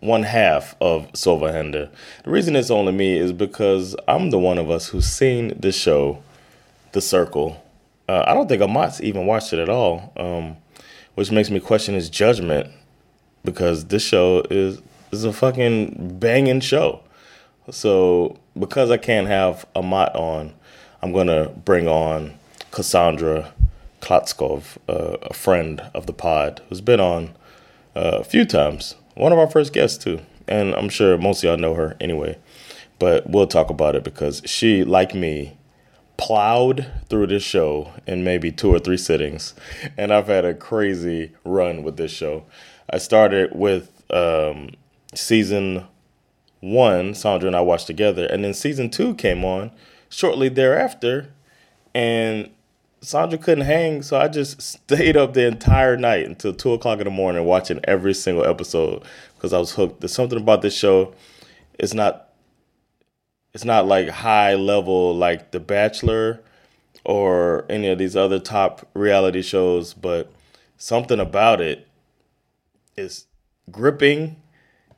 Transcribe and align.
one 0.00 0.22
half 0.22 0.76
of 0.80 1.10
Silverhander. 1.12 1.90
The 2.24 2.30
reason 2.30 2.54
it's 2.56 2.70
only 2.70 2.92
me 2.92 3.16
is 3.16 3.32
because 3.32 3.96
I'm 4.06 4.30
the 4.30 4.38
one 4.38 4.58
of 4.58 4.70
us 4.70 4.88
who's 4.88 5.06
seen 5.06 5.58
the 5.58 5.72
show, 5.72 6.22
The 6.92 7.00
Circle. 7.00 7.62
Uh, 8.08 8.24
I 8.26 8.34
don't 8.34 8.48
think 8.48 8.62
Amat's 8.62 9.00
even 9.00 9.26
watched 9.26 9.52
it 9.52 9.58
at 9.58 9.68
all, 9.68 10.12
um, 10.16 10.56
which 11.14 11.30
makes 11.30 11.50
me 11.50 11.60
question 11.60 11.94
his 11.94 12.08
judgment 12.08 12.70
because 13.44 13.86
this 13.86 14.02
show 14.02 14.44
is 14.50 14.80
is 15.10 15.24
a 15.24 15.32
fucking 15.32 16.18
banging 16.18 16.60
show. 16.60 17.00
So 17.70 18.38
because 18.58 18.90
I 18.90 18.96
can't 18.96 19.26
have 19.26 19.66
Amat 19.74 20.14
on, 20.14 20.54
I'm 21.02 21.12
gonna 21.12 21.48
bring 21.48 21.88
on 21.88 22.34
Cassandra 22.70 23.52
Klatzkow, 24.00 24.62
uh, 24.88 25.16
a 25.22 25.34
friend 25.34 25.82
of 25.92 26.06
the 26.06 26.12
pod, 26.12 26.62
who's 26.68 26.80
been 26.80 27.00
on 27.00 27.34
uh, 27.96 28.18
a 28.20 28.24
few 28.24 28.44
times 28.44 28.94
one 29.18 29.32
of 29.32 29.38
our 29.38 29.50
first 29.50 29.72
guests 29.72 30.02
too, 30.02 30.20
and 30.46 30.74
I'm 30.74 30.88
sure 30.88 31.18
most 31.18 31.42
of 31.42 31.48
y'all 31.48 31.56
know 31.56 31.74
her 31.74 31.96
anyway. 32.00 32.38
But 32.98 33.28
we'll 33.28 33.46
talk 33.46 33.70
about 33.70 33.94
it 33.94 34.04
because 34.04 34.42
she, 34.44 34.82
like 34.84 35.14
me, 35.14 35.56
plowed 36.16 36.90
through 37.08 37.28
this 37.28 37.42
show 37.42 37.92
in 38.06 38.24
maybe 38.24 38.50
two 38.50 38.70
or 38.70 38.78
three 38.78 38.96
sittings, 38.96 39.54
and 39.96 40.12
I've 40.12 40.28
had 40.28 40.44
a 40.44 40.54
crazy 40.54 41.32
run 41.44 41.82
with 41.82 41.96
this 41.96 42.12
show. 42.12 42.44
I 42.90 42.98
started 42.98 43.54
with 43.54 43.90
um, 44.10 44.70
season 45.14 45.84
one, 46.60 47.14
Sandra 47.14 47.48
and 47.48 47.56
I 47.56 47.60
watched 47.60 47.86
together, 47.86 48.26
and 48.26 48.44
then 48.44 48.54
season 48.54 48.88
two 48.88 49.14
came 49.14 49.44
on 49.44 49.70
shortly 50.08 50.48
thereafter, 50.48 51.32
and 51.94 52.50
Sandra 53.00 53.38
couldn't 53.38 53.64
hang, 53.64 54.02
so 54.02 54.18
I 54.18 54.28
just 54.28 54.60
stayed 54.62 55.16
up 55.16 55.34
the 55.34 55.46
entire 55.46 55.96
night 55.96 56.26
until 56.26 56.52
two 56.52 56.72
o'clock 56.72 56.98
in 56.98 57.04
the 57.04 57.10
morning 57.10 57.44
watching 57.44 57.80
every 57.84 58.14
single 58.14 58.44
episode 58.44 59.02
because 59.34 59.52
I 59.52 59.58
was 59.58 59.72
hooked. 59.72 60.00
There's 60.00 60.12
something 60.12 60.38
about 60.38 60.62
this 60.62 60.76
show. 60.76 61.14
It's 61.78 61.94
not 61.94 62.28
it's 63.54 63.64
not 63.64 63.86
like 63.86 64.08
high 64.08 64.54
level 64.54 65.16
like 65.16 65.52
The 65.52 65.60
Bachelor 65.60 66.40
or 67.04 67.64
any 67.68 67.88
of 67.88 67.98
these 67.98 68.14
other 68.14 68.38
top 68.38 68.86
reality 68.94 69.42
shows, 69.42 69.94
but 69.94 70.30
something 70.76 71.18
about 71.18 71.60
it 71.60 71.88
is 72.96 73.26
gripping 73.70 74.36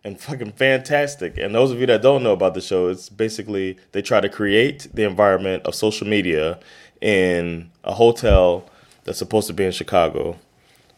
and 0.03 0.19
fucking 0.19 0.53
fantastic. 0.53 1.37
And 1.37 1.55
those 1.55 1.71
of 1.71 1.81
you 1.81 1.87
that 1.87 2.03
don't 2.03 2.22
know 2.22 2.32
about 2.32 2.55
the 2.55 2.61
show, 2.61 2.88
it's 2.88 3.09
basically 3.09 3.78
they 3.93 4.03
try 4.03 4.21
to 4.21 4.28
create 4.28 4.88
the 4.93 5.05
environment 5.05 5.65
of 5.65 5.75
social 5.75 6.06
media 6.06 6.59
in 7.00 7.71
a 7.84 7.94
hotel 7.94 8.69
that's 9.05 9.19
supposed 9.19 9.47
to 9.47 9.53
be 9.53 9.65
in 9.65 9.72
Chicago, 9.72 10.38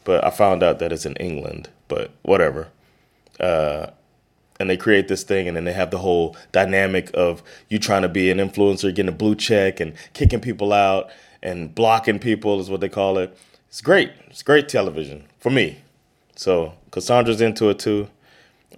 but 0.05 0.25
I 0.25 0.31
found 0.31 0.63
out 0.63 0.79
that 0.81 0.93
it's 0.93 1.07
in 1.07 1.17
England. 1.17 1.69
But 1.89 2.11
whatever. 2.23 2.69
Uh, 3.39 3.89
and 4.59 4.71
they 4.71 4.77
create 4.77 5.09
this 5.09 5.25
thing, 5.25 5.49
and 5.49 5.57
then 5.57 5.65
they 5.65 5.72
have 5.72 5.91
the 5.91 5.99
whole 5.99 6.37
dynamic 6.53 7.10
of 7.15 7.43
you 7.69 7.78
trying 7.78 8.03
to 8.03 8.09
be 8.09 8.31
an 8.31 8.39
influencer, 8.39 8.95
getting 8.95 9.09
a 9.09 9.16
blue 9.16 9.34
check, 9.34 9.81
and 9.81 9.95
kicking 10.13 10.41
people 10.41 10.72
out 10.72 11.10
and 11.43 11.75
blocking 11.75 12.19
people 12.19 12.60
is 12.60 12.71
what 12.71 12.81
they 12.81 12.89
call 12.89 13.19
it. 13.19 13.37
It's 13.69 13.81
great. 13.81 14.13
It's 14.28 14.43
great 14.43 14.69
television 14.69 15.25
for 15.39 15.51
me. 15.51 15.78
So 16.37 16.75
Cassandra's 16.91 17.41
into 17.41 17.69
it 17.71 17.78
too, 17.78 18.09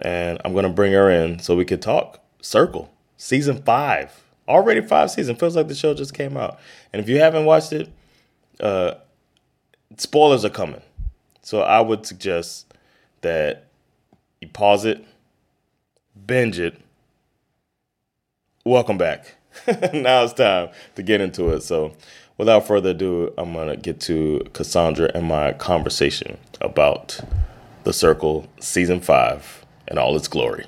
and 0.01 0.41
I'm 0.43 0.53
gonna 0.53 0.69
bring 0.69 0.93
her 0.93 1.09
in 1.09 1.39
so 1.39 1.55
we 1.55 1.65
can 1.65 1.79
talk. 1.79 2.19
Circle 2.41 2.91
season 3.17 3.61
five 3.63 4.23
already 4.47 4.81
five 4.81 5.11
seasons. 5.11 5.39
Feels 5.39 5.55
like 5.55 5.67
the 5.67 5.75
show 5.75 5.93
just 5.93 6.13
came 6.13 6.37
out. 6.37 6.59
And 6.93 7.01
if 7.01 7.09
you 7.09 7.19
haven't 7.19 7.45
watched 7.45 7.73
it, 7.73 7.89
uh, 8.59 8.95
spoilers 9.97 10.45
are 10.45 10.49
coming. 10.49 10.81
So 11.41 11.61
I 11.61 11.81
would 11.81 12.05
suggest 12.05 12.73
that 13.21 13.67
you 14.41 14.47
pause 14.47 14.85
it, 14.85 15.05
binge 16.25 16.59
it. 16.59 16.79
Welcome 18.63 18.97
back. 18.97 19.35
now 19.93 20.23
it's 20.23 20.33
time 20.33 20.69
to 20.95 21.03
get 21.03 21.21
into 21.21 21.49
it. 21.49 21.61
So 21.61 21.93
without 22.37 22.67
further 22.67 22.91
ado, 22.91 23.33
I'm 23.37 23.53
going 23.53 23.69
to 23.69 23.77
get 23.77 23.99
to 24.01 24.45
Cassandra 24.53 25.11
and 25.13 25.27
my 25.27 25.53
conversation 25.53 26.37
about 26.61 27.19
The 27.83 27.93
Circle 27.93 28.47
Season 28.59 28.99
5 28.99 29.65
and 29.87 29.99
all 29.99 30.15
its 30.15 30.27
glory. 30.27 30.65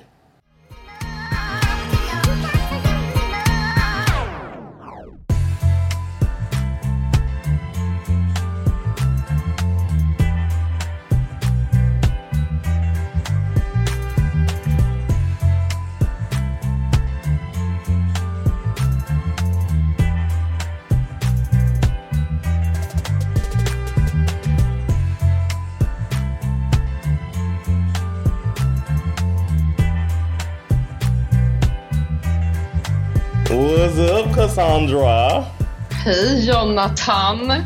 Hej 36.08 36.46
Jonathan! 36.46 37.48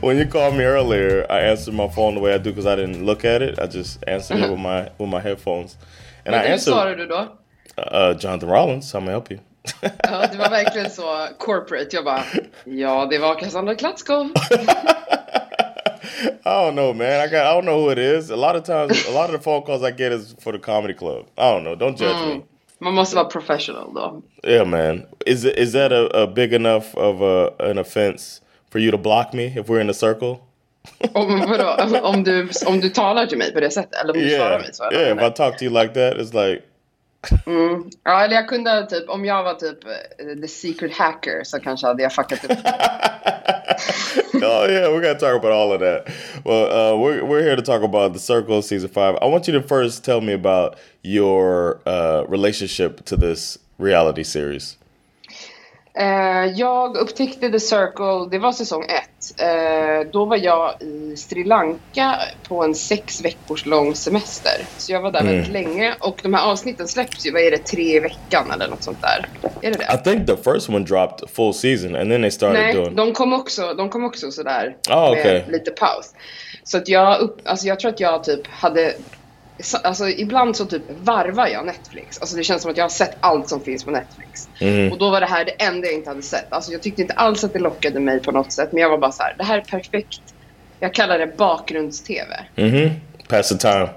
when 0.00 0.16
you 0.16 0.26
called 0.26 0.54
me 0.54 0.64
earlier, 0.64 1.26
I 1.28 1.40
answered 1.40 1.74
my 1.74 1.88
phone 1.88 2.14
the 2.14 2.20
way 2.20 2.32
I 2.32 2.38
do 2.38 2.50
because 2.50 2.64
I 2.64 2.76
didn't 2.76 3.04
look 3.04 3.26
at 3.26 3.42
it. 3.42 3.58
I 3.58 3.66
just 3.66 4.02
answered 4.06 4.38
it 4.38 4.44
mm-hmm. 4.44 4.52
with 4.52 4.60
my 4.60 4.88
with 4.96 5.10
my 5.10 5.20
headphones. 5.20 5.76
And 6.24 6.34
I 6.34 6.38
Men 6.38 6.46
hur 6.46 6.52
answered 6.52 6.72
svarade 6.72 6.96
du 6.96 7.06
då? 7.06 7.28
Uh, 7.76 7.82
uh, 7.82 8.14
Jonathan 8.18 8.48
Rollins, 8.48 8.92
how 8.92 9.00
may 9.00 9.08
I 9.08 9.10
help 9.10 9.30
you? 9.30 9.38
Ja, 9.82 10.26
det 10.32 10.38
var 10.38 10.50
verkligen 10.50 10.90
så 10.90 11.28
corporate. 11.38 11.96
Jag 11.96 12.04
bara, 12.04 12.22
ja 12.64 13.06
det 13.10 13.18
var 13.18 13.34
Cassandra 13.34 13.74
Klatzkow. 13.74 14.24
I 16.44 16.44
don't 16.44 16.74
know, 16.74 16.94
man. 16.94 17.20
I 17.20 17.28
got 17.28 17.46
I 17.46 17.54
don't 17.54 17.64
know 17.64 17.80
who 17.80 17.90
it 17.90 17.98
is. 17.98 18.30
A 18.30 18.36
lot 18.36 18.56
of 18.56 18.64
times, 18.64 19.08
a 19.08 19.12
lot 19.12 19.24
of 19.24 19.32
the 19.32 19.42
phone 19.42 19.62
calls 19.62 19.82
I 19.82 19.90
get 19.90 20.12
is 20.12 20.34
for 20.40 20.52
the 20.52 20.58
comedy 20.58 20.94
club. 20.94 21.26
I 21.36 21.52
don't 21.52 21.64
know. 21.64 21.74
Don't 21.74 21.98
judge 21.98 22.16
mm. 22.16 22.36
me. 22.36 22.44
Man 22.78 22.94
måste 22.94 23.16
vara 23.16 23.24
professional 23.26 23.94
då. 23.94 24.22
Yeah, 24.44 24.66
man. 24.68 25.02
Is 25.26 25.44
is 25.44 25.72
that 25.72 25.92
a, 25.92 26.08
a 26.14 26.26
big 26.26 26.52
enough 26.52 26.94
of 26.94 27.22
a, 27.22 27.50
an 27.58 27.78
offense 27.78 28.42
for 28.72 28.80
you 28.80 28.90
to 28.90 28.98
block 28.98 29.32
me 29.32 29.44
if 29.46 29.66
we're 29.68 29.80
in 29.80 29.90
a 29.90 29.94
circle? 29.94 30.36
Om, 31.12 31.40
vadå? 31.48 31.76
om, 32.02 32.24
du, 32.24 32.48
om 32.66 32.80
du 32.80 32.88
talar 32.88 33.26
till 33.26 33.38
mig 33.38 33.52
på 33.52 33.60
det 33.60 33.70
sättet? 33.70 34.00
Eller 34.00 34.12
om 34.16 34.20
du 34.20 34.28
svarar 34.30 34.50
Yeah, 34.50 34.60
mig 34.60 34.70
så? 34.74 34.84
yeah. 34.92 35.16
If? 35.16 35.22
I 35.22 35.30
talk 35.34 35.58
to 35.58 35.64
you 35.64 35.82
like 35.82 35.94
that, 35.94 36.14
it's 36.18 36.32
like 36.48 36.62
Ja, 38.04 38.24
eller 38.24 38.34
jag 38.34 38.48
kunde 38.48 38.86
typ, 38.86 39.08
om 39.08 39.24
jag 39.24 39.42
var 39.42 39.54
typ 39.54 39.84
eh, 39.84 40.40
the 40.42 40.48
secret 40.48 40.92
hacker 40.96 41.44
så 41.44 41.60
kanske 41.60 41.86
hade 41.86 42.02
jag 42.02 42.12
fuckat 42.12 42.44
upp. 42.44 42.50
oh 44.34 44.66
yeah, 44.68 44.94
we 44.94 45.00
gotta 45.00 45.18
talk 45.18 45.34
about 45.34 45.50
all 45.50 45.72
of 45.72 45.80
that. 45.80 46.08
Well, 46.44 46.70
uh, 46.70 46.96
we're 46.96 47.24
we're 47.24 47.42
here 47.42 47.56
to 47.56 47.62
talk 47.62 47.82
about 47.82 48.12
the 48.12 48.18
Circle 48.18 48.62
season 48.62 48.88
five. 48.88 49.18
I 49.20 49.26
want 49.26 49.46
you 49.48 49.52
to 49.54 49.62
first 49.62 50.04
tell 50.04 50.20
me 50.20 50.32
about 50.32 50.78
your 51.02 51.80
uh, 51.86 52.24
relationship 52.28 53.04
to 53.06 53.16
this 53.16 53.58
reality 53.78 54.22
series. 54.22 54.76
Eh, 55.98 56.46
jag 56.54 56.96
upptäckte 56.96 57.50
The 57.50 57.60
Circle, 57.60 58.28
det 58.30 58.38
var 58.38 58.52
säsong 58.52 58.84
ett. 58.88 59.40
Eh, 59.40 60.10
då 60.12 60.24
var 60.24 60.36
jag 60.36 60.82
i 60.82 61.16
Sri 61.16 61.44
Lanka 61.44 62.14
på 62.48 62.62
en 62.64 62.74
sex 62.74 63.24
veckors 63.24 63.66
lång 63.66 63.94
semester. 63.94 64.52
Så 64.78 64.92
jag 64.92 65.00
var 65.00 65.12
där 65.12 65.22
väldigt 65.24 65.48
länge 65.52 65.94
och 66.00 66.20
de 66.22 66.34
här 66.34 66.50
avsnitten 66.50 66.88
släpps 66.88 67.26
ju, 67.26 67.32
vad 67.32 67.42
är 67.42 67.50
det, 67.50 67.58
tre 67.58 67.96
i 67.96 68.00
veckan 68.00 68.50
eller 68.50 68.68
något 68.68 68.82
sånt 68.82 69.02
där? 69.02 69.28
Är 69.62 69.70
det 69.72 69.84
I 69.84 69.86
det? 69.96 69.98
think 70.10 70.26
the 70.26 70.50
first 70.52 70.68
one 70.68 70.84
dropped 70.84 71.30
full 71.30 71.54
season, 71.54 71.96
and 71.96 72.10
then 72.10 72.22
they 72.22 72.30
started 72.30 72.60
Nej, 72.62 72.74
doing. 72.74 72.94
de 72.96 73.12
kom 73.12 73.32
också, 73.32 73.74
de 73.74 73.88
kom 73.90 74.04
också 74.04 74.30
sådär 74.30 74.76
Ah, 74.88 75.10
med 75.10 75.20
okej. 75.20 75.44
lite 75.48 75.70
paus. 75.70 76.14
Så 76.64 76.76
att 76.78 76.88
jag, 76.88 77.20
upp, 77.20 77.40
alltså 77.44 77.66
jag 77.66 77.80
tror 77.80 77.90
att 77.90 78.00
jag 78.00 78.24
typ 78.24 78.46
hade 78.46 78.94
Alltså 79.84 80.08
ibland 80.08 80.56
så 80.56 80.64
typ 80.64 80.82
varvar 81.02 81.46
jag 81.46 81.66
Netflix. 81.66 82.18
Alltså 82.20 82.36
det 82.36 82.44
känns 82.44 82.62
som 82.62 82.70
att 82.70 82.76
jag 82.76 82.84
har 82.84 82.88
sett 82.88 83.16
allt 83.20 83.48
som 83.48 83.60
finns 83.60 83.84
på 83.84 83.90
Netflix. 83.90 84.48
Och 84.92 84.98
då 84.98 85.10
var 85.10 85.20
det 85.20 85.26
här 85.26 85.44
det 85.44 85.50
enda 85.50 85.86
jag 85.86 85.94
inte 85.94 86.10
hade 86.10 86.22
sett. 86.22 86.52
Alltså 86.52 86.72
jag 86.72 86.82
tyckte 86.82 87.02
inte 87.02 87.14
alls 87.14 87.44
att 87.44 87.52
det 87.52 87.58
lockade 87.58 88.00
mig 88.00 88.20
på 88.20 88.32
något 88.32 88.52
sätt. 88.52 88.72
Men 88.72 88.82
jag 88.82 88.90
var 88.90 88.98
bara 88.98 89.12
så 89.12 89.22
här, 89.22 89.34
det 89.38 89.44
här 89.44 89.58
är 89.58 89.62
perfekt. 89.62 90.20
Jag 90.80 90.94
kallar 90.94 91.18
det 91.18 91.36
bakgrunds-tv. 91.36 92.46
Mm-hmm. 92.56 92.90
Pass 93.28 93.48
the 93.48 93.56
time. 93.56 93.88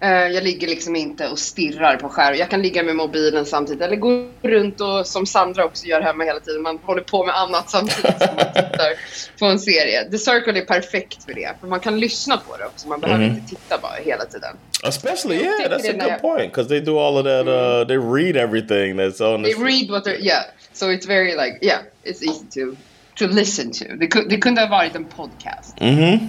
Eh, 0.00 0.10
jag 0.10 0.44
ligger 0.44 0.66
liksom 0.66 0.96
inte 0.96 1.28
och 1.28 1.38
stirrar 1.38 1.96
på 1.96 2.08
skärm. 2.08 2.36
Jag 2.36 2.50
kan 2.50 2.62
ligga 2.62 2.82
med 2.82 2.96
mobilen 2.96 3.46
samtidigt. 3.46 3.82
Eller 3.82 3.96
gå 3.96 4.28
runt 4.42 4.80
och 4.80 5.06
som 5.06 5.26
Sandra 5.26 5.64
också 5.64 5.86
gör 5.86 6.00
hemma 6.00 6.24
hela 6.24 6.40
tiden. 6.40 6.62
Man 6.62 6.78
håller 6.82 7.02
på 7.02 7.24
med 7.24 7.36
annat 7.36 7.70
samtidigt 7.70 8.18
som 8.18 8.36
man 8.36 8.46
tittar 8.46 8.92
på 9.38 9.44
en 9.44 9.58
serie. 9.58 10.10
The 10.10 10.18
Circle 10.18 10.60
är 10.60 10.64
perfekt 10.64 11.24
för 11.24 11.34
det. 11.34 11.50
För 11.60 11.66
man 11.66 11.80
kan 11.80 12.00
lyssna 12.00 12.36
på 12.36 12.56
det 12.56 12.66
också. 12.66 12.88
Man 12.88 13.00
behöver 13.00 13.24
inte 13.24 13.48
titta 13.48 13.78
bara 13.82 13.92
hela 14.04 14.24
tiden. 14.24 14.56
Especially, 14.84 15.42
yeah, 15.42 15.68
that's 15.68 15.88
a 15.88 15.92
good 15.92 16.02
jag- 16.02 16.20
point 16.20 16.52
because 16.52 16.68
they 16.68 16.80
do 16.80 16.98
all 16.98 17.18
of 17.18 17.24
that. 17.24 17.48
Uh, 17.48 17.84
they 17.88 17.96
read 17.96 18.36
everything 18.36 18.96
that's 18.96 19.20
on 19.20 19.42
the. 19.42 19.52
They 19.52 19.64
read 19.64 19.90
what 19.90 20.04
they're, 20.04 20.20
yeah. 20.20 20.42
So 20.72 20.90
it's 20.90 21.06
very 21.06 21.34
like, 21.36 21.58
yeah, 21.62 21.78
it's 22.04 22.22
easy 22.22 22.44
to, 22.54 22.76
to 23.16 23.26
listen 23.26 23.70
to. 23.72 23.96
Det, 23.96 24.08
ku- 24.08 24.28
det 24.28 24.40
kunde 24.40 24.60
ha 24.60 24.68
varit 24.68 24.94
en 24.94 25.04
podcast. 25.04 25.78
Mm-hmm. 25.80 26.28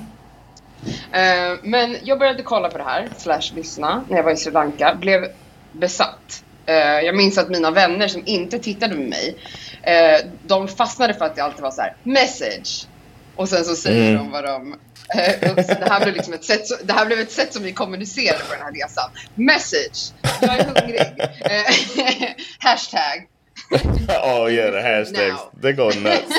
Eh, 1.12 1.58
men 1.64 1.98
jag 2.04 2.20
började 2.20 2.44
kolla 2.44 2.70
på 2.70 2.78
det 2.78 2.84
här, 2.84 3.10
slash 3.18 3.56
lyssna, 3.56 4.04
när 4.10 4.18
jag 4.18 4.24
var 4.24 4.32
i 4.32 4.38
Sri 4.38 4.52
Lanka. 4.52 4.96
Blev 5.02 5.28
besatt. 5.72 6.44
Eh, 6.66 6.76
jag 6.76 7.16
minns 7.16 7.38
att 7.38 7.50
mina 7.50 7.72
vänner 7.72 8.08
som 8.08 8.22
inte 8.26 8.60
tittade 8.60 8.96
med 8.96 9.10
mig, 9.10 9.36
eh, 9.84 10.26
de 10.48 10.68
fastnade 10.68 11.14
för 11.14 11.26
att 11.26 11.36
det 11.36 11.42
alltid 11.44 11.62
var 11.62 11.72
så 11.72 11.82
här, 11.82 11.96
message. 12.04 12.88
Och 13.36 13.50
sen 13.50 13.64
så 13.66 13.76
säger 13.76 14.16
de 14.18 14.32
vad 14.32 14.44
de... 14.44 14.76
eh, 15.14 15.56
så 15.56 15.74
det, 15.74 15.90
här 15.90 16.04
blev 16.04 16.14
liksom 16.16 16.34
ett 16.34 16.44
sätt, 16.44 16.68
så- 16.68 16.76
det 16.84 16.94
här 16.94 17.06
blev 17.06 17.20
ett 17.20 17.32
sätt 17.32 17.54
som 17.54 17.64
vi 17.64 17.74
kommunicerade 17.74 18.44
på 18.44 18.54
den 18.54 18.62
här 18.64 18.72
resan. 18.72 19.10
Message. 19.36 20.14
Jag 20.42 20.60
är 20.60 20.66
hungrig. 20.66 21.02
Eh, 21.40 22.30
hashtag. 22.60 23.28
oh 24.24 24.52
yeah, 24.54 24.72
the 24.72 24.82
hashtags. 24.82 25.42
They 25.62 25.72
go 25.74 25.84
nuts. 25.86 26.32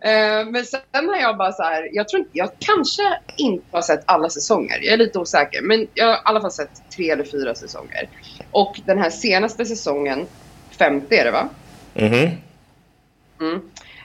Eh, 0.00 0.46
men 0.46 0.64
sen 0.64 1.08
har 1.08 1.16
jag 1.20 1.36
bara 1.36 1.52
så 1.52 1.62
här, 1.62 1.88
jag 1.92 2.08
tror 2.08 2.20
inte, 2.20 2.30
jag 2.32 2.50
kanske 2.58 3.02
inte 3.36 3.66
har 3.70 3.82
sett 3.82 4.02
alla 4.04 4.30
säsonger. 4.30 4.78
Jag 4.82 4.92
är 4.92 4.96
lite 4.96 5.18
osäker. 5.18 5.62
Men 5.62 5.86
jag 5.94 6.06
har 6.06 6.14
i 6.14 6.20
alla 6.24 6.40
fall 6.40 6.52
sett 6.52 6.82
tre 6.96 7.10
eller 7.10 7.24
fyra 7.24 7.54
säsonger. 7.54 8.08
Och 8.50 8.80
den 8.86 8.98
här 8.98 9.10
senaste 9.10 9.64
säsongen, 9.64 10.26
femte 10.78 11.16
är 11.16 11.24
det 11.24 11.30
va? 11.30 11.48
mm-hmm. 11.94 13.60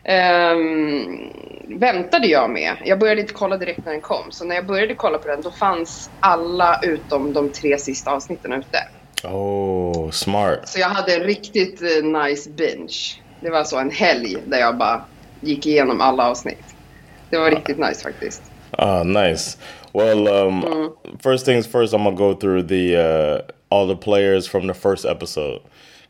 Ehm, 0.08 1.30
väntade 1.68 2.28
jag 2.28 2.50
med. 2.50 2.76
Jag 2.86 3.00
började 3.00 3.22
inte 3.22 3.34
kolla 3.34 3.58
direkt 3.58 3.86
när 3.86 3.92
den 3.92 4.02
kom. 4.02 4.32
Så 4.32 4.46
när 4.46 4.56
jag 4.56 4.66
började 4.66 4.96
kolla 4.96 5.18
på 5.18 5.28
den 5.28 5.42
då 5.42 5.52
fanns 5.52 6.10
alla 6.20 6.80
utom 6.84 7.34
de 7.34 7.50
tre 7.50 7.78
sista 7.78 8.12
avsnitten 8.12 8.54
ute. 8.54 8.84
Oh, 9.24 10.12
smart. 10.12 10.70
Så 10.70 10.80
jag 10.80 10.90
hade 10.90 11.16
en 11.16 11.24
riktigt 11.24 11.82
eh, 11.82 12.04
nice 12.04 12.50
binge. 12.50 13.22
Det 13.40 13.50
var 13.50 13.64
så 13.64 13.80
en 13.80 13.92
helg 13.92 14.38
där 14.46 14.60
jag 14.60 14.78
bara 14.78 15.02
gick 15.42 15.66
igenom 15.66 16.02
alla 16.02 16.30
avsnitt. 16.30 16.76
Det 17.30 17.38
var 17.38 17.52
riktigt 17.52 17.78
nice 17.78 18.04
faktiskt. 18.04 18.42
Ah, 18.72 19.04
nice. 19.04 19.58
Well, 19.94 20.28
um, 20.28 20.64
first 21.24 21.46
things 21.46 21.68
first, 21.68 21.94
I'm 21.94 22.04
gonna 22.04 22.18
go 22.18 22.34
through 22.34 22.68
the 22.68 22.98
uh, 22.98 23.42
all 23.70 23.88
the 23.88 24.04
players 24.04 24.50
from 24.50 24.68
the 24.68 24.74
first 24.74 25.06
episode. 25.06 25.60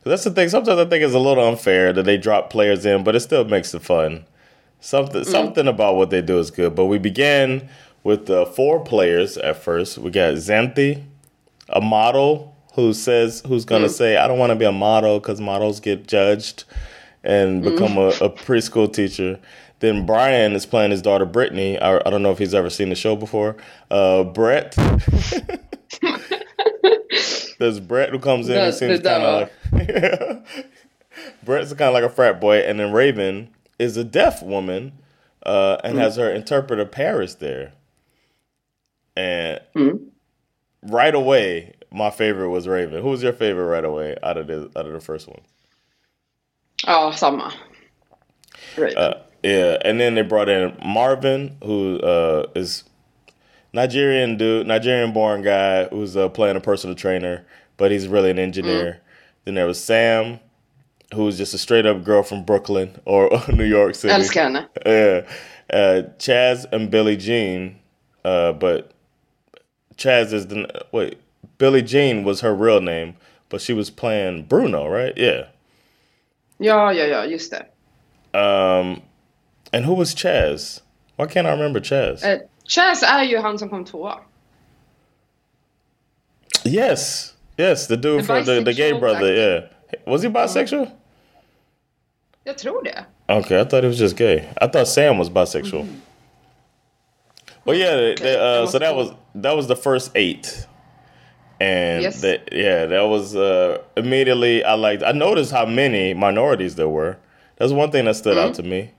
That's 0.03 0.23
the 0.23 0.31
thing. 0.31 0.49
Sometimes 0.49 0.79
I 0.79 0.85
think 0.85 1.03
it's 1.03 1.13
a 1.13 1.19
little 1.19 1.45
unfair 1.45 1.91
that 1.93 2.03
they 2.03 2.17
drop 2.17 2.49
players 2.49 2.85
in, 2.85 3.03
but 3.03 3.15
it 3.15 3.19
still 3.21 3.45
makes 3.45 3.73
it 3.73 3.81
fun. 3.81 4.25
Something 4.79 5.23
something 5.23 5.67
about 5.67 5.95
what 5.95 6.11
they 6.11 6.21
do 6.21 6.37
is 6.39 6.51
good. 6.51 6.75
But 6.75 6.85
we 6.85 6.97
began 6.97 7.67
with 8.03 8.29
uh, 8.29 8.45
four 8.45 8.79
players 8.83 9.37
at 9.37 9.61
first. 9.61 9.97
We 9.97 10.11
got 10.11 10.35
Xanthi, 10.35 11.03
a 11.69 11.81
model 11.81 12.55
who 12.73 12.93
says 12.93 13.43
who's 13.47 13.65
gonna 13.65 13.89
say, 13.89 14.17
"I 14.17 14.27
don't 14.27 14.37
want 14.37 14.51
to 14.51 14.55
be 14.55 14.65
a 14.65 14.71
model 14.71 15.19
because 15.19 15.41
models 15.41 15.79
get 15.79 16.07
judged," 16.07 16.63
and 17.23 17.63
become 17.63 17.97
a, 17.97 18.07
a 18.09 18.29
preschool 18.29 18.91
teacher. 18.91 19.39
Then 19.79 20.05
Brian 20.05 20.53
is 20.53 20.65
playing 20.65 20.91
his 20.91 21.01
daughter 21.01 21.25
Brittney. 21.25 21.81
I, 21.81 22.01
I 22.05 22.09
don't 22.09 22.23
know 22.23 22.31
if 22.31 22.37
he's 22.37 22.53
ever 22.53 22.69
seen 22.69 22.89
the 22.89 22.95
show 22.95 23.15
before. 23.15 23.57
Uh, 23.91 24.23
Brett. 24.23 24.75
There's 27.59 27.79
Brett 27.79 28.09
who 28.09 28.19
comes 28.19 28.49
in 28.49 28.57
and 28.57 28.73
seems 28.73 28.99
kind 28.99 29.23
of 29.23 29.49
like 29.71 30.45
Brett's 31.43 31.73
kind 31.73 31.89
of 31.89 31.93
like 31.93 32.03
a 32.03 32.09
frat 32.09 32.39
boy, 32.39 32.57
and 32.57 32.79
then 32.79 32.91
Raven 32.91 33.49
is 33.79 33.97
a 33.97 34.03
deaf 34.03 34.43
woman 34.43 34.93
uh, 35.43 35.77
and 35.83 35.97
has 35.97 36.15
her 36.17 36.31
interpreter 36.31 36.85
Paris 36.85 37.35
there. 37.35 37.73
And 39.15 39.59
right 40.83 41.15
away, 41.15 41.73
my 41.91 42.09
favorite 42.09 42.49
was 42.49 42.67
Raven. 42.67 43.01
Who 43.01 43.09
was 43.09 43.23
your 43.23 43.33
favorite 43.33 43.65
right 43.65 43.85
away 43.85 44.15
out 44.21 44.37
of 44.37 44.47
the 44.47 44.69
out 44.75 44.85
of 44.85 44.93
the 44.93 44.99
first 44.99 45.27
one? 45.27 45.41
Ja, 46.85 47.11
samma. 47.11 47.53
Right. 48.77 48.95
Uh, 48.95 49.15
yeah, 49.43 49.77
and 49.83 49.99
then 49.99 50.15
they 50.15 50.21
brought 50.21 50.49
in 50.49 50.77
Marvin, 50.85 51.57
who 51.63 51.99
uh, 51.99 52.47
is 52.55 52.83
Nigerian 53.73 54.37
dude, 54.37 54.67
Nigerian 54.67 55.13
born 55.13 55.41
guy 55.41 55.85
who's 55.85 56.15
uh, 56.17 56.29
playing 56.29 56.55
a 56.57 56.61
personal 56.61 56.95
trainer, 56.95 57.45
but 57.77 57.91
he's 57.91 58.07
really 58.07 58.29
an 58.31 58.39
engineer. 58.39 59.01
Then 59.45 59.55
there 59.55 59.65
was 59.65 59.83
Sam, 59.83 60.39
who's 61.13 61.37
just 61.37 61.53
a 61.53 61.57
straight 61.57 61.85
up 61.85 62.03
girl 62.03 62.23
from 62.23 62.43
Brooklyn 62.43 62.99
or 63.05 63.29
New 63.53 63.65
York 63.65 63.95
City. 63.95 64.13
Älskar 64.13 64.43
henne. 64.51 64.67
Yeah. 64.85 65.21
uh, 65.71 66.01
Chaz 66.17 66.65
and 66.71 66.89
Billie 66.89 67.17
Jean, 67.17 67.77
uh, 68.23 68.53
but 68.53 68.91
Chaz 69.97 70.33
is 70.33 70.47
the 70.47 70.67
wait. 70.91 71.19
Billie 71.57 71.81
Jean 71.81 72.23
was 72.23 72.41
her 72.41 72.53
real 72.53 72.81
name, 72.81 73.15
but 73.49 73.61
she 73.61 73.73
was 73.73 73.89
playing 73.89 74.43
Bruno, 74.43 74.87
right? 74.87 75.13
Yeah. 75.17 75.47
Yeah, 76.59 76.91
yeah, 76.91 77.05
ja, 77.05 77.27
just 77.27 77.51
det. 77.51 77.73
Um, 78.39 79.01
and 79.73 79.85
who 79.85 79.93
was 79.93 80.13
Chaz? 80.13 80.81
Why 81.15 81.25
can't 81.25 81.47
I 81.47 81.51
remember 81.51 81.79
Chaz? 81.79 82.23
Eh, 82.23 82.39
Chaz 82.67 83.03
är 83.03 83.23
ju 83.23 83.37
han 83.37 83.59
som 83.59 83.69
kom 83.69 83.85
tvåa. 83.85 84.19
yes, 86.65 87.33
yes, 87.57 87.87
the 87.87 87.95
dude 87.97 88.21
The 88.21 88.25
from 88.25 88.45
the, 88.45 88.61
the 88.63 88.73
gay 88.73 88.93
brother. 88.93 89.33
Yeah, 89.33 89.61
was 90.05 90.23
he 90.23 90.29
bisexual? 90.29 90.87
Jag 92.43 92.57
tror 92.57 92.83
det. 92.83 93.05
Okay, 93.29 93.59
I 93.59 93.63
thought 93.65 93.83
he 93.83 93.87
was 93.87 93.99
just 93.99 94.15
gay. 94.17 94.47
I 94.61 94.67
thought 94.67 94.87
Sam 94.87 95.17
was 95.17 95.29
bisexual. 95.29 95.85
Well, 97.65 97.75
yeah. 97.75 97.95
They, 97.95 98.15
they, 98.15 98.35
uh, 98.37 98.65
so 98.67 98.79
that 98.79 98.95
was 98.95 99.11
that 99.35 99.55
was 99.55 99.67
the 99.67 99.75
first 99.75 100.11
eight, 100.15 100.65
and 101.59 102.01
Yes. 102.03 102.21
that- 102.21 102.49
yeah, 102.53 102.85
that 102.85 103.03
was 103.09 103.35
uh, 103.35 103.77
immediately. 103.97 104.63
I 104.63 104.75
liked. 104.75 105.03
I 105.03 105.11
noticed 105.11 105.51
how 105.51 105.65
many 105.65 106.13
minorities 106.13 106.75
there 106.75 106.87
were. 106.89 107.17
That's 107.57 107.73
one 107.73 107.91
thing 107.91 108.05
that 108.05 108.15
stood 108.15 108.37
out 108.37 108.53
to 108.55 108.63
me. 108.63 108.91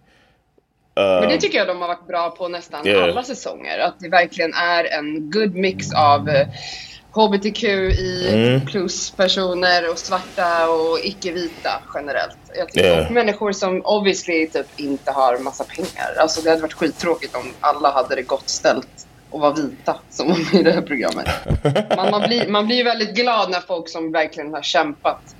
Men 1.20 1.28
det 1.28 1.38
tycker 1.40 1.58
jag 1.58 1.66
de 1.66 1.80
har 1.80 1.88
varit 1.88 2.06
bra 2.06 2.30
på 2.30 2.48
nästan 2.48 2.86
Yeah. 2.86 3.04
alla 3.04 3.22
säsonger. 3.22 3.78
Att 3.78 4.00
det 4.00 4.08
verkligen 4.08 4.54
är 4.54 4.84
en 4.84 5.30
good 5.30 5.54
mix 5.54 5.92
av 5.92 6.28
eh, 6.28 6.46
HBTQI 7.12 8.60
plus 8.66 9.10
personer 9.10 9.90
och 9.90 9.98
svarta 9.98 10.68
och 10.70 10.98
icke-vita 11.02 11.70
generellt. 11.94 12.36
Jag 12.56 12.68
tycker 12.68 12.86
Yeah. 12.86 13.10
människor 13.12 13.52
som 13.52 13.82
obviously 13.84 14.46
typ 14.46 14.66
inte 14.80 15.12
har 15.12 15.38
massa 15.38 15.64
pengar. 15.64 16.14
Alltså 16.20 16.40
det 16.42 16.50
hade 16.50 16.62
varit 16.62 16.72
skittråkigt 16.72 17.36
om 17.36 17.52
alla 17.60 17.90
hade 17.90 18.14
det 18.14 18.22
gott 18.22 18.48
ställt 18.48 18.88
och 19.30 19.40
var 19.40 19.54
vita 19.54 19.96
som 20.10 20.28
var 20.28 20.36
med 20.36 20.60
i 20.60 20.62
det 20.62 20.72
här 20.72 20.82
programmet. 20.82 21.28
Man, 21.96 22.10
man, 22.10 22.22
blir, 22.28 22.48
man 22.48 22.66
blir 22.66 22.84
väldigt 22.84 23.14
glad 23.14 23.50
när 23.50 23.60
folk 23.60 23.88
som 23.88 24.12
verkligen 24.12 24.54
har 24.54 24.62
kämpat 24.62 25.20
eh, 25.30 25.37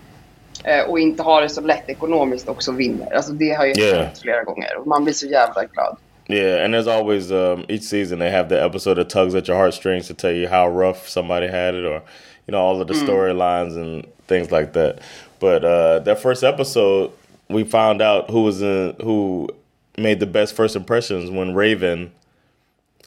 och 0.89 0.99
inte 1.01 1.23
har 1.23 1.43
det 1.43 1.49
så 1.49 1.61
lätt 1.61 1.89
ekonomiskt 1.89 2.49
också 2.49 2.73
vinner. 2.73 3.15
Alltså 3.15 3.33
det 3.33 3.51
har 3.51 3.67
ju 3.67 3.73
Yeah. 3.79 4.03
hänt 4.05 4.19
flera 4.19 4.43
gånger 4.45 4.77
och 4.79 4.87
man 4.87 5.05
blir 5.05 5.15
så 5.15 5.27
jävla 5.27 5.65
glad. 5.65 5.97
Yeah, 6.31 6.65
and 6.65 6.75
there's 6.75 6.87
always 6.89 7.31
um, 7.31 7.65
each 7.69 7.83
season 7.85 8.19
they 8.19 8.31
have 8.31 8.49
the 8.49 8.65
episode 8.65 8.97
that 8.97 9.09
tugs 9.11 9.35
at 9.35 9.49
your 9.49 9.57
heartstrings 9.59 10.09
to 10.09 10.15
tell 10.15 10.33
you 10.37 10.47
how 10.49 10.69
rough 10.69 11.09
somebody 11.09 11.47
had 11.49 11.75
it, 11.75 11.85
or 11.87 12.03
you 12.47 12.53
know 12.53 12.61
all 12.61 12.83
of 12.83 12.89
the 12.89 12.95
storylines 12.95 13.77
and 13.77 14.05
things 14.27 14.51
like 14.53 14.73
that. 14.75 14.99
But 15.41 15.65
uh, 15.65 16.01
that 16.01 16.19
first 16.21 16.45
episode, 16.45 17.13
we 17.49 17.65
found 17.65 18.03
out 18.03 18.29
who 18.31 18.43
was 18.43 18.61
in 18.61 18.95
who 19.03 19.49
made 19.97 20.21
the 20.21 20.27
best 20.27 20.55
first 20.55 20.77
impressions 20.77 21.31
when 21.31 21.55
Raven 21.55 22.11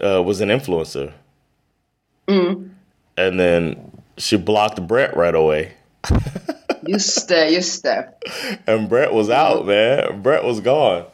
uh, 0.03 0.23
was 0.23 0.41
an 0.41 0.49
influencer, 0.49 1.11
and 2.27 3.39
then 3.39 3.75
she 4.17 4.35
blocked 4.37 4.81
Brett 4.87 5.15
right 5.15 5.35
away. 5.35 5.73
Just 6.87 7.29
det, 7.29 7.51
just 7.51 7.83
det. 7.83 8.05
and 8.67 8.89
Brett 8.89 9.13
was 9.13 9.29
out, 9.29 9.65
man. 9.65 10.21
Brett 10.21 10.43
was 10.43 10.59
gone. 10.59 11.05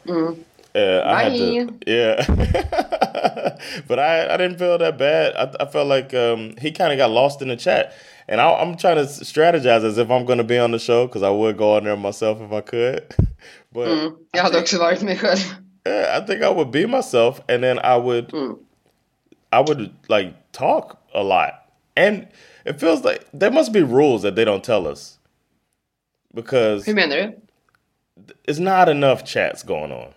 Yeah, 0.74 1.02
I 1.04 1.22
had 1.22 1.32
to, 1.32 1.78
yeah. 1.86 2.26
but 3.88 3.98
I, 3.98 4.34
I 4.34 4.36
didn't 4.36 4.58
feel 4.58 4.78
that 4.78 4.98
bad. 4.98 5.34
I, 5.34 5.64
I 5.64 5.66
felt 5.66 5.88
like 5.88 6.14
um, 6.14 6.54
he 6.60 6.70
kind 6.70 6.92
of 6.92 6.98
got 6.98 7.10
lost 7.10 7.42
in 7.42 7.48
the 7.48 7.56
chat. 7.56 7.94
And 8.28 8.40
I, 8.40 8.52
I'm 8.52 8.76
trying 8.76 8.96
to 8.96 9.02
strategize 9.04 9.84
as 9.84 9.98
if 9.98 10.10
I'm 10.10 10.24
going 10.26 10.38
to 10.38 10.44
be 10.44 10.58
on 10.58 10.70
the 10.70 10.78
show 10.78 11.06
because 11.06 11.22
I 11.22 11.30
would 11.30 11.56
go 11.56 11.76
on 11.76 11.84
there 11.84 11.96
myself 11.96 12.40
if 12.40 12.52
I 12.52 12.60
could. 12.60 13.14
but 13.72 14.12
Jag 14.32 14.42
hade 14.42 14.58
också 14.58 14.78
varit 14.78 15.02
mig 15.02 15.18
själv. 15.18 15.38
yeah, 15.86 16.18
I 16.18 16.26
think 16.26 16.42
I 16.42 16.50
would 16.50 16.70
be 16.70 16.86
myself, 16.86 17.40
and 17.48 17.62
then 17.62 17.78
I 17.78 17.96
would, 17.96 18.32
I 19.52 19.60
would 19.60 19.90
like 20.08 20.34
talk 20.52 20.98
a 21.14 21.22
lot, 21.22 21.54
and 21.96 22.28
it 22.66 22.78
feels 22.78 23.02
like 23.04 23.24
there 23.32 23.50
must 23.50 23.72
be 23.72 23.82
rules 23.82 24.22
that 24.22 24.34
they 24.36 24.44
don't 24.44 24.62
tell 24.62 24.86
us 24.86 25.17
because 26.34 26.86
Hur 26.86 26.94
menar 26.94 27.16
du? 27.16 27.36
it's 28.48 28.60
not 28.60 28.88
enough 28.88 29.24
chats 29.24 29.62
going 29.62 29.92
on. 29.92 30.12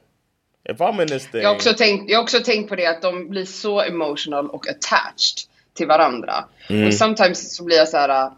If 0.64 0.78
I'm 0.82 1.02
in 1.02 1.08
this 1.08 1.28
thing, 1.28 1.42
Jag 1.42 1.50
har, 1.50 1.56
också 1.56 1.74
tänkt, 1.74 2.12
jag 2.12 2.18
har 2.18 2.24
också 2.24 2.40
tänkt 2.40 2.70
på 2.70 2.76
det 2.76 2.86
att 2.86 3.02
de 3.02 3.30
blir 3.30 3.46
så 3.46 3.82
emotional 3.82 4.50
och 4.50 4.68
attached 4.68 5.38
till 5.74 5.88
varandra. 5.88 6.46
Och 6.88 6.94
sometimes 6.94 7.56
så 7.56 7.64
blir 7.64 7.78
jag 7.78 7.88
så 7.88 7.98
här, 7.98 8.32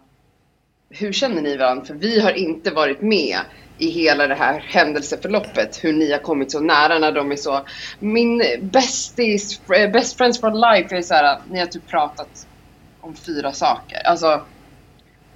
hur 0.89 1.13
känner 1.13 1.41
ni 1.41 1.57
varandra? 1.57 1.85
För 1.85 1.93
vi 1.93 2.19
har 2.19 2.31
inte 2.31 2.71
varit 2.71 3.01
med 3.01 3.37
i 3.77 3.89
hela 3.89 4.27
det 4.27 4.35
här 4.35 4.59
händelseförloppet, 4.59 5.83
hur 5.83 5.93
ni 5.93 6.11
har 6.11 6.19
kommit 6.19 6.51
så 6.51 6.59
nära 6.59 6.99
när 6.99 7.11
de 7.11 7.31
är 7.31 7.35
så, 7.35 7.65
min 7.99 8.43
bästis, 8.61 9.61
best 9.67 10.17
friends 10.17 10.39
for 10.39 10.51
life 10.51 10.95
är 10.95 11.01
så 11.01 11.13
här, 11.13 11.39
ni 11.49 11.59
har 11.59 11.65
typ 11.65 11.87
pratat 11.87 12.47
om 13.01 13.15
fyra 13.15 13.51
saker. 13.51 14.07
Alltså, 14.07 14.41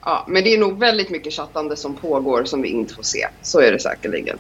ja, 0.06 0.26
men 0.28 0.44
det 0.44 0.54
är 0.54 0.58
nog 0.58 0.80
väldigt 0.80 1.10
mycket 1.10 1.34
chattande 1.34 1.76
som 1.76 1.96
pågår 1.96 2.44
som 2.44 2.62
vi 2.62 2.70
inte 2.70 2.94
får 2.94 3.04
se. 3.04 3.28
Så 3.42 3.60
är 3.62 3.72
det 3.72 3.80
säkerligen. 3.80 4.38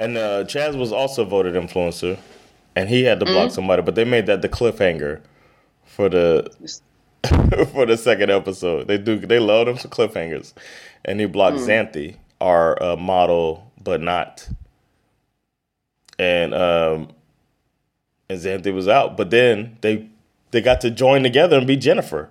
and 0.00 0.16
uh, 0.16 0.44
Chaz 0.46 0.76
was 0.76 0.92
also 0.92 1.24
voted 1.24 1.54
influencer, 1.56 2.18
and 2.74 2.88
he 2.88 3.04
had 3.04 3.20
to 3.20 3.26
block 3.26 3.50
somebody, 3.50 3.82
but 3.82 3.94
they 3.94 4.04
made 4.04 4.26
that 4.26 4.40
the 4.40 4.48
cliffhanger 4.48 5.20
for 5.84 6.08
the 6.08 6.50
for 7.72 7.84
the 7.84 7.96
second 7.96 8.30
episode. 8.30 8.88
They 8.88 8.96
do 8.96 9.18
they 9.18 9.38
love 9.38 9.66
them 9.66 9.76
some 9.76 9.90
cliffhangers, 9.90 10.54
and 11.04 11.20
he 11.20 11.26
blocked 11.26 11.58
Xanthi, 11.58 12.16
our 12.40 12.82
uh, 12.82 12.96
model, 12.96 13.70
but 13.82 14.00
not. 14.00 14.48
And 16.18 16.54
um, 16.54 17.08
and 18.30 18.40
Xanthi 18.40 18.72
was 18.72 18.88
out, 18.88 19.16
but 19.18 19.30
then 19.30 19.76
they 19.82 20.08
they 20.50 20.62
got 20.62 20.80
to 20.80 20.90
join 20.90 21.22
together 21.22 21.58
and 21.58 21.66
be 21.66 21.76
Jennifer. 21.76 22.30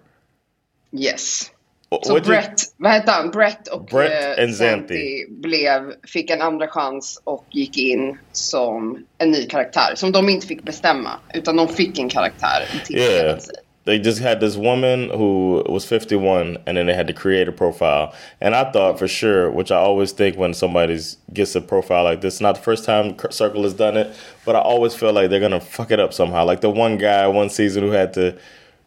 Yes. 0.91 1.51
Wh- 1.91 1.99
Så 2.03 2.19
Brett, 2.19 2.61
vad 2.77 2.91
hette 2.91 3.11
han? 3.11 3.31
Brett 3.31 3.67
och 3.67 3.85
Brett 3.85 4.39
and 4.39 4.55
Zanti. 4.55 5.25
blev, 5.29 5.93
fick 6.07 6.29
en 6.29 6.41
andra 6.41 6.67
chans 6.67 7.21
och 7.23 7.45
gick 7.51 7.77
in 7.77 8.17
som 8.31 9.05
en 9.17 9.31
ny 9.31 9.45
karaktär. 9.45 9.95
Som 9.95 10.11
de 10.11 10.29
inte 10.29 10.47
fick 10.47 10.63
bestämma, 10.63 11.09
utan 11.33 11.55
de 11.55 11.67
fick 11.67 11.99
en 11.99 12.09
karaktär 12.09 12.63
Yeah. 12.89 13.37
They 13.85 13.95
just 13.97 14.21
had 14.21 14.39
this 14.39 14.55
woman 14.55 15.09
who 15.09 15.63
was 15.73 15.85
51 15.85 16.57
and 16.67 16.77
then 16.77 16.85
they 16.85 16.93
had 16.95 17.07
to 17.07 17.13
create 17.13 17.49
a 17.49 17.51
profile. 17.51 18.11
And 18.39 18.53
I 18.53 18.71
thought 18.71 18.99
for 18.99 19.07
sure, 19.07 19.49
which 19.49 19.71
I 19.71 19.75
always 19.77 20.11
think 20.13 20.37
when 20.37 20.53
somebody 20.53 20.99
gets 21.33 21.55
a 21.55 21.61
profile 21.61 22.03
like 22.03 22.21
this, 22.21 22.39
not 22.41 22.55
the 22.55 22.61
first 22.61 22.85
time 22.85 23.15
Cir- 23.17 23.31
Circle 23.31 23.63
has 23.63 23.73
done 23.73 23.97
it, 23.97 24.07
but 24.45 24.55
I 24.55 24.59
always 24.59 24.93
feel 24.93 25.11
like 25.13 25.29
they're 25.31 25.39
going 25.49 25.59
to 25.59 25.65
fuck 25.65 25.89
it 25.91 25.99
up 25.99 26.13
somehow. 26.13 26.45
Like 26.45 26.61
the 26.61 26.69
one 26.69 26.97
guy 26.97 27.25
one 27.27 27.49
season 27.49 27.81
who 27.83 27.89
had 27.91 28.13
to, 28.13 28.35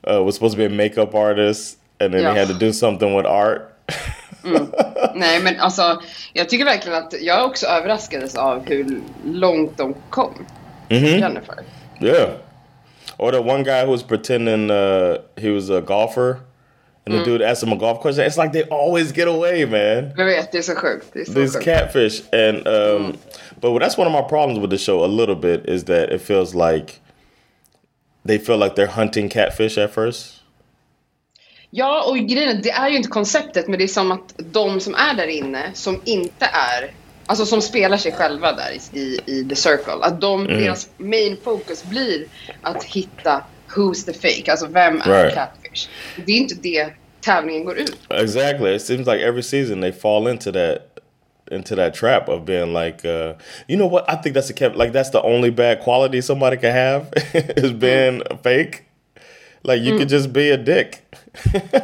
uh, 0.09 0.23
was 0.23 0.35
supposed 0.37 0.53
to 0.53 0.59
be 0.59 0.67
a 0.67 0.77
makeup 0.77 1.15
artist 1.17 1.79
and 2.05 2.13
then 2.15 2.23
Yeah. 2.23 2.33
he 2.35 2.39
had 2.41 2.49
to 2.49 2.55
do 2.67 2.73
something 2.73 3.17
with 3.17 3.27
art. 3.29 3.69
Nej 5.15 5.41
men 5.43 5.61
alltså, 5.61 6.01
jag 6.33 6.49
tycker 6.49 6.65
verkligen 6.65 6.99
att 6.99 7.15
jag 7.23 7.47
också 7.47 7.67
överraskades 7.67 8.35
av 8.37 8.67
hur 8.69 9.01
långt 9.25 9.77
de 9.79 9.95
kom. 10.11 10.47
Jennifer. 10.89 11.55
Yeah. 12.01 12.31
Or 13.19 13.33
the 13.33 13.39
one 13.41 13.63
guy 13.63 13.85
who 13.85 13.93
was 13.93 14.03
pretending 14.03 14.71
uh, 14.71 15.17
he 15.37 15.51
was 15.51 15.71
a 15.71 15.81
golfer 15.81 16.37
and 17.07 17.15
the 17.15 17.25
dude 17.25 17.43
asked 17.51 17.63
him 17.69 17.73
a 17.73 17.77
golf 17.77 18.01
question. 18.01 18.25
It's 18.27 18.37
like 18.37 18.53
they 18.53 18.63
always 18.71 19.13
get 19.13 19.29
away, 19.29 19.65
man. 19.67 20.13
Jag 20.17 20.25
vet, 20.25 20.53
det 20.53 20.59
är 20.59 20.63
så 20.63 20.75
sjukt. 20.75 21.07
Det 21.13 21.21
är 21.21 21.25
så 21.25 21.33
these 21.33 21.53
sjukt. 21.59 21.65
catfish 21.65 22.23
and 22.33 22.67
um 22.69 23.17
but 23.61 23.83
that's 23.83 23.97
one 23.99 24.07
of 24.07 24.13
my 24.13 24.29
problems 24.29 24.59
with 24.59 24.71
the 24.71 24.79
show 24.79 25.05
a 25.05 25.07
little 25.07 25.37
bit 25.37 25.67
is 25.69 25.85
that 25.85 26.11
it 26.11 26.21
feels 26.23 26.55
like 26.55 26.95
they 28.27 28.39
feel 28.39 28.57
like 28.59 28.75
they're 28.75 28.87
hunting 29.01 29.29
catfish 29.29 29.79
at 29.79 29.91
first 29.95 30.42
Ja, 31.75 32.05
och 32.09 32.17
grejen 32.17 32.57
är, 32.59 32.63
det 32.63 32.71
är 32.71 32.89
ju 32.89 32.97
inte 32.97 33.09
konceptet, 33.09 33.69
men 33.69 33.79
det 33.79 33.85
är 33.85 33.89
som 33.89 34.13
att 34.13 34.35
de 34.37 34.81
som 34.81 34.95
är 34.95 35.15
där 35.15 35.27
inne, 35.27 35.71
som 35.75 36.01
inte 36.05 36.45
är, 36.45 36.91
alltså 37.27 37.47
som 37.47 37.63
spelar 37.63 37.97
sig 37.97 38.13
själva 38.13 38.53
där 38.53 38.99
i, 38.99 39.19
i 39.27 39.45
The 39.49 39.57
Circle, 39.57 39.93
att 40.03 40.21
de, 40.21 40.47
deras 40.47 40.89
main 40.97 41.37
focus 41.45 41.85
blir 41.85 42.25
att 42.63 42.85
hitta 42.85 43.45
who's 43.77 44.05
the 44.07 44.13
fake, 44.13 44.51
alltså 44.51 44.67
vem 44.67 45.01
är 45.01 45.23
Right. 45.23 45.35
catfish. 45.35 45.89
Det 46.27 46.33
är 46.33 46.37
inte 46.37 46.55
det 46.55 46.87
tävlingen 47.21 47.65
går 47.65 47.79
ut 47.79 47.97
exactly. 48.11 48.75
It 48.75 48.83
seems 48.83 49.07
like 49.07 49.25
every 49.27 49.43
season 49.43 49.81
they 49.81 49.93
fall 49.93 50.29
into 50.29 50.53
that 50.53 50.79
into 51.51 51.77
that 51.77 51.95
trap 51.95 52.29
of 52.29 52.45
being 52.45 52.73
like 52.73 53.09
uh 53.09 53.35
you 53.69 53.77
know 53.79 53.89
what? 53.93 54.05
I 54.09 54.17
think 54.23 54.37
that's 54.37 54.51
a 54.51 54.73
like 54.75 54.93
that's 54.93 55.11
the 55.11 55.21
only 55.23 55.51
bad 55.51 55.81
quality 55.81 56.23
somebody 56.23 56.57
can 56.57 56.73
have 56.73 57.07
is 57.57 57.73
being 57.73 58.23
a 58.31 58.37
fake 58.43 58.85
like 59.65 59.83
you 59.83 59.97
could 59.99 60.09
just 60.11 60.29
be 60.33 60.51
a 60.53 60.57
dick 60.57 61.03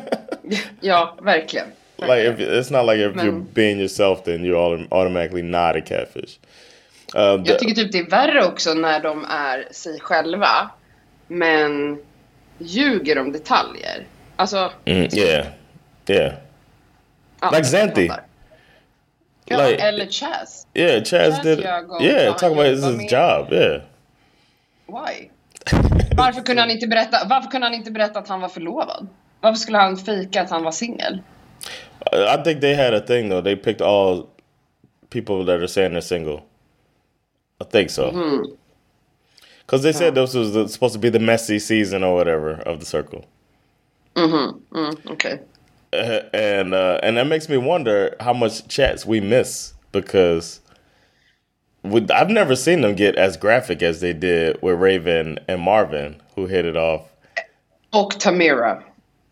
Ja, 0.80 1.16
verkligen. 1.22 1.66
like 1.98 2.22
if 2.24 2.38
it's 2.40 2.70
not 2.70 2.86
like 2.86 2.98
if 2.98 3.16
you're 3.24 3.44
being 3.54 3.78
yourself 3.80 4.24
then 4.24 4.44
you're 4.44 4.56
autom- 4.56 4.88
automatically 4.90 5.42
not 5.42 5.76
a 5.76 5.80
catfish 5.80 6.38
uh, 7.14 7.42
Jag 7.44 7.58
tycker 7.58 7.74
typ 7.74 7.92
det 7.92 7.98
är 7.98 8.10
värre 8.10 8.44
också 8.46 8.74
när 8.74 9.00
de 9.00 9.24
är 9.24 9.68
sig 9.70 10.00
själva, 10.00 10.70
men 11.28 11.98
ljuger 12.58 13.18
om 13.18 13.32
detaljer. 13.32 14.06
Alltså, 14.36 14.72
Mm, 14.84 15.08
yeah, 15.12 15.46
yeah, 16.08 16.32
ja, 17.40 17.50
Like 17.50 17.64
fattar. 17.64 18.22
Ja, 19.44 19.56
Like- 19.68 19.82
eller 19.82 20.06
Chaz. 20.06 20.66
yeah. 20.74 21.02
Chaz 21.04 21.34
Chaz 21.34 21.42
did. 21.42 21.60
Yeah, 22.00 22.36
talking 22.36 22.58
about 22.58 22.66
his, 22.66 22.84
his 22.84 23.12
job. 23.12 23.52
Yeah, 23.52 23.80
Why? 24.86 25.30
Varför 26.16 26.42
kunde, 26.42 26.62
han 26.62 26.70
inte 26.70 26.86
berätta, 26.86 27.26
varför 27.28 27.50
kunde 27.50 27.66
han 27.66 27.74
inte 27.74 27.90
berätta 27.90 28.18
att 28.18 28.28
han 28.28 28.40
var 28.40 28.48
förlovad? 28.48 29.08
Varför 29.40 29.58
skulle 29.58 29.78
han 29.78 29.96
fejka 29.96 30.42
att 30.42 30.50
han 30.50 30.64
var 30.64 30.72
singel? 30.72 31.22
I 32.12 32.44
think 32.44 32.60
they 32.60 32.74
had 32.74 32.94
a 32.94 33.00
thing 33.00 33.30
though. 33.30 33.44
They 33.44 33.56
picked 33.56 33.82
all 33.82 34.26
people 35.10 35.44
that 35.44 35.60
are 35.60 35.68
saying 35.68 35.92
they're 35.92 36.00
single. 36.00 36.42
I 37.60 37.64
think 37.64 37.90
so. 37.90 38.12
Because 39.60 39.82
they 39.82 39.92
said 39.92 40.14
this 40.14 40.34
was 40.34 40.52
the, 40.52 40.68
supposed 40.68 40.94
to 40.94 41.00
be 41.00 41.10
the 41.10 41.18
messy 41.18 41.58
season 41.58 42.04
or 42.04 42.14
whatever 42.14 42.52
of 42.66 42.80
the 42.80 42.86
circle. 42.86 43.24
Mm, 44.14 44.60
Okej. 45.04 45.40
Uh, 45.92 46.20
and 46.32 46.74
uh, 46.74 47.00
and 47.02 47.16
that 47.16 47.26
makes 47.26 47.48
me 47.48 47.56
wonder 47.56 48.16
how 48.20 48.32
much 48.32 48.66
chats 48.68 49.06
we 49.06 49.20
miss 49.20 49.74
because 49.92 50.60
with, 51.92 52.10
I've 52.10 52.30
never 52.30 52.56
seen 52.56 52.80
them 52.80 52.94
get 52.94 53.16
as 53.16 53.36
graphic 53.36 53.82
as 53.82 54.00
they 54.00 54.12
did 54.12 54.56
with 54.62 54.80
Raven 54.80 55.38
and 55.48 55.60
Marvin, 55.60 56.16
who 56.36 56.46
hit 56.46 56.64
it 56.64 56.76
off. 56.76 57.02
Och 57.90 58.20
Tamira. 58.20 58.82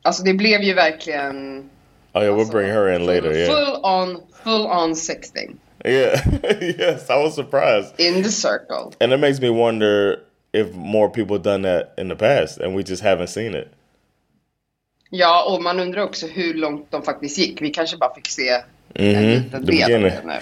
Alltså 0.03 0.23
det 0.23 0.35
blev 0.35 0.63
ju 0.63 0.75
verkligen 0.75 1.69
Oh 2.15 2.23
yeah, 2.23 2.37
we'll 2.37 2.51
bring 2.51 2.71
her 2.71 2.89
in 2.89 3.07
later. 3.07 3.33
Yeah, 3.33 3.47
full 3.49 3.81
on, 3.85 4.23
full 4.45 4.67
on 4.67 4.95
sexting 4.95 5.57
yeah, 5.85 6.21
yes. 6.79 7.11
I 7.11 7.17
was 7.17 7.35
surprised, 7.35 8.01
in 8.01 8.23
the 8.23 8.31
circle. 8.31 8.93
and 9.01 9.13
it 9.13 9.19
makes 9.21 9.41
me 9.41 9.51
wonder 9.51 10.17
if 10.53 10.75
more 10.75 11.09
people 11.11 11.39
done 11.39 11.63
that 11.63 11.95
in 11.99 12.09
the 12.09 12.17
past, 12.17 12.59
and 12.59 12.75
we 12.75 12.83
just 12.83 13.03
haven't 13.03 13.29
seen 13.29 13.55
it. 13.55 13.69
Ja, 15.11 15.45
och 15.55 15.63
man 15.63 15.81
undrar 15.81 16.03
också 16.03 16.27
hur 16.27 16.55
långt 16.55 16.91
de 16.91 17.03
faktiskt 17.03 17.39
gick. 17.39 17.63
Vi 17.63 17.71
kanske 17.71 17.97
bara 17.97 18.15
fick 18.15 18.29
se 18.29 18.49
en 18.95 19.13
Mhm, 19.13 19.31
liten 19.31 19.51
del 19.51 19.55
av 19.61 19.67
beginning. 19.67 20.03
det 20.03 20.23
nu. 20.27 20.33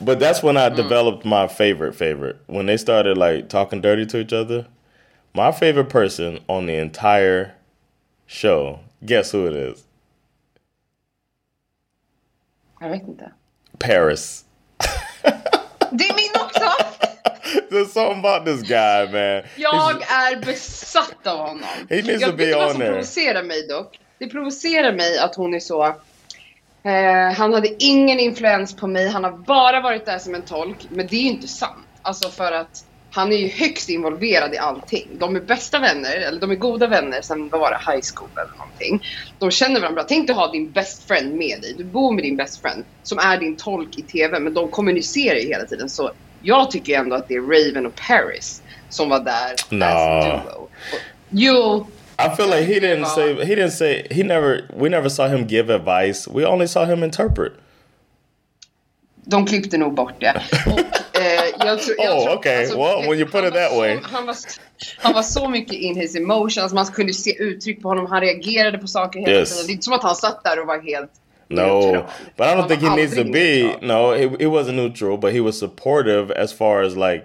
But 0.00 0.18
that's 0.18 0.42
when 0.42 0.56
I 0.56 0.68
developed 0.70 1.24
my 1.24 1.46
favorite 1.46 1.94
favorite. 1.94 2.36
When 2.46 2.66
they 2.66 2.76
started 2.76 3.18
like 3.18 3.48
talking 3.48 3.80
dirty 3.80 4.06
to 4.06 4.18
each 4.18 4.32
other. 4.32 4.66
My 5.34 5.52
favorite 5.52 5.90
person 5.90 6.40
on 6.48 6.66
the 6.66 6.74
entire 6.74 7.54
show, 8.26 8.80
guess 9.04 9.30
who 9.32 9.46
it 9.46 9.54
is? 9.54 9.84
Jag 12.80 12.88
vet 12.88 13.02
inte. 13.02 13.32
Paris. 13.78 14.44
Det 15.92 16.04
är 16.04 16.14
min 16.14 16.30
också! 16.44 16.84
There's 17.70 17.92
something 17.92 18.18
about 18.18 18.44
this 18.46 18.62
guy, 18.62 19.06
man. 19.06 19.42
Jag 19.56 20.02
är 20.02 20.44
besatt 20.44 21.26
av 21.26 21.38
honom. 21.38 21.64
He 21.88 22.02
needs 22.02 22.22
jag 22.22 22.30
to 22.30 22.36
be 22.36 22.44
vet 22.46 22.52
du 22.52 22.54
vad 22.54 22.66
on 22.66 22.70
som 22.72 22.80
there. 22.80 22.90
provocerar 22.92 23.42
mig 23.42 23.66
dock? 23.66 24.00
Det 24.18 24.28
provocerar 24.28 24.92
mig 24.92 25.18
att 25.18 25.34
hon 25.34 25.54
är 25.54 25.60
så... 25.60 25.94
Eh, 26.82 27.36
han 27.36 27.54
hade 27.54 27.84
ingen 27.84 28.20
influens 28.20 28.76
på 28.76 28.86
mig, 28.86 29.08
han 29.08 29.24
har 29.24 29.30
bara 29.32 29.80
varit 29.80 30.06
där 30.06 30.18
som 30.18 30.34
en 30.34 30.42
tolk. 30.42 30.76
Men 30.90 31.06
det 31.06 31.16
är 31.16 31.20
ju 31.22 31.28
inte 31.28 31.48
sant. 31.48 31.86
Alltså 32.02 32.28
för 32.28 32.52
att 32.52 32.84
han 33.12 33.32
är 33.32 33.36
ju 33.36 33.48
högst 33.48 33.88
involverad 33.88 34.54
i 34.54 34.58
allting. 34.58 35.08
De 35.18 35.36
är 35.36 35.40
bästa 35.40 35.78
vänner, 35.78 36.16
eller 36.16 36.40
de 36.40 36.50
är 36.50 36.54
goda 36.54 36.86
vänner 36.86 37.20
sen 37.22 37.48
vad 37.48 37.60
var 37.60 37.70
det, 37.70 37.92
high 37.92 38.02
school 38.14 38.28
eller 38.34 38.58
någonting. 38.58 39.04
De 39.38 39.50
känner 39.50 39.80
varandra. 39.80 40.04
Tänk 40.08 40.26
dig 40.26 40.36
ha 40.36 40.52
din 40.52 40.70
best 40.70 41.08
friend 41.08 41.34
med 41.34 41.60
dig. 41.60 41.74
Du 41.78 41.84
bor 41.84 42.12
med 42.12 42.24
din 42.24 42.36
best 42.36 42.62
friend 42.62 42.84
som 43.02 43.18
är 43.18 43.36
din 43.36 43.56
tolk 43.56 43.98
i 43.98 44.02
TV. 44.02 44.40
Men 44.40 44.54
de 44.54 44.68
kommunicerar 44.68 45.36
ju 45.38 45.48
hela 45.48 45.64
tiden. 45.64 45.88
Så 45.88 46.10
jag 46.42 46.70
tycker 46.70 46.98
ändå 46.98 47.16
att 47.16 47.28
det 47.28 47.34
är 47.34 47.40
Raven 47.40 47.86
och 47.86 47.94
Paris 48.08 48.62
som 48.88 49.08
var 49.08 49.20
där 49.20 49.54
No. 49.76 49.84
as 49.84 50.24
duo. 50.26 50.52
Och- 50.62 50.70
Jo, 51.30 51.86
I 52.26 52.36
feel 52.36 52.48
like 52.48 52.64
he 52.66 52.80
didn't 52.80 53.06
say 53.06 53.34
he 53.34 53.54
didn't 53.54 53.70
say 53.72 54.06
he 54.10 54.22
never 54.22 54.60
we 54.76 54.88
never 54.88 55.08
saw 55.08 55.28
him 55.28 55.46
give 55.46 55.70
advice. 55.74 56.28
We 56.28 56.46
only 56.46 56.66
saw 56.66 56.84
him 56.86 57.02
interpret. 57.02 57.52
de 59.24 59.46
klippte 59.46 59.78
nog 59.78 59.94
bort 59.94 60.20
det. 60.20 60.42
Och, 60.66 61.20
eh, 61.20 61.66
jag 61.66 61.80
tror, 61.82 61.96
jag 61.98 62.16
Oh, 62.18 62.24
tror, 62.24 62.36
okay. 62.38 62.66
Well, 62.66 63.08
when 63.08 63.18
you 63.18 63.26
put 63.26 63.44
it 63.44 63.54
that 63.54 63.70
så, 63.70 63.78
way. 63.80 63.98
Han 64.02 64.26
var, 64.26 64.36
han 64.98 65.12
var 65.12 65.22
så 65.22 65.48
mycket 65.48 65.72
in 65.76 65.96
his 65.96 66.16
emotions. 66.16 66.72
Man 66.72 66.86
kunde 66.86 67.12
se 67.12 67.36
uttryck 67.42 67.82
på 67.82 67.88
honom. 67.88 68.06
Han 68.06 68.20
reagerade 68.20 68.78
på 68.78 68.86
saker 68.86 69.20
hela 69.20 69.32
Yes. 69.32 69.50
tiden. 69.50 69.66
Det 69.66 69.70
är 69.70 69.74
inte 69.74 69.84
som 69.84 69.92
att 69.92 70.02
han 70.02 70.14
satt 70.16 70.44
där 70.44 70.60
och 70.60 70.66
var 70.66 70.80
helt 70.82 71.10
No, 71.48 71.56
neutral. 71.60 72.04
but 72.36 72.46
I 72.46 72.50
don't 72.50 72.68
think 72.68 72.82
he 72.82 72.96
needs 72.96 73.16
to 73.16 73.24
be. 73.24 73.76
No, 73.82 74.12
he, 74.14 74.22
he 74.22 74.46
wasn't 74.46 74.72
neutral, 74.76 75.18
but 75.18 75.32
he 75.32 75.40
was 75.40 75.58
supportive 75.58 76.32
as 76.42 76.52
far 76.52 76.82
as 76.82 76.94
like 76.96 77.24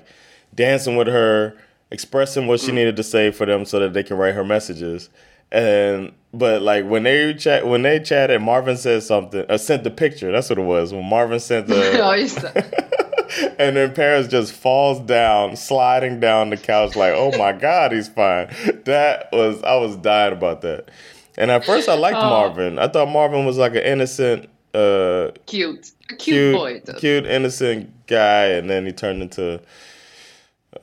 dancing 0.49 0.97
with 0.97 1.11
her, 1.11 1.51
expressing 1.91 2.47
what 2.47 2.59
she 2.59 2.71
needed 2.71 2.95
to 2.97 3.03
say 3.03 3.31
for 3.31 3.45
them 3.45 3.65
so 3.65 3.79
that 3.79 3.93
they 3.93 4.03
can 4.03 4.17
write 4.17 4.33
her 4.35 4.43
messages. 4.43 5.09
And 5.51 6.11
but 6.33 6.61
like 6.61 6.85
when 6.85 7.03
they 7.03 7.33
chat, 7.35 7.65
when 7.67 7.83
they 7.83 7.99
chatted, 7.99 8.41
Marvin 8.41 8.77
said 8.77 9.03
something, 9.03 9.45
uh, 9.49 9.57
sent 9.57 9.83
the 9.83 9.91
picture. 9.91 10.31
That's 10.31 10.49
what 10.49 10.57
it 10.59 10.63
was. 10.63 10.93
When 10.93 11.05
Marvin 11.05 11.39
sent 11.39 11.67
the, 11.67 11.75
det. 12.55 13.55
and 13.59 13.75
then 13.77 13.93
Paris 13.93 14.27
just 14.27 14.51
falls 14.53 14.99
down, 15.01 15.55
sliding 15.55 16.19
down 16.19 16.49
the 16.49 16.57
couch 16.57 16.95
like, 16.95 17.13
oh 17.15 17.31
my 17.37 17.51
god, 17.53 17.91
he's 17.91 18.07
fine. 18.07 18.47
That 18.85 19.29
was 19.31 19.61
I 19.63 19.75
was 19.77 19.95
dying 19.97 20.33
about 20.33 20.61
that. 20.61 20.89
And 21.37 21.51
at 21.51 21.65
first 21.65 21.87
I 21.89 21.95
liked 21.95 22.17
Oh. 22.17 22.21
Marvin. 22.29 22.79
I 22.79 22.87
thought 22.87 23.09
Marvin 23.09 23.45
was 23.45 23.57
like 23.57 23.73
an 23.73 23.83
innocent, 23.83 24.49
uh, 24.73 25.31
Cute. 25.45 25.91
Cute, 26.07 26.19
cute, 26.19 26.55
boy. 26.55 26.81
cute, 26.97 27.25
innocent 27.25 28.05
guy, 28.07 28.45
and 28.45 28.69
then 28.69 28.85
he 28.85 28.91
turned 28.91 29.21
into 29.23 29.59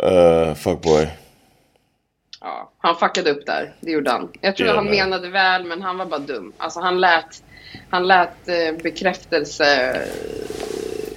uh, 0.02 0.55
fuckboy. 0.55 1.09
Ja, 2.40 2.70
han 2.78 2.96
fuckade 2.96 3.31
upp 3.31 3.46
där. 3.46 3.72
Det 3.81 3.90
gjorde 3.90 4.11
han. 4.11 4.33
Jag 4.40 4.57
tror 4.57 4.68
han 4.68 4.85
men- 4.85 4.94
menade 4.94 5.28
väl, 5.28 5.64
men 5.64 5.83
han 5.83 5.98
var 5.98 6.07
bara 6.07 6.20
dum. 6.20 6.52
Alltså 6.59 6.81
han 6.81 7.00
lät, 7.00 7.42
han 7.90 8.07
lät 8.07 8.48
eh, 8.48 8.83
bekräftelse 8.83 9.90
eh, 9.90 10.00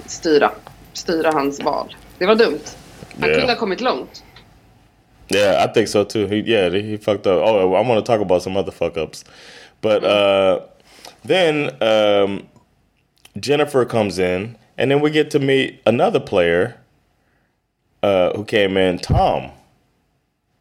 styra. 0.05 0.51
Styra 0.93 1.31
hans 1.31 1.59
val. 1.63 1.95
Det 2.17 2.25
var 2.25 2.35
dumt. 2.35 2.77
Han 3.19 3.29
Ja. 3.29 3.35
kunde 3.35 3.51
ha 3.53 3.59
kommit 3.59 3.81
långt. 3.81 4.23
Yeah, 5.35 5.65
I 5.69 5.73
think 5.73 5.87
so 5.87 6.03
too. 6.03 6.27
He 6.27 6.35
yeah, 6.35 6.71
he, 6.71 6.81
he 6.81 6.97
fucked 6.97 7.25
up. 7.27 7.43
Oh, 7.43 7.61
I 7.81 7.87
want 7.87 8.05
to 8.05 8.11
talk 8.13 8.21
about 8.21 8.43
some 8.43 8.59
other 8.59 8.71
fuck 8.71 8.97
ups, 8.97 9.25
but 9.81 10.03
uh, 10.03 10.59
then 11.27 11.71
um, 11.81 12.43
Jennifer 13.39 13.85
comes 13.85 14.19
in, 14.19 14.55
and 14.77 14.91
then 14.91 15.01
we 15.01 15.09
get 15.09 15.31
to 15.31 15.39
meet 15.39 15.81
another 15.85 16.19
player 16.19 16.75
uh, 18.05 18.35
who 18.35 18.43
came 18.45 18.77
in, 18.77 18.99
Tom, 18.99 19.51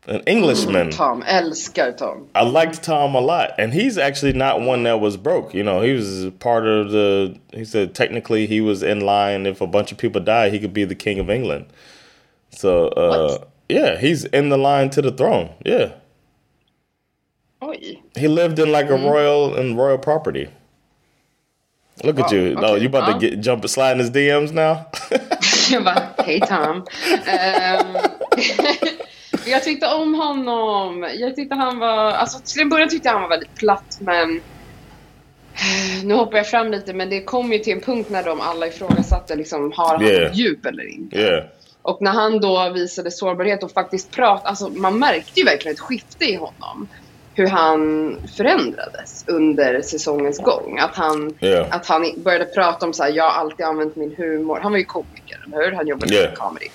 an 0.06 0.20
Englishman. 0.26 0.90
Tom, 0.90 1.22
älskar 1.22 1.96
Tom. 1.96 2.28
I 2.34 2.42
liked 2.44 2.82
Tom 2.82 3.14
a 3.14 3.20
lot, 3.20 3.50
and 3.58 3.72
he's 3.72 3.96
actually 3.98 4.32
not 4.34 4.60
one 4.60 4.82
that 4.84 5.00
was 5.00 5.16
broke. 5.16 5.54
You 5.54 5.62
know, 5.62 5.80
he 5.82 5.92
was 5.92 6.30
part 6.38 6.66
of 6.66 6.90
the. 6.90 7.38
He 7.52 7.64
said 7.64 7.94
technically 7.94 8.46
he 8.46 8.60
was 8.60 8.82
in 8.82 9.00
line. 9.00 9.46
If 9.46 9.60
a 9.60 9.66
bunch 9.66 9.92
of 9.92 9.98
people 9.98 10.20
died, 10.20 10.52
he 10.52 10.58
could 10.60 10.74
be 10.74 10.84
the 10.84 10.94
king 11.06 11.18
of 11.18 11.28
England. 11.30 11.66
So 12.50 12.88
uh, 12.88 13.44
yeah, 13.68 13.98
he's 13.98 14.24
in 14.24 14.48
the 14.48 14.58
line 14.58 14.90
to 14.90 15.02
the 15.02 15.10
throne. 15.10 15.50
Yeah, 15.64 15.92
Oj. 17.62 18.00
he 18.16 18.28
lived 18.28 18.58
in 18.58 18.70
like 18.72 18.90
a 18.90 18.96
royal 18.96 19.54
and 19.54 19.76
royal 19.76 19.98
property. 19.98 20.48
Look 22.02 22.18
at 22.18 22.32
Oh, 22.32 22.34
you! 22.34 22.54
Oh, 22.58 22.74
you 22.74 22.88
about 22.88 23.08
Oh. 23.08 23.12
to 23.18 23.18
get 23.30 23.40
jump 23.40 23.66
slide 23.68 23.92
in 23.92 23.98
his 23.98 24.10
DMs 24.10 24.52
now? 24.52 24.86
Jag 25.70 25.84
bara, 25.84 26.02
hej 26.18 26.40
Tom. 26.40 26.84
Ehm, 27.26 27.96
jag 29.46 29.64
tyckte 29.64 29.86
om 29.86 30.14
honom. 30.14 31.08
Jag 31.14 31.36
tyckte 31.36 31.54
han 31.54 31.78
var, 31.78 32.10
alltså 32.12 32.38
till 32.44 32.62
en 32.62 32.68
början 32.68 32.88
tyckte 32.88 33.08
jag 33.08 33.12
han 33.12 33.22
var 33.22 33.28
väldigt 33.28 33.54
platt 33.54 33.98
men 34.00 34.40
nu 36.04 36.14
hoppar 36.14 36.36
jag 36.36 36.48
fram 36.48 36.70
lite 36.70 36.92
men 36.92 37.10
det 37.10 37.22
kom 37.22 37.52
ju 37.52 37.58
till 37.58 37.72
en 37.72 37.80
punkt 37.80 38.10
när 38.10 38.22
de 38.22 38.40
alla 38.40 38.66
ifrågasatte 38.66 39.36
liksom, 39.36 39.72
har 39.76 39.88
han 39.88 40.02
Yeah. 40.06 40.34
djup 40.34 40.66
eller 40.66 40.94
inte? 40.94 41.16
yeah, 41.20 41.44
Och 41.82 42.02
när 42.02 42.10
han 42.12 42.40
då 42.40 42.70
visade 42.74 43.10
sårbarhet 43.10 43.62
och 43.62 43.72
faktiskt 43.72 44.10
pratade, 44.10 44.48
alltså 44.48 44.68
man 44.68 44.98
märkte 44.98 45.40
ju 45.40 45.46
verkligen 45.46 45.74
ett 45.74 45.80
skifte 45.80 46.24
i 46.24 46.34
honom. 46.34 46.88
Hur 47.36 47.46
han 47.46 48.16
förändrades 48.36 49.24
under 49.28 49.82
säsongens 49.82 50.38
gång. 50.38 50.78
Att 50.78 50.94
han, 50.96 51.34
Yeah. 51.40 51.66
att 51.76 51.86
han 51.86 52.06
började 52.16 52.44
prata 52.44 52.86
om 52.86 52.92
så 52.92 53.02
här, 53.02 53.10
jag 53.10 53.24
har 53.24 53.30
alltid 53.40 53.66
använt 53.66 53.96
min 53.96 54.14
humor. 54.16 54.58
Han 54.62 54.72
var 54.72 54.78
ju 54.78 54.84
komiker, 54.84 55.44
eller 55.46 55.56
hur? 55.64 55.72
Han 55.72 55.86
jobbade 55.86 56.14
Yeah. 56.14 56.28
med 56.30 56.38
comedy. 56.38 56.68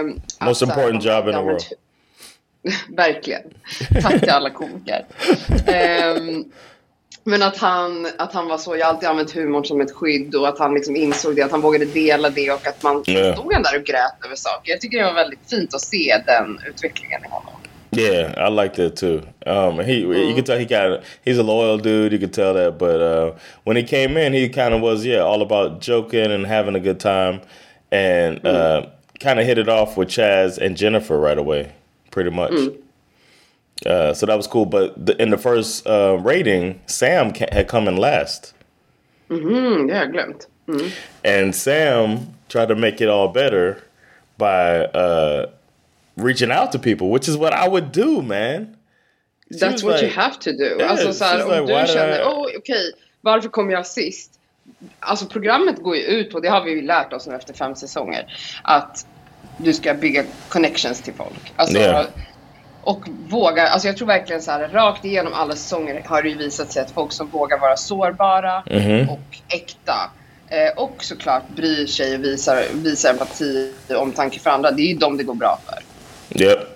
Um, 0.00 0.20
Most 0.46 0.62
important 0.62 1.04
job 1.04 1.26
in 1.28 1.32
the 1.34 1.40
world. 1.40 1.62
Verkligen. 2.96 3.42
Tack 4.02 4.20
till 4.20 4.30
alla 4.30 4.50
komiker. 4.50 5.04
Ehm, 5.66 6.44
men 7.24 7.42
att 7.42 7.56
han, 7.58 8.08
att 8.18 8.32
han 8.32 8.48
var 8.48 8.58
så, 8.58 8.76
jag 8.76 8.86
har 8.86 8.92
alltid 8.92 9.08
använt 9.08 9.30
humorn 9.32 9.64
som 9.64 9.80
ett 9.80 9.92
skydd 9.92 10.34
och 10.34 10.48
att 10.48 10.58
han 10.58 10.74
liksom 10.74 10.96
insåg 10.96 11.36
det, 11.36 11.42
att 11.42 11.50
han 11.50 11.60
vågade 11.60 11.84
dela 11.84 12.30
det 12.30 12.50
och 12.50 12.66
att 12.66 12.82
man 12.82 13.02
Ja. 13.06 13.32
stod 13.34 13.52
han 13.52 13.62
där 13.62 13.76
och 13.78 13.84
grät 13.84 14.24
över 14.24 14.36
saker. 14.36 14.70
Jag 14.72 14.80
tycker 14.80 14.98
det 14.98 15.04
var 15.04 15.14
väldigt 15.14 15.50
fint 15.50 15.74
att 15.74 15.80
se 15.80 16.22
den 16.26 16.60
utvecklingen 16.68 17.24
i 17.24 17.28
honom. 17.28 17.52
Yeah, 17.96 18.34
I 18.36 18.48
liked 18.48 18.78
it 18.78 18.96
too. 18.96 19.22
Um, 19.46 19.80
he 19.80 20.00
you 20.00 20.34
can 20.34 20.44
tell 20.44 20.58
he 20.58 20.66
got 20.66 21.02
he's 21.24 21.38
a 21.38 21.42
loyal 21.42 21.78
dude. 21.78 22.12
You 22.12 22.18
can 22.18 22.30
tell 22.30 22.54
that, 22.54 22.78
but 22.78 23.00
uh, 23.00 23.32
when 23.64 23.76
he 23.76 23.82
came 23.82 24.16
in, 24.16 24.32
he 24.32 24.48
kind 24.48 24.74
of 24.74 24.80
was 24.80 25.04
yeah 25.04 25.18
all 25.20 25.42
about 25.42 25.80
joking 25.80 26.30
and 26.32 26.46
having 26.46 26.74
a 26.76 26.80
good 26.80 27.00
time, 27.00 27.40
and 27.90 28.44
uh, 28.46 28.86
kind 29.20 29.40
of 29.40 29.46
hit 29.46 29.58
it 29.58 29.68
off 29.68 29.96
with 29.96 30.08
Chaz 30.08 30.58
and 30.58 30.76
Jennifer 30.76 31.18
right 31.18 31.38
away, 31.38 31.72
pretty 32.10 32.30
much. 32.30 32.52
Uh, 33.84 34.14
so 34.14 34.26
that 34.26 34.36
was 34.36 34.46
cool. 34.46 34.66
But 34.66 35.06
the, 35.06 35.20
in 35.20 35.30
the 35.30 35.36
first 35.38 35.86
uh, 35.86 36.18
rating, 36.22 36.80
Sam 36.86 37.32
ca- 37.32 37.48
had 37.52 37.68
come 37.68 37.88
in 37.88 37.96
last, 37.96 38.52
Mm, 39.28 39.86
det 39.88 39.94
har 39.94 40.00
jag 40.04 40.12
glömt. 40.12 40.46
and 41.24 41.54
Sam 41.54 42.18
tried 42.48 42.68
to 42.68 42.74
make 42.76 43.00
it 43.00 43.08
all 43.08 43.28
better 43.28 43.82
by 44.38 44.84
uh, 44.94 45.46
reaching 46.16 46.50
out 46.52 46.72
to 46.72 46.78
people, 46.78 47.06
which 47.06 47.28
is 47.28 47.36
what 47.36 47.52
I 47.66 47.68
would 47.68 47.92
do, 47.92 48.22
man. 48.22 48.76
She 49.50 49.58
That's 49.66 49.84
what 49.84 50.02
you 50.02 50.08
like- 50.10 50.16
have 50.20 50.34
to 50.40 50.50
do. 50.52 50.64
Yeah, 50.78 50.90
alltså 50.90 51.12
så 51.12 51.24
här, 51.24 51.44
om 51.60 51.66
like, 51.66 51.80
du 51.82 51.86
känner, 51.86 52.18
I- 52.20 52.24
oh, 52.24 52.46
okej, 52.58 52.92
varför 53.20 53.48
kom 53.48 53.70
jag 53.70 53.86
sist? 53.86 54.30
Alltså 55.00 55.26
programmet 55.26 55.82
går 55.82 55.96
ju 55.96 56.02
ut 56.02 56.30
på, 56.30 56.40
det 56.40 56.48
har 56.48 56.64
vi 56.64 56.70
ju 56.70 56.82
lärt 56.82 57.12
oss 57.12 57.26
nu 57.26 57.34
efter 57.34 57.54
fem 57.54 57.74
säsonger, 57.74 58.26
att 58.62 59.06
du 59.58 59.72
ska 59.72 59.94
bygga 59.94 60.24
connections 60.48 61.02
till 61.02 61.14
folk. 61.14 61.52
Alltså, 61.56 61.78
Ja. 61.78 62.04
Och 62.82 63.02
våga, 63.28 63.68
alltså 63.68 63.88
jag 63.88 63.96
tror 63.96 64.06
verkligen 64.08 64.42
så 64.42 64.50
här, 64.50 64.68
rakt 64.68 65.04
igenom 65.04 65.32
alla 65.34 65.52
säsonger 65.56 66.02
har 66.06 66.22
det 66.22 66.28
ju 66.28 66.36
visat 66.36 66.72
sig 66.72 66.82
att 66.82 66.90
folk 66.90 67.12
som 67.12 67.26
vågar 67.28 67.58
vara 67.58 67.76
sårbara 67.76 68.62
Mhm. 68.70 69.08
och 69.08 69.36
äkta 69.48 70.10
eh, 70.48 70.72
och 70.76 71.04
såklart 71.04 71.42
bryr 71.56 71.86
sig 71.86 72.14
och 72.14 72.24
visar, 72.24 72.64
visar 72.72 73.10
empati 73.10 73.72
och 73.88 73.96
omtanke 74.02 74.38
för 74.40 74.50
andra, 74.50 74.70
det 74.70 74.82
är 74.82 74.86
ju 74.86 74.94
de 74.94 75.16
det 75.16 75.24
går 75.24 75.34
bra 75.34 75.58
för. 75.66 75.78
Yep. 76.38 76.72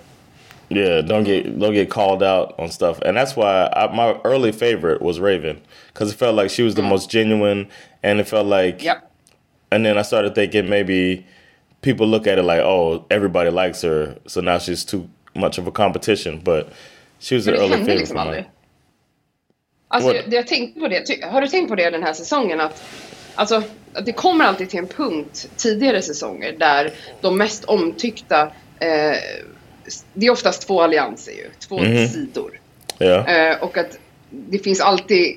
Yeah, 0.69 1.01
don't 1.01 1.25
get 1.25 1.59
don't 1.59 1.75
get 1.75 1.91
called 1.91 2.23
out 2.23 2.55
on 2.59 2.71
stuff, 2.71 3.01
and 3.01 3.17
that's 3.17 3.35
why 3.35 3.69
I, 3.73 3.93
my 3.93 4.17
early 4.23 4.53
favorite 4.53 5.03
was 5.03 5.19
Raven 5.19 5.61
because 5.89 6.13
it 6.13 6.17
felt 6.17 6.37
like 6.37 6.49
she 6.51 6.63
was 6.63 6.77
the 6.77 6.83
mm. 6.83 6.91
most 6.91 7.11
genuine, 7.11 7.69
and 8.03 8.21
it 8.21 8.29
felt 8.29 8.47
like. 8.47 8.83
Yep. 8.83 9.11
And 9.73 9.85
then 9.85 9.99
I 9.99 10.03
started 10.03 10.35
thinking 10.35 10.69
maybe 10.69 11.27
people 11.83 12.07
look 12.07 12.27
at 12.27 12.39
it 12.39 12.43
like, 12.43 12.61
oh, 12.61 13.05
everybody 13.11 13.51
likes 13.51 13.83
her, 13.83 14.17
so 14.27 14.41
now 14.41 14.59
she's 14.59 14.85
too 14.85 15.09
much 15.35 15.59
of 15.59 15.67
a 15.67 15.73
competition. 15.73 16.41
But 16.41 16.73
she 17.19 17.35
was 17.37 17.45
För 17.45 17.55
an 17.55 17.61
early 17.61 17.77
favorite 17.77 17.99
liksom 17.99 18.17
aldrig. 18.17 18.43
me. 18.43 18.51
Alltså, 19.89 20.15
jag, 20.15 20.35
jag 20.35 20.47
tänkte 20.47 20.81
på 20.81 20.89
det. 20.89 21.25
Har 21.25 21.41
du 21.41 21.49
tänkt 21.49 21.69
på 21.69 21.75
det 21.75 21.91
den 21.91 22.03
här 22.03 22.13
säsongen? 22.13 22.61
Att, 22.61 22.83
alltså, 23.35 23.63
att 23.93 24.07
det 24.07 24.13
kommer 24.13 24.45
alltid 24.45 24.71
till 24.71 24.79
en 24.79 24.87
punkt 24.87 25.51
tidigare 25.57 26.03
säsonger 26.03 26.53
där 26.53 26.91
de 27.21 27.39
mest 27.39 27.65
omtyckta, 27.65 28.53
eh, 28.81 29.17
det 30.15 30.27
är 30.27 30.31
oftast 30.31 30.67
två 30.67 30.83
allianser 30.83 31.33
ju, 31.33 31.47
två 31.69 31.79
Mhm. 31.79 32.09
sidor. 32.09 32.61
Yeah. 33.01 33.51
Eh, 33.53 33.63
och 33.63 33.79
att 33.79 33.99
det 34.31 34.59
finns 34.59 34.81
alltid 34.81 35.37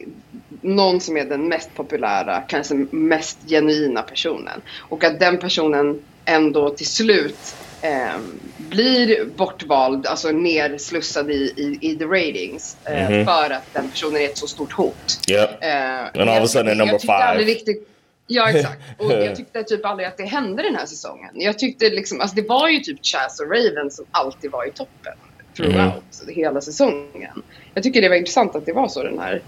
någon 0.62 1.01
som 1.01 1.17
är 1.17 1.25
den 1.25 1.47
mest 1.47 1.69
populära, 1.75 2.41
kanske 2.47 2.73
mest 2.91 3.38
genuina 3.47 4.01
personen. 4.01 4.62
Och 4.79 5.03
att 5.03 5.19
den 5.19 5.38
personen 5.38 6.01
ändå 6.25 6.69
till 6.69 6.86
slut 6.88 7.56
eh, 7.82 8.15
blir 8.58 9.25
bortvald, 9.36 10.08
alltså 10.08 10.32
nerslussad 10.32 11.32
i, 11.32 11.53
i, 11.58 11.77
i 11.91 11.95
the 11.95 12.06
ratings. 12.06 12.77
Eh, 12.86 13.10
Mhm. 13.12 13.25
För 13.25 13.49
att 13.49 13.73
den 13.73 13.89
personen 13.89 14.21
är 14.21 14.25
ett 14.25 14.38
så 14.38 14.47
stort 14.47 14.71
hot. 14.71 15.19
Yep. 15.32 15.49
Eh, 15.63 15.99
And 15.99 16.17
all 16.17 16.29
of 16.29 16.29
a 16.29 16.39
jag 16.39 16.49
sudden 16.49 16.77
number 16.77 16.93
aldrig 16.93 17.45
five. 17.47 17.53
Riktigt, 17.53 17.88
ja 18.27 18.49
exakt. 18.55 18.81
Och 18.97 19.12
jag 19.12 19.36
tyckte 19.36 19.63
typ 19.63 19.86
aldrig 19.86 20.07
att 20.07 20.17
det 20.17 20.25
hände 20.25 20.63
den 20.63 20.75
här 20.75 20.86
säsongen. 20.86 21.31
Jag 21.33 21.59
tyckte 21.59 21.89
liksom, 21.89 22.21
alltså 22.21 22.36
det 22.36 22.49
var 22.49 22.69
ju 22.69 22.79
typ 22.79 23.05
Chaz 23.05 23.39
och 23.39 23.51
Raven 23.51 23.91
som 23.91 24.05
alltid 24.12 24.51
var 24.51 24.67
i 24.67 24.71
toppen. 24.71 25.13
Throughout 25.55 26.03
hela 26.27 26.62
säsongen. 26.62 27.43
Jag 27.73 27.83
tycker 27.83 28.01
det 28.01 28.09
var 28.09 28.15
intressant 28.15 28.55
att 28.55 28.65
det 28.65 28.73
var 28.73 28.88
så 28.88 29.03
den 29.03 29.19
här 29.19 29.41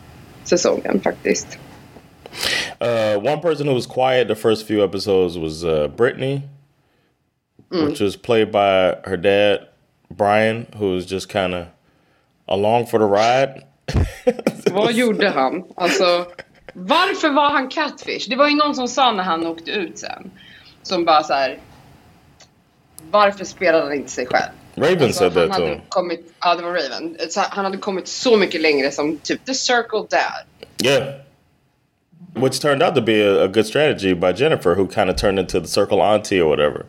säsongen 0.43 1.01
faktiskt. 1.01 1.59
Uh, 2.81 3.17
one 3.17 3.41
person 3.41 3.67
who 3.67 3.73
was 3.73 3.87
quiet 3.87 4.27
the 4.27 4.35
first 4.35 4.67
few 4.67 4.83
episodes 4.83 5.37
was 5.37 5.63
uh, 5.63 5.87
Brittany, 5.87 6.41
which 7.69 8.01
was 8.01 8.17
played 8.17 8.51
by 8.51 8.95
her 9.09 9.17
dad, 9.17 9.59
Brian, 10.09 10.65
who 10.73 10.95
was 10.95 11.05
just 11.05 11.29
kind 11.29 11.53
of 11.53 11.67
along 12.47 12.85
for 12.85 12.99
the 12.99 13.05
ride. 13.05 13.63
Vad 14.71 14.93
gjorde 14.93 15.29
han? 15.29 15.63
Alltså, 15.75 16.25
varför 16.77 17.29
var 17.29 17.49
han 17.49 17.69
catfish? 17.69 18.29
Det 18.29 18.35
var 18.35 18.47
ju 18.49 18.55
någon 18.55 18.75
som 18.75 18.87
sa 18.87 19.11
när 19.11 19.23
han 19.23 19.47
åkte 19.47 19.71
ut 19.71 19.97
sen. 19.99 20.31
Som 20.83 21.05
bara 21.05 21.23
så 21.23 21.33
här. 21.33 21.59
Varför 23.11 23.45
spelade 23.45 23.83
han 23.83 23.93
inte 23.93 24.11
sig 24.11 24.25
själv? 24.25 24.51
Raven 24.75 25.13
hade 25.49 25.67
him. 25.67 25.81
kommit, 25.89 26.33
ja 26.41 26.55
det 26.55 26.63
var 26.63 26.69
Raven. 26.73 27.17
Så 27.29 27.41
han 27.49 27.65
hade 27.65 27.77
kommit 27.77 28.07
så 28.07 28.37
mycket 28.37 28.61
längre 28.61 28.91
som 28.91 29.17
typ 29.17 29.45
the 29.45 29.53
circle 29.53 29.99
dad. 30.09 30.45
Yeah. 30.83 31.13
Which 32.33 32.59
turned 32.61 32.83
out 32.83 32.95
to 32.95 33.01
be 33.01 33.21
a, 33.21 33.43
a 33.43 33.47
good 33.47 33.65
strategy 33.65 34.13
by 34.13 34.33
Jennifer, 34.33 34.75
who 34.75 34.87
kind 34.87 35.09
of 35.09 35.15
turned 35.15 35.39
into 35.39 35.59
the 35.61 35.67
circle 35.67 36.01
auntie 36.01 36.41
or 36.41 36.49
whatever. 36.49 36.85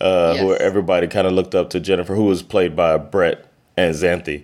Uh, 0.00 0.34
Who 0.36 0.50
Yes. 0.50 0.60
everybody 0.60 1.06
kind 1.06 1.26
of 1.26 1.32
looked 1.34 1.54
up 1.54 1.70
to 1.70 1.80
Jennifer, 1.80 2.14
who 2.14 2.24
was 2.24 2.42
played 2.42 2.74
by 2.74 2.96
Brett 2.96 3.44
and 3.76 3.94
Xanthi. 3.94 4.42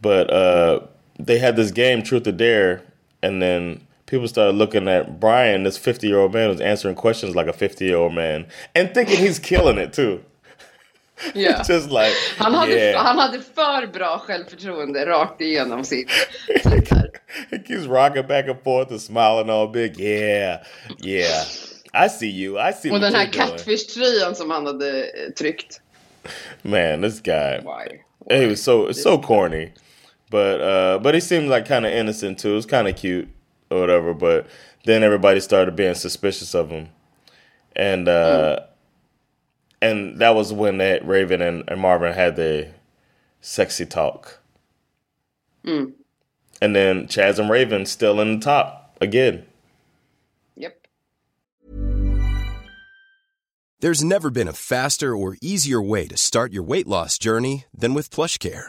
But 0.00 0.30
uh, 0.30 0.80
they 1.18 1.38
had 1.38 1.56
this 1.56 1.70
game, 1.72 2.02
Truth 2.02 2.26
or 2.28 2.32
Dare, 2.32 2.80
and 3.22 3.42
then 3.42 3.80
people 4.06 4.28
started 4.28 4.56
looking 4.56 4.88
at 4.88 5.20
Brian, 5.20 5.62
this 5.64 5.78
50 5.78 6.06
year 6.06 6.18
old 6.18 6.32
man, 6.34 6.50
who's 6.50 6.60
answering 6.60 6.94
questions 6.94 7.34
like 7.34 7.46
a 7.46 7.52
50 7.52 7.84
year 7.84 7.96
old 7.96 8.14
man, 8.14 8.46
and 8.74 8.92
thinking 8.92 9.18
he's 9.18 9.38
killing 9.38 9.78
it 9.78 9.92
too. 9.92 10.24
Yeah. 11.32 11.62
Just 11.62 11.90
like, 11.90 12.12
Han 12.38 12.52
hade, 12.52 12.76
yeah. 12.76 13.02
han 13.02 13.18
hade 13.18 13.40
för 13.40 13.86
bra 13.86 14.18
självförtroende 14.18 15.06
rakt 15.06 15.40
igenom 15.40 15.84
sitt 15.84 16.10
he 17.50 17.58
keeps 17.58 17.86
rocking 17.86 18.26
back 18.26 18.48
and 18.48 18.60
forth 18.64 18.90
and 18.90 19.00
smiling 19.00 19.50
all 19.50 19.68
big. 19.68 20.00
Yeah, 20.00 20.64
yeah. 20.98 21.44
I 21.94 22.08
see 22.08 22.30
you. 22.30 22.58
I 22.58 22.72
see 22.72 22.90
Och 22.90 23.00
den 23.00 23.14
här 23.14 23.32
catfish-tröjan 23.32 24.34
som 24.34 24.50
han 24.50 24.66
hade 24.66 25.02
eh, 25.02 25.30
tryckt. 25.38 25.80
Man, 26.62 27.02
this 27.02 27.20
guy. 27.20 27.60
Why? 27.60 28.00
He 28.30 28.46
was 28.46 28.62
so 28.62 28.88
it's 28.88 29.02
so 29.02 29.18
corny, 29.18 29.72
but 30.30 30.60
uh, 30.60 30.98
but 30.98 31.14
he 31.14 31.20
seemed 31.20 31.48
like 31.48 31.66
kind 31.66 31.86
of 31.86 31.92
innocent 31.92 32.38
too. 32.38 32.52
It 32.52 32.56
was 32.56 32.66
kind 32.66 32.88
of 32.88 32.96
cute 32.96 33.28
or 33.70 33.80
whatever. 33.80 34.14
But 34.14 34.46
then 34.84 35.02
everybody 35.02 35.40
started 35.40 35.76
being 35.76 35.94
suspicious 35.94 36.54
of 36.54 36.70
him, 36.70 36.88
and 37.74 38.08
uh, 38.08 38.60
and 39.80 40.18
that 40.18 40.34
was 40.34 40.52
when 40.52 40.78
that 40.78 41.06
Raven 41.06 41.42
and, 41.42 41.64
and 41.68 41.80
Marvin 41.80 42.12
had 42.12 42.36
the 42.36 42.70
sexy 43.40 43.86
talk. 43.86 44.40
And 46.60 46.74
then 46.74 47.06
Chaz 47.08 47.38
and 47.38 47.50
Raven 47.50 47.84
still 47.86 48.20
in 48.20 48.38
the 48.38 48.44
top 48.44 48.96
again. 49.00 49.44
Yep. 50.56 50.86
There's 53.80 54.04
never 54.04 54.30
been 54.30 54.48
a 54.48 54.52
faster 54.52 55.14
or 55.14 55.36
easier 55.42 55.82
way 55.82 56.06
to 56.06 56.16
start 56.16 56.52
your 56.52 56.62
weight 56.62 56.86
loss 56.86 57.18
journey 57.18 57.64
than 57.76 57.92
with 57.92 58.08
PlushCare. 58.10 58.68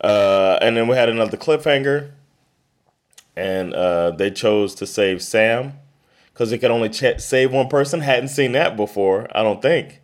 Uh, 0.00 0.58
and 0.60 0.76
then 0.76 0.88
we 0.88 0.96
had 0.96 1.08
another 1.08 1.36
cliffhanger, 1.36 2.10
and 3.36 3.74
uh, 3.74 4.10
they 4.10 4.30
chose 4.30 4.74
to 4.76 4.86
save 4.86 5.22
Sam 5.22 5.74
because 6.32 6.50
they 6.50 6.58
could 6.58 6.70
only 6.70 6.88
ch- 6.88 7.18
save 7.18 7.52
one 7.52 7.68
person. 7.68 8.00
Hadn't 8.00 8.28
seen 8.28 8.52
that 8.52 8.76
before, 8.76 9.28
I 9.34 9.42
don't 9.42 9.62
think. 9.62 10.00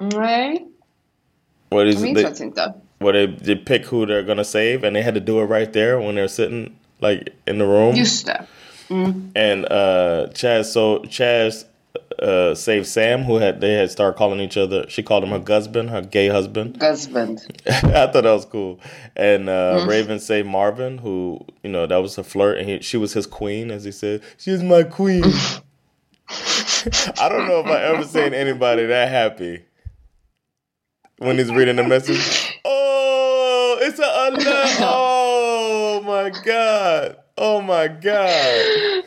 Right. 0.00 0.66
What 1.70 1.86
is 1.86 2.00
jag 2.02 2.14
minns 2.14 2.38
they, 2.38 2.66
where 2.98 3.12
they, 3.12 3.26
they 3.26 3.54
pick 3.54 3.86
who 3.86 4.06
they're 4.06 4.22
gonna 4.22 4.44
save, 4.44 4.84
and 4.84 4.94
they 4.94 5.02
had 5.02 5.14
to 5.14 5.20
do 5.20 5.40
it 5.40 5.44
right 5.44 5.72
there 5.72 6.00
when 6.00 6.14
they're 6.14 6.28
sitting 6.28 6.78
like 7.00 7.34
in 7.46 7.58
the 7.58 7.66
room. 7.66 7.94
Just 7.94 8.26
det. 8.26 8.46
and 8.88 9.64
uh 9.66 10.28
Chaz 10.32 10.66
so 10.66 11.00
Chaz 11.00 11.64
uh 12.20 12.54
saved 12.54 12.86
Sam 12.86 13.22
who 13.24 13.36
had 13.36 13.60
they 13.60 13.74
had 13.74 13.90
started 13.90 14.16
calling 14.16 14.40
each 14.40 14.56
other 14.56 14.88
she 14.88 15.02
called 15.02 15.24
him 15.24 15.30
her 15.30 15.44
husband, 15.46 15.90
her 15.90 16.02
gay 16.02 16.28
husband. 16.28 16.80
Husband. 16.80 17.40
I 17.66 17.80
thought 18.06 18.12
that 18.12 18.24
was 18.24 18.44
cool. 18.44 18.80
And 19.14 19.48
uh 19.48 19.84
Raven 19.88 20.18
saved 20.20 20.48
Marvin 20.48 20.98
who, 20.98 21.44
you 21.62 21.70
know, 21.70 21.86
that 21.86 21.96
was 21.98 22.18
a 22.18 22.24
flirt 22.24 22.58
and 22.58 22.68
he, 22.68 22.80
she 22.80 22.96
was 22.96 23.12
his 23.12 23.26
queen 23.26 23.70
as 23.70 23.84
he 23.84 23.92
said. 23.92 24.22
She's 24.38 24.62
my 24.62 24.82
queen. 24.82 25.24
I 27.18 27.28
don't 27.28 27.46
know 27.48 27.60
if 27.60 27.66
I 27.66 27.82
ever 27.82 28.04
seen 28.04 28.34
anybody 28.34 28.86
that 28.86 29.08
happy 29.08 29.64
when 31.18 31.38
he's 31.38 31.50
reading 31.50 31.76
the 31.76 31.84
message. 31.84 32.58
Oh, 32.64 33.78
it's 33.80 33.98
a 33.98 34.02
alert. 34.02 34.76
Oh 35.98 36.02
my 36.02 36.30
god. 36.44 37.16
Oh 37.38 37.60
my 37.62 37.88
god. 37.88 39.04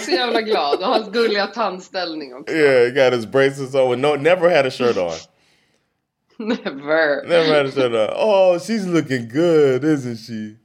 Så 0.00 0.10
jävla 0.10 0.42
glad. 0.42 0.78
Och 0.78 0.86
hans 0.86 1.10
gulliga 1.10 1.46
tandställning 1.46 2.34
också. 2.34 2.54
Yeah, 2.54 2.94
he 2.94 3.04
got 3.04 3.12
his 3.12 3.26
braces 3.26 3.74
on 3.74 4.00
no 4.00 4.16
never 4.16 4.50
had 4.50 4.66
a 4.66 4.70
shirt 4.70 4.96
on. 4.96 5.12
Never. 6.38 7.22
Never 7.26 7.54
had 7.54 7.66
a 7.66 7.72
shirt 7.72 7.92
on. 7.92 8.08
Oh, 8.16 8.58
she's 8.58 8.86
looking 8.86 9.28
good, 9.28 9.84
isn't 9.84 10.16
she? 10.16 10.56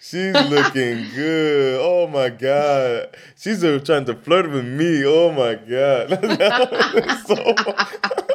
She's 0.00 0.34
looking 0.50 1.04
good. 1.14 1.80
Oh 1.80 2.06
my 2.06 2.28
god. 2.28 3.16
She's 3.36 3.64
uh, 3.64 3.80
trying 3.84 4.04
to 4.04 4.14
flirt 4.14 4.50
with 4.50 4.64
me. 4.64 5.04
Oh 5.04 5.32
my 5.32 5.54
god. 5.54 6.10
so, 7.26 7.34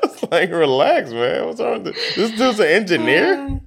it's 0.03 0.23
like 0.31 0.51
relax 0.51 1.11
man. 1.11 1.45
What's 1.45 1.61
wrong 1.61 1.83
with 1.83 1.93
this? 1.93 2.15
This 2.15 2.31
dude's 2.31 2.59
an 2.59 2.67
engineer? 2.67 3.59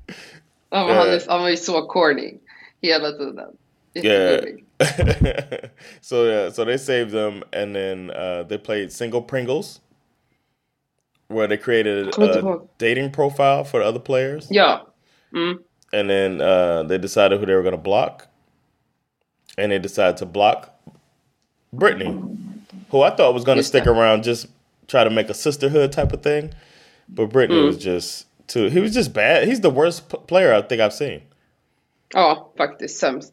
Ja, 0.70 0.86
men 0.86 0.96
han, 0.96 1.08
är, 1.08 1.22
han 1.28 1.42
var 1.42 1.48
ju 1.48 1.56
så 1.56 1.86
corny. 1.86 2.34
Hela 2.82 3.10
tiden. 3.12 3.56
Yeah. 3.94 4.44
So 6.00 6.24
yeah, 6.24 6.50
so 6.50 6.64
they 6.64 6.76
saved 6.76 7.10
them, 7.10 7.42
and 7.52 7.74
then 7.74 8.10
uh, 8.10 8.42
they 8.44 8.58
played 8.58 8.92
single 8.92 9.22
Pringles, 9.22 9.80
where 11.28 11.46
they 11.46 11.56
created 11.56 12.16
a 12.18 12.60
dating 12.78 13.10
profile 13.10 13.64
for 13.64 13.80
the 13.80 13.86
other 13.86 13.98
players, 14.00 14.46
Yeah. 14.50 14.80
Mm. 15.32 15.58
and 15.92 16.10
then 16.10 16.40
uh, 16.40 16.82
they 16.84 16.98
decided 16.98 17.40
who 17.40 17.46
they 17.46 17.54
were 17.54 17.62
going 17.62 17.72
to 17.72 17.78
block, 17.78 18.28
and 19.58 19.72
they 19.72 19.78
decided 19.78 20.16
to 20.18 20.26
block 20.26 20.70
Brittney, 21.74 22.36
who 22.90 23.00
I 23.02 23.10
thought 23.10 23.34
was 23.34 23.44
going 23.44 23.58
to 23.58 23.64
stick 23.64 23.86
around, 23.86 24.22
just 24.24 24.46
try 24.86 25.02
to 25.04 25.10
make 25.10 25.28
a 25.30 25.34
sisterhood 25.34 25.90
type 25.92 26.12
of 26.12 26.22
thing, 26.22 26.52
but 27.08 27.30
Brittney 27.30 27.50
Mm. 27.62 27.66
was 27.66 27.78
just 27.78 28.26
too. 28.46 28.66
He 28.68 28.78
was 28.80 28.92
just 28.94 29.12
bad. 29.12 29.48
He's 29.48 29.60
the 29.62 29.70
worst 29.70 30.08
p- 30.10 30.18
player 30.26 30.52
I 30.52 30.60
think 30.62 30.80
I've 30.80 30.92
seen. 30.92 31.22
Oh, 32.14 32.50
fuck 32.56 32.78
this, 32.78 33.00
sämst. 33.00 33.32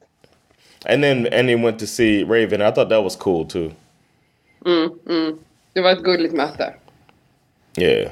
And 0.86 1.04
then 1.04 1.28
and 1.28 1.50
he 1.50 1.56
went 1.56 1.80
to 1.80 1.88
see 1.88 2.24
Raven. 2.24 2.62
I 2.62 2.72
thought 2.72 2.90
that 2.90 3.04
was 3.04 3.16
cool 3.16 3.46
too. 3.46 3.72
Det 5.74 5.82
var 5.82 5.92
ett 5.92 6.04
gulligt 6.04 6.34
möte. 6.34 6.74
Yeah. 7.78 8.12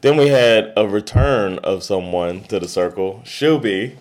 Then 0.00 0.16
we 0.16 0.28
had 0.28 0.72
a 0.76 0.86
return 0.86 1.58
of 1.58 1.82
someone 1.82 2.40
to 2.48 2.58
the 2.58 2.68
circle, 2.68 3.20
Shuby, 3.24 3.92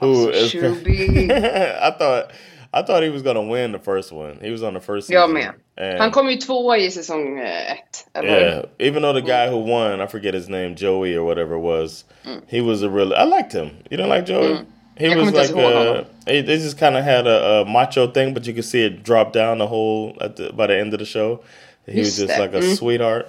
who 0.00 0.26
oh, 0.26 0.28
is. 0.28 0.52
Shuby. 0.52 1.30
I 1.82 1.90
thought, 1.90 2.30
I 2.72 2.82
thought 2.82 3.02
he 3.02 3.10
was 3.10 3.22
gonna 3.22 3.42
win 3.42 3.72
the 3.72 3.78
first 3.78 4.12
one. 4.12 4.38
He 4.40 4.50
was 4.50 4.62
on 4.62 4.74
the 4.74 4.80
first 4.80 5.08
season. 5.08 5.20
Jag 5.20 5.30
med. 5.30 5.52
And, 5.76 5.98
Han 5.98 6.10
kom 6.10 6.30
ju 6.30 6.36
tvåa 6.36 6.78
i 6.78 6.90
säsong 6.90 7.38
eh, 7.38 7.72
ett. 7.72 8.06
Eller? 8.14 8.40
yeah, 8.40 8.64
even 8.78 9.02
though 9.02 9.12
the 9.12 9.20
mm. 9.20 9.26
guy 9.26 9.48
who 9.48 9.58
won, 9.58 10.00
I 10.00 10.06
forget 10.06 10.34
his 10.34 10.48
name, 10.48 10.76
Joey 10.76 11.16
or 11.16 11.24
whatever 11.24 11.56
it 11.56 11.62
was, 11.62 12.04
mm. 12.24 12.40
he 12.46 12.60
was 12.60 12.82
a 12.82 12.88
really. 12.88 13.16
I 13.16 13.24
liked 13.24 13.52
him. 13.52 13.70
You 13.90 13.96
don't 13.96 14.08
like 14.08 14.26
Joey? 14.26 14.54
Mm. 14.54 14.66
He 14.96 15.14
was 15.14 15.32
like 15.32 15.50
uh, 15.50 16.04
they 16.24 16.42
just 16.42 16.78
kind 16.78 16.96
of 16.96 17.04
had 17.04 17.26
a, 17.26 17.62
a 17.62 17.64
macho 17.64 18.06
thing, 18.10 18.32
but 18.32 18.46
you 18.46 18.54
could 18.54 18.64
see 18.64 18.82
it 18.82 19.02
drop 19.02 19.32
down 19.32 19.58
the 19.58 19.66
whole 19.66 20.16
at 20.20 20.36
the, 20.36 20.52
by 20.52 20.68
the 20.68 20.78
end 20.78 20.92
of 20.92 21.00
the 21.00 21.04
show. 21.04 21.42
He 21.86 21.98
was 21.98 22.16
Just 22.16 22.38
like 22.38 22.54
a 22.54 22.76
sweetheart. 22.76 23.28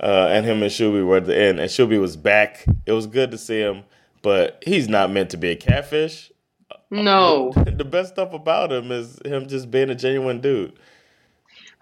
Uh, 0.00 0.28
and 0.30 0.44
him 0.44 0.62
and 0.62 0.70
Shuby 0.70 1.06
were 1.06 1.18
at 1.18 1.26
the 1.26 1.36
end, 1.36 1.60
and 1.60 1.70
Shuby 1.70 2.00
was 2.00 2.16
back. 2.16 2.64
It 2.84 2.92
was 2.92 3.06
good 3.06 3.30
to 3.30 3.38
see 3.38 3.60
him, 3.60 3.84
but 4.22 4.62
he's 4.64 4.88
not 4.88 5.10
meant 5.10 5.30
to 5.30 5.36
be 5.36 5.50
a 5.50 5.56
catfish. 5.56 6.30
No. 6.90 7.52
the 7.66 7.84
best 7.84 8.12
stuff 8.12 8.32
about 8.32 8.72
him 8.72 8.90
is 8.92 9.18
him 9.24 9.48
just 9.48 9.70
being 9.70 9.90
a 9.90 9.94
genuine 9.94 10.40
dude. 10.40 10.72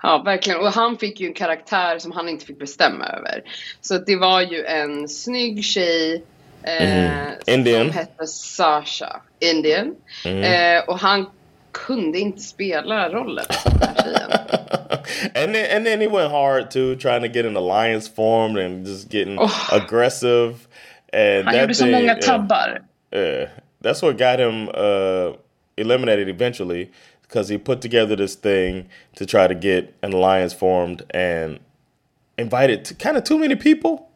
Ja, 0.03 0.23
verkligen. 0.23 0.61
Och 0.61 0.73
han 0.73 0.99
fick 0.99 1.21
ju 1.21 1.27
en 1.27 1.35
karaktär 1.35 1.99
som 1.99 2.13
han 2.13 2.29
inte 2.29 2.47
fick 2.47 2.59
bestämma 2.59 3.07
över. 3.07 3.43
Så 3.81 3.99
det 3.99 4.17
var 4.17 4.41
ju 4.41 4.65
en 4.65 5.09
snygg 5.09 5.65
tjej 5.65 6.25
eh, 6.65 7.55
Indian. 7.55 7.87
som 7.87 7.91
hette 7.99 8.27
Sasha. 8.27 9.21
Indian. 9.41 9.97
Eh, 10.25 10.85
och 10.89 10.99
han 10.99 11.27
kunde 11.73 12.19
inte 12.19 12.41
spela 12.43 13.09
rollen. 13.09 13.45
den 13.65 13.89
här 13.89 13.95
tjejen. 14.05 14.31
and 15.35 15.55
then 15.55 15.77
and 15.77 15.87
then 15.87 16.01
he 16.01 16.07
went 16.09 16.31
hard 16.33 16.71
too, 16.71 16.97
trying 16.97 17.23
to 17.23 17.29
get 17.29 17.47
an 17.47 17.57
alliance 17.57 18.11
formed 18.17 18.59
and 18.59 18.87
just 18.87 19.13
getting 19.15 19.39
Oh. 19.39 19.69
aggressive. 19.73 20.55
And 21.13 21.45
Han 21.45 21.55
that 21.55 21.61
gjorde 21.61 21.75
så 21.75 21.85
thing, 21.85 21.93
många 21.93 22.15
tabbar. 22.15 22.83
yeah. 23.13 23.49
that's 23.83 24.03
what 24.03 24.19
got 24.19 24.39
him 24.41 24.69
uh, 24.69 25.33
eliminated 25.77 26.29
eventually 26.29 26.91
because 27.23 27.53
he 27.53 27.59
put 27.59 27.81
together 27.81 28.17
this 28.17 28.35
thing 28.37 28.89
to 29.17 29.27
try 29.27 29.47
to 29.49 29.55
get 29.55 29.95
an 30.03 30.13
alliance 30.13 30.55
formed 30.55 31.03
and 31.15 31.59
invited 32.39 32.99
kind 32.99 33.17
of 33.17 33.25
too 33.25 33.39
many 33.39 33.57
people. 33.57 34.09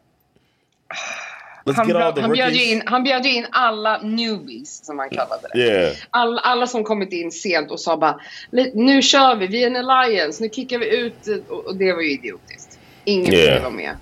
Han, 1.75 1.87
the 2.15 2.21
han, 2.21 2.31
bjöd 2.31 2.55
in, 2.55 2.81
han 2.85 3.03
bjöd 3.03 3.25
ju 3.25 3.33
in 3.33 3.45
alla 3.51 4.01
newbies, 4.01 4.85
som 4.85 4.99
han 4.99 5.09
kallade 5.09 5.47
det. 5.53 5.59
Yeah. 5.59 5.95
All, 6.11 6.39
alla 6.39 6.67
som 6.67 6.83
kommit 6.83 7.13
in 7.13 7.31
sent 7.31 7.71
och 7.71 7.79
sa 7.79 7.97
bara 7.97 8.19
"Le- 8.51 8.71
nu 8.73 9.01
kör 9.01 9.35
vi, 9.35 9.47
vi 9.47 9.63
är 9.63 9.67
en 9.67 9.89
alliance, 9.89 10.43
nu 10.43 10.49
kickar 10.49 10.79
vi 10.79 10.97
ut 10.97 11.27
eh", 11.27 11.35
och, 11.49 11.65
och 11.65 11.75
det 11.75 11.93
var 11.93 12.01
ju 12.01 12.11
idiotiskt. 12.11 12.79
Ingen 13.05 13.33
Yeah. 13.33 13.45
ville 13.47 13.59
vara 13.59 13.69
med. 13.69 13.95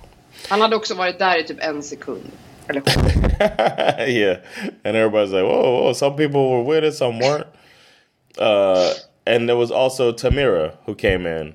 Han 0.48 0.60
hade 0.60 0.76
också 0.76 0.94
varit 0.94 1.18
där 1.18 1.38
i 1.38 1.42
typ 1.44 1.56
en 1.64 1.82
sekund. 1.82 2.22
Eller 2.68 2.82
yeah, 4.08 4.36
and 4.84 4.96
everybody's 4.96 5.26
like, 5.32 5.42
"Whoa, 5.42 5.82
whoa!" 5.82 5.94
Some 5.94 6.16
people 6.16 6.40
were 6.40 6.74
with 6.74 6.84
it, 6.88 6.94
some 6.94 7.18
weren't. 7.18 7.46
Uh, 8.40 8.90
and 9.26 9.48
there 9.48 9.56
was 9.56 9.70
also 9.70 10.12
Tamira 10.12 10.70
who 10.84 10.94
came 10.94 11.40
in 11.40 11.54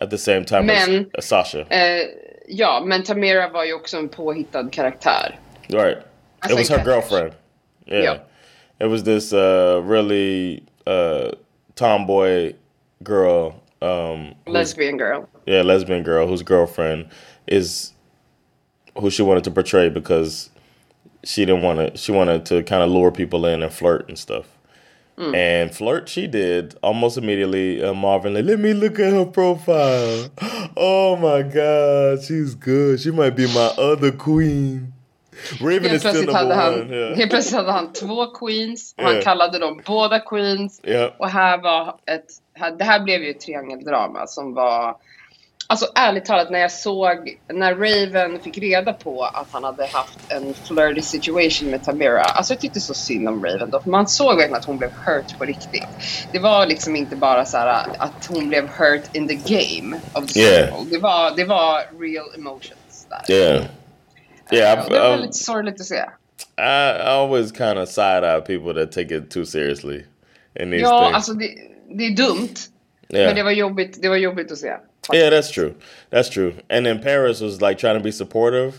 at 0.00 0.10
the 0.10 0.18
same 0.18 0.44
time 0.44 0.70
as, 0.70 0.88
Men- 0.88 1.10
as 1.18 1.24
Sasha. 1.28 1.66
eh, 1.70 2.06
ja, 2.48 2.82
men 2.86 3.02
Tamira 3.02 3.48
var 3.48 3.64
ju 3.64 3.74
också 3.74 3.96
en 3.96 4.08
påhittad 4.08 4.72
karaktär. 4.72 5.38
Right. 5.68 5.98
I 6.48 6.52
it 6.52 6.58
was 6.58 6.68
her 6.68 6.84
girlfriend. 6.84 7.32
Yeah. 7.86 8.02
Yeah. 8.02 8.18
It 8.80 8.90
was 8.90 9.04
this 9.04 9.32
uh, 9.32 9.82
really 9.84 10.62
uh, 10.86 11.32
tomboy 11.74 12.52
girl. 13.00 13.54
Um, 13.80 14.34
Lesbian 14.46 14.98
girl. 14.98 15.26
yeah, 15.46 15.62
lesbian 15.62 16.02
girl 16.02 16.26
whose 16.26 16.42
girlfriend 16.42 17.06
is 17.46 17.92
who 18.96 19.10
she 19.10 19.22
wanted 19.22 19.44
to 19.44 19.50
portray 19.50 19.88
because 19.88 20.50
she 21.24 21.44
didn't 21.44 21.62
want 21.62 21.78
to. 21.78 21.96
She 21.96 22.12
wanted 22.12 22.44
to 22.46 22.62
kind 22.62 22.82
of 22.82 22.90
lure 22.90 23.10
people 23.12 23.46
in 23.46 23.62
and 23.62 23.72
flirt 23.72 24.08
and 24.08 24.18
stuff. 24.18 24.46
And 25.18 25.74
flirt 25.74 26.08
she 26.08 26.26
did 26.26 26.74
almost 26.82 27.18
immediately. 27.18 27.82
Uh, 27.82 27.92
Marvin, 27.94 28.34
like, 28.34 28.44
let 28.44 28.58
me 28.60 28.72
look 28.74 28.98
at 29.00 29.12
her 29.12 29.24
profile. 29.24 30.30
Oh 30.80 31.16
my 31.16 31.42
God, 31.42 32.22
she's 32.22 32.54
good. 32.54 33.00
She 33.00 33.10
might 33.10 33.34
be 33.34 33.46
my 33.46 33.70
other 33.78 34.12
queen. 34.12 34.92
Raven 35.60 35.90
Helt 35.90 36.02
plötsligt, 36.02 36.32
hade 36.32 36.54
han. 36.54 36.92
Yeah. 36.92 37.16
helt 37.16 37.30
plötsligt 37.30 37.56
hade 37.56 37.72
han 37.72 37.92
två 37.92 38.26
queens 38.26 38.94
och 38.96 39.02
han 39.04 39.12
Yeah. 39.12 39.24
kallade 39.24 39.58
dem 39.58 39.80
båda 39.86 40.20
queens. 40.20 40.80
Yeah. 40.84 41.12
Och 41.18 41.28
här 41.28 41.58
var 41.58 41.94
ett, 42.06 42.24
här, 42.54 42.70
det 42.78 42.84
här 42.84 43.00
blev 43.00 43.22
ju 43.22 43.30
ett 43.30 43.40
triangeldrama 43.40 44.26
som 44.26 44.54
var 44.54 44.96
Alltså 45.70 45.86
ärligt 45.94 46.24
talat 46.24 46.50
när 46.50 46.58
jag 46.58 46.72
såg, 46.72 47.38
när 47.52 47.74
Raven 47.74 48.40
fick 48.40 48.58
reda 48.58 48.92
på 48.92 49.22
att 49.24 49.46
han 49.50 49.64
hade 49.64 49.86
haft 49.86 50.18
en 50.28 50.54
flirty 50.54 51.02
situation 51.02 51.70
med 51.70 51.84
Tamira. 51.84 52.22
Alltså 52.22 52.52
jag 52.52 52.60
tyckte 52.60 52.80
så 52.80 52.94
synd 52.94 53.28
om 53.28 53.44
Raven 53.46 53.70
då, 53.70 53.80
för 53.80 53.90
man 53.90 54.08
såg 54.08 54.36
verkligen 54.36 54.54
att 54.54 54.64
hon 54.64 54.78
blev 54.78 54.90
hurt 55.06 55.38
på 55.38 55.44
riktigt. 55.44 55.82
Det 56.32 56.38
var 56.38 56.66
liksom 56.66 56.96
inte 56.96 57.16
bara 57.16 57.44
så 57.44 57.56
här 57.56 57.86
att 57.98 58.26
hon 58.28 58.48
blev 58.48 58.66
hurt 58.68 59.02
in 59.16 59.28
the 59.28 59.34
game 59.34 59.96
of 60.12 60.26
the 60.26 60.40
Yeah. 60.40 60.66
circle. 60.78 60.90
Det 60.90 60.98
var, 60.98 61.36
det 61.36 61.44
var 61.44 61.76
real 62.00 62.26
emotions 62.36 63.06
där. 63.08 63.34
Yeah. 63.34 63.64
Yeah, 64.50 64.88
det 64.88 64.98
var 65.00 65.10
väldigt 65.10 65.36
sorgligt 65.36 65.80
att 65.80 65.86
se. 65.86 66.04
I, 66.58 67.02
always 67.02 67.52
kind 67.52 67.78
of 67.78 67.88
side 67.88 68.24
eye 68.24 68.40
people 68.40 68.74
that 68.84 68.92
take 68.92 69.14
it 69.16 69.30
too 69.30 69.44
seriously 69.44 70.02
in 70.60 70.70
these 70.70 70.82
Ja, 70.82 71.02
things. 71.04 71.14
alltså 71.14 71.32
det, 71.32 71.50
det 71.94 72.04
är 72.06 72.10
dumt. 72.16 72.54
Yeah. 73.12 73.26
Men 73.26 73.36
det 73.36 73.42
var 73.42 73.50
jobbigt, 73.50 74.02
det 74.02 74.08
var 74.08 74.16
jobbigt 74.16 74.52
att 74.52 74.58
se. 74.58 74.74
yeah, 75.12 75.30
that's 75.32 75.50
true. 75.54 75.74
That's 76.10 76.28
true. 76.28 76.52
And 76.68 76.86
then 76.86 77.02
Paris 77.02 77.40
was 77.40 77.60
like 77.60 77.78
trying 77.80 77.98
to 77.98 78.04
be 78.04 78.12
supportive, 78.12 78.72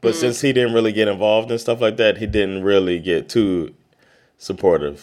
but 0.00 0.14
Mm. 0.14 0.20
since 0.20 0.46
he 0.46 0.52
didn't 0.52 0.72
really 0.74 0.92
get 0.92 1.08
involved 1.08 1.50
in 1.52 1.58
stuff 1.58 1.80
like 1.80 1.96
that, 1.96 2.18
he 2.18 2.26
didn't 2.26 2.62
really 2.64 2.98
get 2.98 3.28
too 3.28 3.68
supportive. 4.38 4.96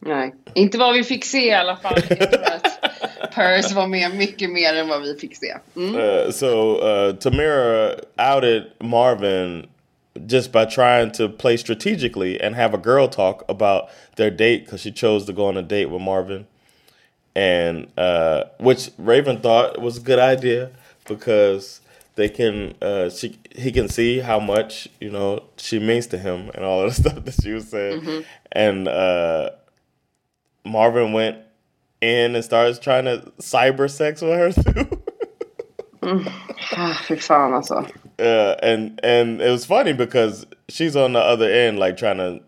Nej, 0.00 0.34
inte 0.54 0.78
vad 0.78 0.94
vi 0.94 1.04
fick 1.04 1.24
se 1.24 1.46
i 1.48 1.52
alla 1.52 1.76
fall. 1.76 1.98
Jag 2.08 2.18
tror 2.30 2.44
att 2.44 3.34
Paris 3.34 3.72
var 3.72 3.86
med 3.86 4.14
mycket 4.16 4.50
mer 4.50 4.74
än 4.74 4.88
vad 4.88 5.02
vi 5.02 5.14
fick 5.14 5.36
se. 5.36 5.54
Mm. 5.76 5.94
Uh, 5.96 6.30
so 6.30 6.76
uh, 6.76 7.12
Tamira 7.16 7.94
outed 8.34 8.62
Marvin 8.80 9.66
just 10.28 10.52
by 10.52 10.64
trying 10.64 11.10
to 11.10 11.28
play 11.28 11.58
strategically 11.58 12.40
and 12.42 12.54
have 12.56 12.74
a 12.74 12.80
girl 12.84 13.08
talk 13.08 13.44
about 13.48 13.82
their 14.16 14.30
date 14.30 14.64
because 14.64 14.80
she 14.82 14.92
chose 14.92 15.26
to 15.26 15.32
go 15.32 15.46
on 15.48 15.56
a 15.56 15.62
date 15.62 15.86
with 15.90 16.00
Marvin, 16.02 16.46
and 17.36 17.86
uh, 17.98 18.44
which 18.58 18.90
Raven 18.96 19.40
thought 19.40 19.80
was 19.80 19.98
a 19.98 20.00
good 20.00 20.18
idea 20.18 20.70
because 21.06 21.82
they 22.14 22.30
can 22.30 22.74
uh, 22.80 23.10
she 23.10 23.38
he 23.54 23.70
can 23.70 23.88
see 23.90 24.20
how 24.20 24.40
much 24.40 24.88
you 25.00 25.10
know 25.10 25.44
she 25.58 25.78
means 25.78 26.06
to 26.08 26.18
him 26.18 26.50
and 26.54 26.64
all 26.64 26.80
of 26.80 26.96
the 26.96 27.02
stuff 27.10 27.24
that 27.24 27.34
she 27.42 27.52
was 27.52 27.68
saying, 27.68 28.24
and 28.50 28.88
uh, 28.88 29.50
Marvin 30.64 31.12
went 31.12 31.36
in 32.00 32.34
and 32.34 32.42
starts 32.42 32.78
trying 32.78 33.04
to 33.04 33.30
cyber 33.38 33.90
sex 33.90 34.22
with 34.22 34.32
her 34.32 34.52
too. 34.72 36.24
Ah, 36.72 37.02
fy 37.06 37.16
fan 37.16 37.52
alltså. 37.52 37.86
Uh, 38.18 38.56
and 38.62 38.98
and 39.02 39.42
it 39.42 39.50
was 39.50 39.66
funny 39.66 39.92
because 39.92 40.46
she's 40.70 40.96
on 40.96 41.12
the 41.12 41.20
other 41.20 41.50
end, 41.50 41.78
like 41.78 41.98
trying 41.98 42.16
to 42.16 42.40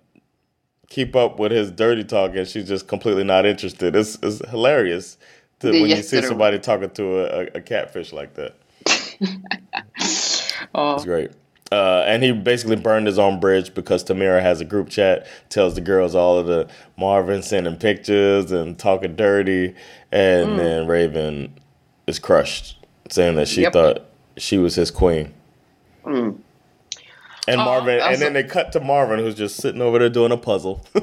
keep 0.89 1.15
up 1.15 1.39
with 1.39 1.53
his 1.53 1.71
dirty 1.71 2.05
talk, 2.05 2.35
and 2.35 2.47
she's 2.47 2.67
just 2.69 2.89
completely 2.89 3.25
not 3.25 3.47
interested. 3.47 3.95
It's, 3.95 4.19
it's 4.23 4.47
hilarious 4.49 5.19
to, 5.61 5.71
when 5.71 5.91
you 5.91 6.03
see 6.03 6.23
somebody 6.23 6.59
talking 6.59 6.91
to 6.91 7.55
a, 7.55 7.59
a, 7.59 7.61
catfish 7.61 8.13
like 8.13 8.35
that. 8.35 8.57
Ja. 9.21 9.75
It's 10.97 11.05
great. 11.05 11.31
Uh, 11.71 12.03
and 12.07 12.23
he 12.23 12.33
basically 12.33 12.77
burned 12.77 13.07
his 13.07 13.19
own 13.19 13.41
bridge 13.41 13.75
because 13.75 14.03
Tamira 14.03 14.41
has 14.41 14.61
a 14.61 14.65
group 14.65 14.89
chat, 14.89 15.27
tells 15.51 15.75
the 15.75 15.81
girls 15.81 16.15
all 16.15 16.39
of 16.39 16.47
the 16.47 16.69
Marvin 16.97 17.43
sending 17.43 17.77
pictures 17.77 18.51
and 18.51 18.79
talking 18.79 19.17
dirty, 19.17 19.75
and 20.11 20.59
then 20.59 20.87
Raven 20.87 21.53
is 22.07 22.19
crushed, 22.19 22.77
saying 23.11 23.37
that 23.37 23.49
she 23.49 23.63
Yep. 23.63 23.73
thought 23.73 24.07
she 24.37 24.57
was 24.57 24.75
his 24.77 24.91
queen. 24.91 25.35
And 27.49 27.61
Ja, 27.61 27.65
Marvin, 27.65 27.95
and 27.95 28.03
alltså- 28.03 28.25
then 28.25 28.33
they 28.35 28.43
cut 28.43 28.73
to 28.73 28.81
Marvin 28.81 29.21
who's 29.21 29.41
just 29.41 29.61
sitting 29.63 29.83
over 29.83 29.99
there 29.99 30.09
doing 30.09 30.33
a 30.33 30.37
puzzle. 30.37 30.81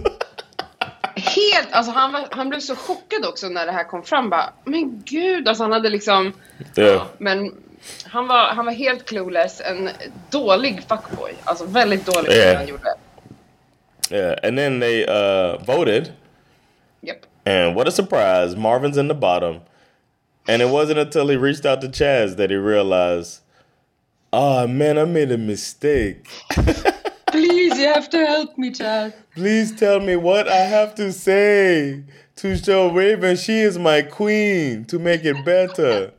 Helt, 1.16 1.68
alltså 1.72 1.92
han, 1.92 2.12
var, 2.12 2.28
han 2.32 2.50
blev 2.50 2.60
så 2.60 2.76
chockad 2.76 3.26
också 3.26 3.50
när 3.50 3.66
det 3.66 3.72
här 3.72 3.84
kom 3.84 4.04
fram. 4.04 4.30
Bara, 4.30 4.54
men 4.64 5.04
gud, 5.06 5.48
alltså 5.48 5.64
han 5.64 5.72
hade 5.72 5.90
liksom... 5.90 6.34
yeah. 6.76 7.06
Men 7.18 7.56
han 8.04 8.28
var, 8.28 8.48
han 8.48 8.66
var 8.66 8.74
helt 8.74 9.06
clueless, 9.06 9.62
en 9.62 9.90
dålig 10.30 10.84
fuckboy. 10.88 11.34
Alltså 11.44 11.66
väldigt 11.66 12.06
dålig 12.06 12.32
yeah. 12.32 12.58
han 12.58 12.68
gjorde. 12.68 12.94
Yeah. 14.12 14.36
And 14.44 14.58
then 14.58 14.80
they 14.80 15.06
uh, 15.06 15.58
voted, 15.66 16.12
Japp. 17.02 17.18
and 17.46 17.76
what 17.76 17.88
a 17.88 17.92
surprise! 17.92 18.56
Marvin's 18.56 18.98
in 18.98 19.08
the 19.08 19.16
bottom. 19.16 19.62
And 20.48 20.62
it 20.62 20.70
wasn't 20.70 21.00
until 21.00 21.28
he 21.28 21.38
reached 21.38 21.66
out 21.66 21.82
to 21.82 21.88
Chaz 21.88 22.36
that 22.38 22.50
he 22.52 22.56
realized, 22.56 23.42
oh 24.36 24.68
man, 24.68 24.98
I 24.98 25.06
made 25.06 25.32
a 25.32 25.38
mistake. 25.38 26.28
Please, 27.32 27.78
you 27.78 27.88
have 27.88 28.10
to 28.10 28.26
help 28.26 28.58
me, 28.58 28.72
Chad. 28.72 29.14
Please 29.34 29.76
tell 29.76 30.00
me 30.00 30.16
what 30.16 30.48
I 30.48 30.64
have 30.76 30.96
to 30.96 31.12
say 31.12 32.04
to 32.38 32.58
show 32.58 32.92
Raven 32.92 33.36
she 33.36 33.60
is 33.60 33.78
my 33.78 34.02
queen 34.02 34.86
to 34.86 35.00
make 35.00 35.26
it 35.26 35.46
better. 35.46 36.12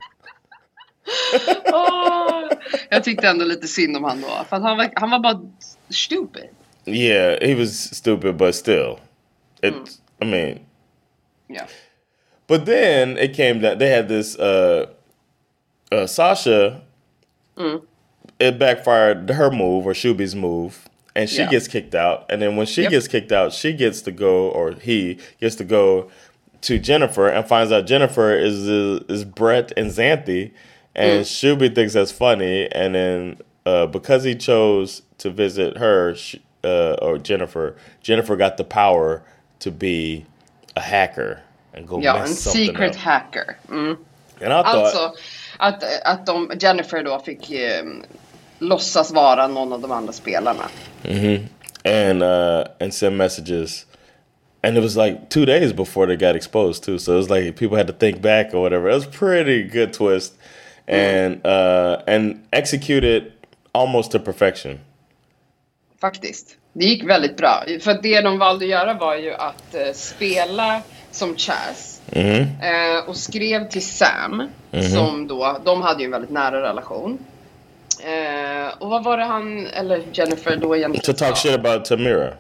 Åh! 1.73 2.49
Jag 2.91 3.05
tyckte 3.05 3.29
ändå 3.29 3.45
lite 3.45 3.69
synd 3.69 3.97
om 3.97 4.05
han 4.05 4.21
då. 4.21 4.45
För 4.49 4.57
han, 4.57 4.77
var, 4.77 4.91
han 4.97 5.11
var 5.11 5.19
bara 5.19 5.41
stupid. 5.89 6.49
Yeah, 6.85 7.39
he 7.41 7.55
was 7.55 7.97
stupid, 7.97 8.37
but 8.37 8.55
still, 8.55 8.99
it. 9.63 9.75
I 10.23 10.25
mean, 10.25 10.61
Yeah. 11.49 11.67
But 12.47 12.67
then 12.67 13.17
it 13.19 13.35
came 13.35 13.61
that 13.61 13.79
they 13.79 13.89
had 13.89 14.09
this 14.09 14.39
uh 14.39 14.87
uh 15.93 16.07
Sasha 16.07 16.81
it 18.39 18.59
backfired 18.59 19.29
her 19.31 19.51
move 19.51 19.87
or 19.87 19.93
Shubby's 19.93 20.35
move 20.35 20.89
and 21.15 21.29
she 21.31 21.39
Yeah. 21.39 21.51
gets 21.51 21.69
kicked 21.69 21.95
out 21.95 22.27
and 22.29 22.41
then 22.43 22.57
when 22.57 22.67
she 22.67 22.83
Yep. 22.83 22.91
gets 22.91 23.09
kicked 23.09 23.33
out 23.33 23.53
she 23.53 23.73
gets 23.73 24.03
to 24.03 24.13
go 24.13 24.49
or 24.51 24.73
he 24.73 25.19
gets 25.41 25.57
to 25.57 25.65
go 25.65 26.11
to 26.63 26.79
Jennifer 26.79 27.29
and 27.29 27.47
finds 27.47 27.73
out 27.73 27.87
Jennifer 27.87 28.35
is 28.35 28.67
is 28.67 29.25
Brett 29.25 29.73
and 29.77 29.91
Xanthi 29.91 30.51
and 30.95 31.25
Shubby 31.25 31.75
thinks 31.75 31.95
that's 31.95 32.13
funny 32.13 32.69
and 32.73 32.95
then 32.95 33.37
uh 33.65 33.87
because 33.87 34.25
he 34.25 34.35
chose 34.35 35.03
to 35.19 35.31
visit 35.31 35.77
her 35.79 36.15
uh 36.65 36.95
or 37.01 37.19
Jennifer 37.19 37.77
Jennifer 38.03 38.37
got 38.37 38.57
the 38.59 38.65
power 38.65 39.23
to 39.61 39.71
be 39.71 40.25
a 40.77 40.81
hacker 40.83 41.41
and 41.73 41.87
go 41.89 41.99
Ja, 42.01 42.15
mess 42.19 42.47
en 42.47 42.53
secret 42.53 42.91
up. 42.91 42.97
hacker. 42.97 43.57
Mm. 43.69 43.97
And 44.41 44.53
I 44.53 44.63
thought, 44.63 44.67
Alltså, 44.95 45.15
att, 45.59 45.85
att 46.05 46.27
de, 46.27 46.51
Jennifer 46.61 47.03
då 47.03 47.19
fick 47.19 47.51
eh, 47.51 47.83
låtsas 48.59 49.13
vara 49.13 49.49
någon 49.49 49.73
av 49.73 49.81
de 49.81 49.93
andra 49.93 50.13
spelarna. 50.13 50.63
and 51.87 52.23
uh, 52.23 52.65
and 52.81 52.93
send 52.93 53.17
messages, 53.17 53.87
and 54.63 54.77
it 54.77 54.83
was 54.83 54.97
like 54.97 55.29
two 55.29 55.47
days 55.47 55.73
before 55.73 56.07
they 56.07 56.17
got 56.17 56.37
exposed 56.37 56.85
too. 56.85 56.99
So 56.99 57.13
it 57.13 57.17
was 57.17 57.31
like 57.31 57.57
people 57.57 57.77
had 57.77 57.87
to 57.87 57.93
think 57.93 58.21
back 58.21 58.55
or 58.55 58.61
whatever. 58.61 58.91
It 58.91 58.95
was 58.95 59.07
pretty 59.07 59.63
good 59.63 59.93
twist, 59.93 60.35
and 60.89 61.47
uh, 61.47 62.03
and 62.07 62.45
executed 62.53 63.33
almost 63.73 64.13
to 64.13 64.19
perfection. 64.19 64.81
Faktiskt. 66.01 66.57
Det 66.73 66.85
gick 66.85 67.05
väldigt 67.05 67.37
bra. 67.37 67.65
För 67.81 68.03
det 68.03 68.21
de 68.21 68.39
valde 68.39 68.65
att 68.65 68.71
göra 68.71 68.95
var 68.95 69.17
ju 69.17 69.35
att 69.35 69.75
eh, 69.75 69.93
spela 69.93 70.83
som 71.11 71.37
Chaz. 71.37 72.01
Eh, 72.13 73.09
och 73.09 73.17
skrev 73.17 73.69
till 73.69 73.83
Sam. 73.87 74.49
Som 74.95 75.27
då, 75.27 75.61
de 75.65 75.83
hade 75.83 76.01
ju 76.01 76.05
en 76.05 76.11
väldigt 76.11 76.31
nära 76.31 76.63
relation. 76.63 77.19
Eh, 78.01 78.79
och 78.79 78.89
vad 78.91 79.05
var 79.05 79.17
det 79.17 79.25
han, 79.25 79.67
eller 79.67 80.03
Jennifer 80.13 80.57
då 80.57 80.69
To 80.69 80.77
egentligen 80.77 81.17
talk 81.17 81.37
sa? 81.37 81.49
shit 81.49 81.55
about 81.55 81.85
Tamira. 81.85 82.35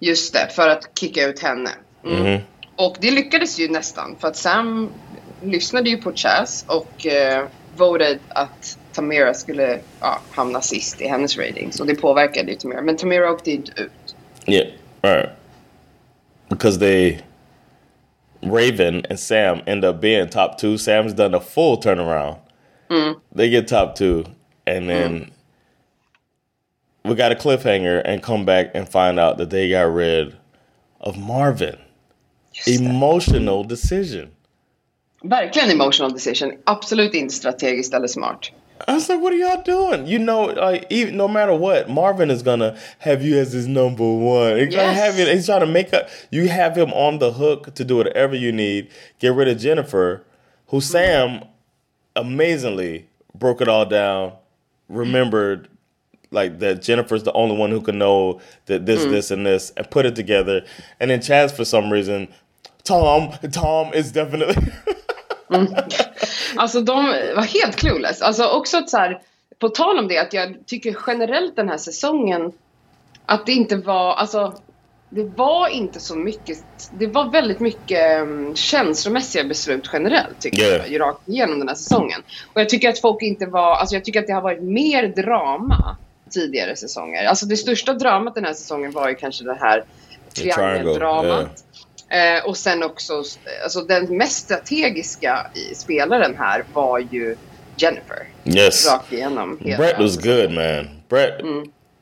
Just 0.00 0.32
det, 0.32 0.48
för 0.50 0.68
att 0.68 0.98
kicka 0.98 1.26
ut 1.26 1.42
henne. 1.42 1.70
Mm. 2.04 2.40
Och 2.76 2.96
det 3.00 3.10
lyckades 3.10 3.58
ju 3.58 3.68
nästan. 3.68 4.16
För 4.20 4.28
att 4.28 4.36
Sam 4.36 4.90
lyssnade 5.42 5.90
ju 5.90 5.96
på 5.96 6.12
Chaz 6.12 6.64
och 6.68 7.06
eh, 7.06 7.44
voted 7.76 8.18
att 8.28 8.78
Tamira 8.92 9.34
skulle 9.34 9.78
ja, 10.00 10.20
hamna 10.30 10.60
sist 10.60 11.00
i 11.00 11.06
hennes 11.08 11.38
ratings. 11.38 11.80
Och 11.80 11.86
det 11.86 11.94
påverkade 11.94 12.50
ju 12.50 12.56
Tamira. 12.56 12.82
Men 12.82 12.96
Tamira 12.96 13.30
åkte 13.30 13.50
inte 13.50 13.82
ut. 13.82 14.16
Yeah, 14.46 14.66
right. 15.02 15.28
Because 16.48 16.78
they, 16.78 17.18
Raven 18.40 19.06
and 19.10 19.20
Sam 19.20 19.58
end 19.66 19.84
up 19.84 20.00
being 20.00 20.28
top 20.28 20.58
two. 20.58 20.76
Sam's 20.76 21.12
done 21.12 21.36
a 21.36 21.40
full 21.40 21.76
turnaround. 21.76 22.36
They 23.36 23.48
get 23.48 23.68
top 23.68 23.96
two, 23.96 24.24
and 24.66 24.84
hmm. 24.84 24.88
then 24.88 25.30
we 27.04 27.14
got 27.14 27.32
a 27.32 27.34
cliffhanger 27.34 28.02
and 28.04 28.22
come 28.22 28.44
back 28.44 28.70
and 28.74 28.88
find 28.88 29.18
out 29.18 29.38
that 29.38 29.50
they 29.50 29.68
got 29.68 29.92
rid 29.92 30.36
of 31.00 31.18
Marvin. 31.18 31.78
Emotional 32.66 33.64
decision. 33.64 34.30
Verkligen 35.22 35.70
emotional 35.70 36.10
decision. 36.10 36.58
Absolut 36.64 37.14
inte 37.14 37.34
strategiskt 37.34 37.94
eller 37.94 38.06
smart. 38.06 38.52
I 38.88 38.94
was 38.94 39.08
like, 39.08 39.20
what 39.20 39.32
are 39.32 39.36
y'all 39.36 39.62
doing? 39.62 40.06
You 40.06 40.18
know, 40.18 40.44
like 40.44 40.86
even 40.90 41.16
no 41.16 41.28
matter 41.28 41.54
what, 41.54 41.88
Marvin 41.88 42.30
is 42.30 42.42
gonna 42.42 42.76
have 42.98 43.22
you 43.22 43.38
as 43.38 43.52
his 43.52 43.66
number 43.66 44.04
one. 44.04 44.58
He's 44.58 44.74
gonna 44.74 44.92
Yes. 44.92 44.96
have 44.98 45.18
you. 45.18 45.26
He's 45.26 45.46
trying 45.46 45.60
to 45.60 45.66
make 45.66 45.94
up. 45.94 46.08
You 46.30 46.48
have 46.48 46.76
him 46.76 46.92
on 46.92 47.18
the 47.18 47.32
hook 47.32 47.74
to 47.74 47.84
do 47.84 47.96
whatever 47.96 48.34
you 48.34 48.52
need. 48.52 48.88
Get 49.20 49.32
rid 49.32 49.48
of 49.48 49.58
Jennifer, 49.58 50.24
who 50.68 50.78
hmm. 50.78 50.80
Sam 50.80 51.44
amazingly 52.16 53.06
broke 53.34 53.60
it 53.60 53.68
all 53.68 53.86
down. 53.86 54.32
Remembered 54.88 55.68
like 56.30 56.58
that 56.58 56.82
Jennifer's 56.82 57.22
the 57.22 57.32
only 57.32 57.56
one 57.56 57.70
who 57.70 57.80
can 57.80 57.98
know 57.98 58.40
that 58.66 58.86
this, 58.86 59.04
this, 59.04 59.30
and 59.30 59.46
this, 59.46 59.72
and 59.76 59.90
put 59.90 60.04
it 60.04 60.16
together. 60.16 60.62
And 61.00 61.10
then 61.10 61.20
Chaz, 61.20 61.56
for 61.56 61.64
some 61.64 61.92
reason, 61.92 62.28
Tom, 62.82 63.32
Tom 63.52 63.94
is 63.94 64.12
definitely. 64.12 64.72
Alltså 66.56 66.80
de 66.80 67.06
var 67.36 67.42
helt 67.42 67.76
clueless. 67.76 68.22
Alltså 68.22 68.44
också 68.44 68.78
att 68.78 68.90
så 68.90 68.96
här, 68.96 69.20
på 69.58 69.68
tal 69.68 69.98
om 69.98 70.08
det 70.08 70.18
att 70.18 70.32
jag 70.32 70.56
tycker 70.66 70.96
generellt 71.06 71.56
den 71.56 71.68
här 71.68 71.78
säsongen 71.78 72.52
att 73.26 73.46
det 73.46 73.52
inte 73.52 73.76
var, 73.76 74.14
alltså 74.14 74.54
det 75.14 75.24
var 75.36 75.68
inte 75.68 76.00
så 76.00 76.16
mycket, 76.16 76.58
det 76.98 77.06
var 77.06 77.30
väldigt 77.30 77.60
mycket 77.60 78.22
um, 78.22 78.56
känslomässiga 78.56 79.44
beslut 79.44 79.90
generellt 79.92 80.40
tycker 80.40 80.62
Yeah. 80.62 80.92
jag, 80.92 81.00
rakt 81.00 81.28
igenom 81.28 81.58
den 81.58 81.68
här 81.68 81.74
säsongen. 81.74 82.22
Och 82.52 82.60
jag 82.60 82.68
tycker 82.68 82.88
att 82.88 83.00
folk 83.00 83.22
inte 83.22 83.46
var, 83.46 83.76
alltså 83.76 83.96
jag 83.96 84.04
tycker 84.04 84.20
att 84.20 84.26
det 84.26 84.32
har 84.32 84.40
varit 84.40 84.62
mer 84.62 85.06
drama 85.08 85.96
tidigare 86.30 86.76
säsonger. 86.76 87.24
Alltså 87.24 87.46
det 87.46 87.56
största 87.56 87.94
dramat 87.94 88.34
den 88.34 88.44
här 88.44 88.54
säsongen 88.54 88.92
var 88.92 89.08
ju 89.08 89.14
kanske 89.14 89.44
det 89.44 89.58
här 89.60 89.84
triangeldramat. 90.34 91.64
Eh, 92.08 92.48
och 92.48 92.56
sen 92.56 92.82
också, 92.82 93.22
alltså 93.62 93.80
den 93.80 94.16
mest 94.16 94.44
strategiska 94.44 95.46
spelaren 95.74 96.36
här 96.38 96.64
var 96.72 96.98
ju 96.98 97.36
Jennifer. 97.76 98.28
yes. 98.44 98.90
Rakt 98.90 99.12
igenom 99.12 99.58
hela 99.60 99.76
Brett 99.76 99.98
was 99.98 100.16
good, 100.16 100.52
man. 100.52 100.88
Brett, 101.08 101.40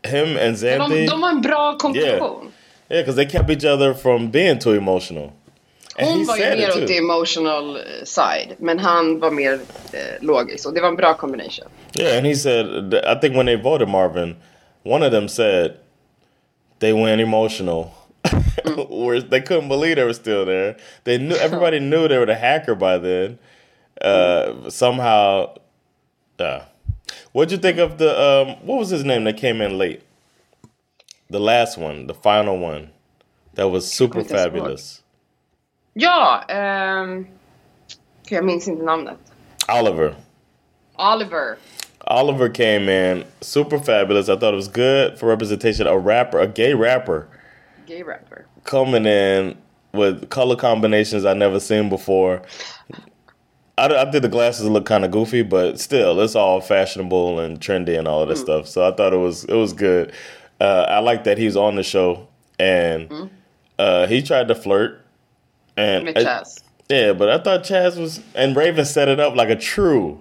him 0.03 0.39
and 0.47 0.57
Xanthi. 0.57 1.01
De, 1.01 1.07
de 1.07 1.21
var 1.21 1.29
en 1.29 1.41
bra 1.41 1.79
kombination. 1.79 2.43
Yeah, 2.43 2.52
because 3.01 3.17
they 3.17 3.27
kept 3.27 3.51
each 3.51 3.65
other 3.65 3.95
from 3.95 4.31
being 4.31 4.59
too 4.59 4.73
emotional. 4.73 5.33
And 5.99 6.09
Hon 6.09 6.19
he 6.19 6.25
var 6.25 6.37
ju 6.37 6.43
said 6.43 6.59
mer 6.59 6.83
åt 6.83 6.89
the 6.89 6.97
emotional 6.97 7.77
eh, 7.77 8.05
side, 8.05 8.57
men 8.59 8.79
han 8.79 9.21
var 9.21 9.31
mer 9.31 9.53
eh, 9.93 10.21
logisk. 10.21 10.67
Och 10.67 10.75
det 10.75 10.81
var 10.81 10.89
en 10.89 10.97
bra 10.97 11.15
combination. 11.15 11.67
Yeah, 11.95 12.17
and 12.17 12.27
he 12.27 12.35
said, 12.35 12.95
I 12.95 13.15
think 13.21 13.37
when 13.37 13.47
they 13.47 13.57
voted 13.57 13.89
Marvin, 13.89 14.37
one 14.85 15.03
of 15.03 15.13
them 15.13 15.29
said 15.29 15.77
they 16.79 16.93
went 16.93 17.21
emotional. 17.21 17.91
Where 18.89 19.21
they 19.21 19.41
couldn't 19.41 19.69
believe 19.69 19.97
they 19.97 20.05
were 20.05 20.15
still 20.15 20.47
there. 20.47 20.77
They 21.05 21.19
knew 21.19 21.35
everybody 21.41 21.81
knew 21.81 22.09
they 22.09 22.19
were 22.19 22.27
the 22.27 22.35
hacker 22.35 22.75
by 22.75 22.99
then. 22.99 23.39
Uh, 24.01 24.71
somehow, 24.71 25.55
uh, 26.39 26.61
what'd 27.33 27.53
you 27.53 27.59
think 27.59 27.79
of 27.79 27.99
the 27.99 28.11
um, 28.11 28.67
what 28.67 28.79
was 28.79 28.91
his 28.91 29.05
name 29.05 29.25
that 29.25 29.37
came 29.37 29.61
in 29.61 29.77
late? 29.79 30.03
The 31.33 31.41
last 31.41 31.79
one, 31.79 32.07
the 32.07 32.15
final 32.15 32.59
one, 32.59 32.91
that 33.55 33.69
was 33.69 33.91
super 33.91 34.19
inte 34.19 34.35
ens 34.35 34.47
ihåg. 34.47 34.53
fabulous. 34.53 35.03
Ja, 35.95 36.45
ehm, 36.49 37.27
okej, 38.25 38.37
jag 38.37 38.45
minns 38.45 38.69
inte 38.69 38.85
namnet. 38.85 39.17
Oliver. 39.69 40.15
Oliver. 40.97 41.57
Oliver 42.01 42.49
came 42.49 42.89
in 42.89 43.25
super 43.41 43.79
fabulous. 43.79 44.29
I 44.29 44.37
thought 44.37 44.53
it 44.53 44.57
was 44.57 44.69
good 44.69 45.19
for 45.19 45.27
representation. 45.27 45.87
A 45.87 45.99
rapper, 45.99 46.39
a 46.39 46.47
gay 46.47 46.75
rapper, 46.75 47.27
Gay 47.87 48.03
rapper. 48.03 48.45
coming 48.65 49.07
in 49.07 49.57
with 49.93 50.29
color 50.29 50.57
combinations 50.57 51.25
I 51.25 51.33
never 51.33 51.61
seen 51.61 51.89
before. 51.89 52.43
I, 53.79 53.87
I 53.87 54.11
did 54.11 54.23
the 54.23 54.29
glasses 54.29 54.69
look 54.69 54.85
kind 54.85 55.05
of 55.05 55.11
goofy, 55.11 55.43
but 55.43 55.81
still, 55.81 56.21
it's 56.21 56.37
all 56.37 56.61
fashionable 56.61 57.41
and 57.41 57.59
trendy 57.59 57.99
and 57.99 58.07
all 58.07 58.23
of 58.23 58.29
this 58.29 58.41
hmm. 58.41 58.45
stuff. 58.45 58.69
So 58.69 58.87
I 58.87 58.93
thought 58.95 59.15
it 59.15 59.19
was 59.19 59.45
it 59.45 59.55
was 59.55 59.73
good. 59.73 60.13
Uh, 60.63 60.87
I 60.89 61.01
like 61.01 61.25
that 61.25 61.39
he's 61.39 61.57
on 61.57 61.75
the 61.75 61.83
show 61.83 62.29
and 62.57 63.31
uh, 63.81 64.07
he 64.07 64.23
tried 64.23 64.47
to 64.47 64.55
flirt 64.55 65.05
and 65.77 66.07
Chaz. 66.09 66.63
yeah, 66.89 67.13
but 67.13 67.29
I 67.29 67.39
thought 67.39 67.65
Chaz 67.65 67.99
was 67.99 68.21
and 68.37 68.55
Raven 68.55 68.85
set 68.85 69.09
it 69.09 69.19
up 69.19 69.35
like 69.35 69.49
a 69.49 69.57
true. 69.57 70.21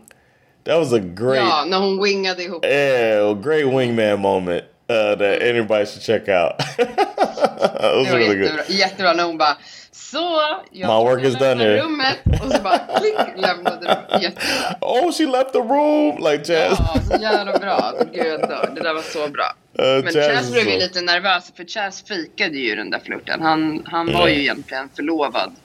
That 0.63 0.77
was 0.77 0.93
a 0.93 0.99
great 0.99 1.37
Ja, 1.37 1.65
när 1.65 1.77
hon 1.77 1.99
wingade 1.99 2.39
ihop. 2.39 2.65
Yeah, 2.65 3.33
great 3.39 3.65
wingman 3.65 4.19
moment 4.19 4.65
uh, 4.89 5.13
that 5.15 5.41
anybody 5.43 5.85
should 5.85 6.01
check 6.01 6.27
out. 6.27 6.57
that 6.77 7.91
was 7.95 8.09
really 8.11 8.35
jättebra, 8.35 8.65
good. 8.67 8.75
jättebra 8.75 9.13
när 9.13 9.23
hon 9.23 9.37
bara 9.37 9.57
Så, 10.11 10.41
jag 10.71 10.87
My 10.87 11.09
work 11.11 11.23
is 11.25 11.33
done 11.33 11.63
here." 11.63 11.81
rummet. 11.81 12.17
Och 12.45 12.51
så 12.51 12.61
bara 12.61 12.77
klick, 12.99 13.15
lämnade 13.41 13.77
rummet. 13.85 14.23
Jättebra. 14.23 14.77
Oh, 14.81 15.11
she 15.11 15.25
left 15.25 15.53
the 15.53 15.59
room 15.59 16.17
like 16.31 16.43
Chaz. 16.45 16.77
Ja, 16.79 16.99
så 17.09 17.21
jävla 17.21 17.59
bra. 17.59 17.93
Gud. 18.13 18.39
Det 18.75 18.81
där 18.83 18.93
var 18.93 19.01
så 19.01 19.27
bra. 19.27 19.53
Uh, 19.79 20.03
Men 20.03 20.13
Chaz 20.13 20.51
blev 20.51 20.67
ju 20.67 20.79
lite 20.79 21.01
nervös 21.01 21.51
för 21.55 21.63
Chaz 21.63 22.03
fikade 22.07 22.57
ju 22.57 22.75
den 22.75 22.89
där 22.89 22.99
flirten. 22.99 23.41
Han, 23.41 23.83
han 23.85 24.13
var 24.13 24.27
ju 24.27 24.41
egentligen 24.41 24.89
förlovad. 24.95 25.55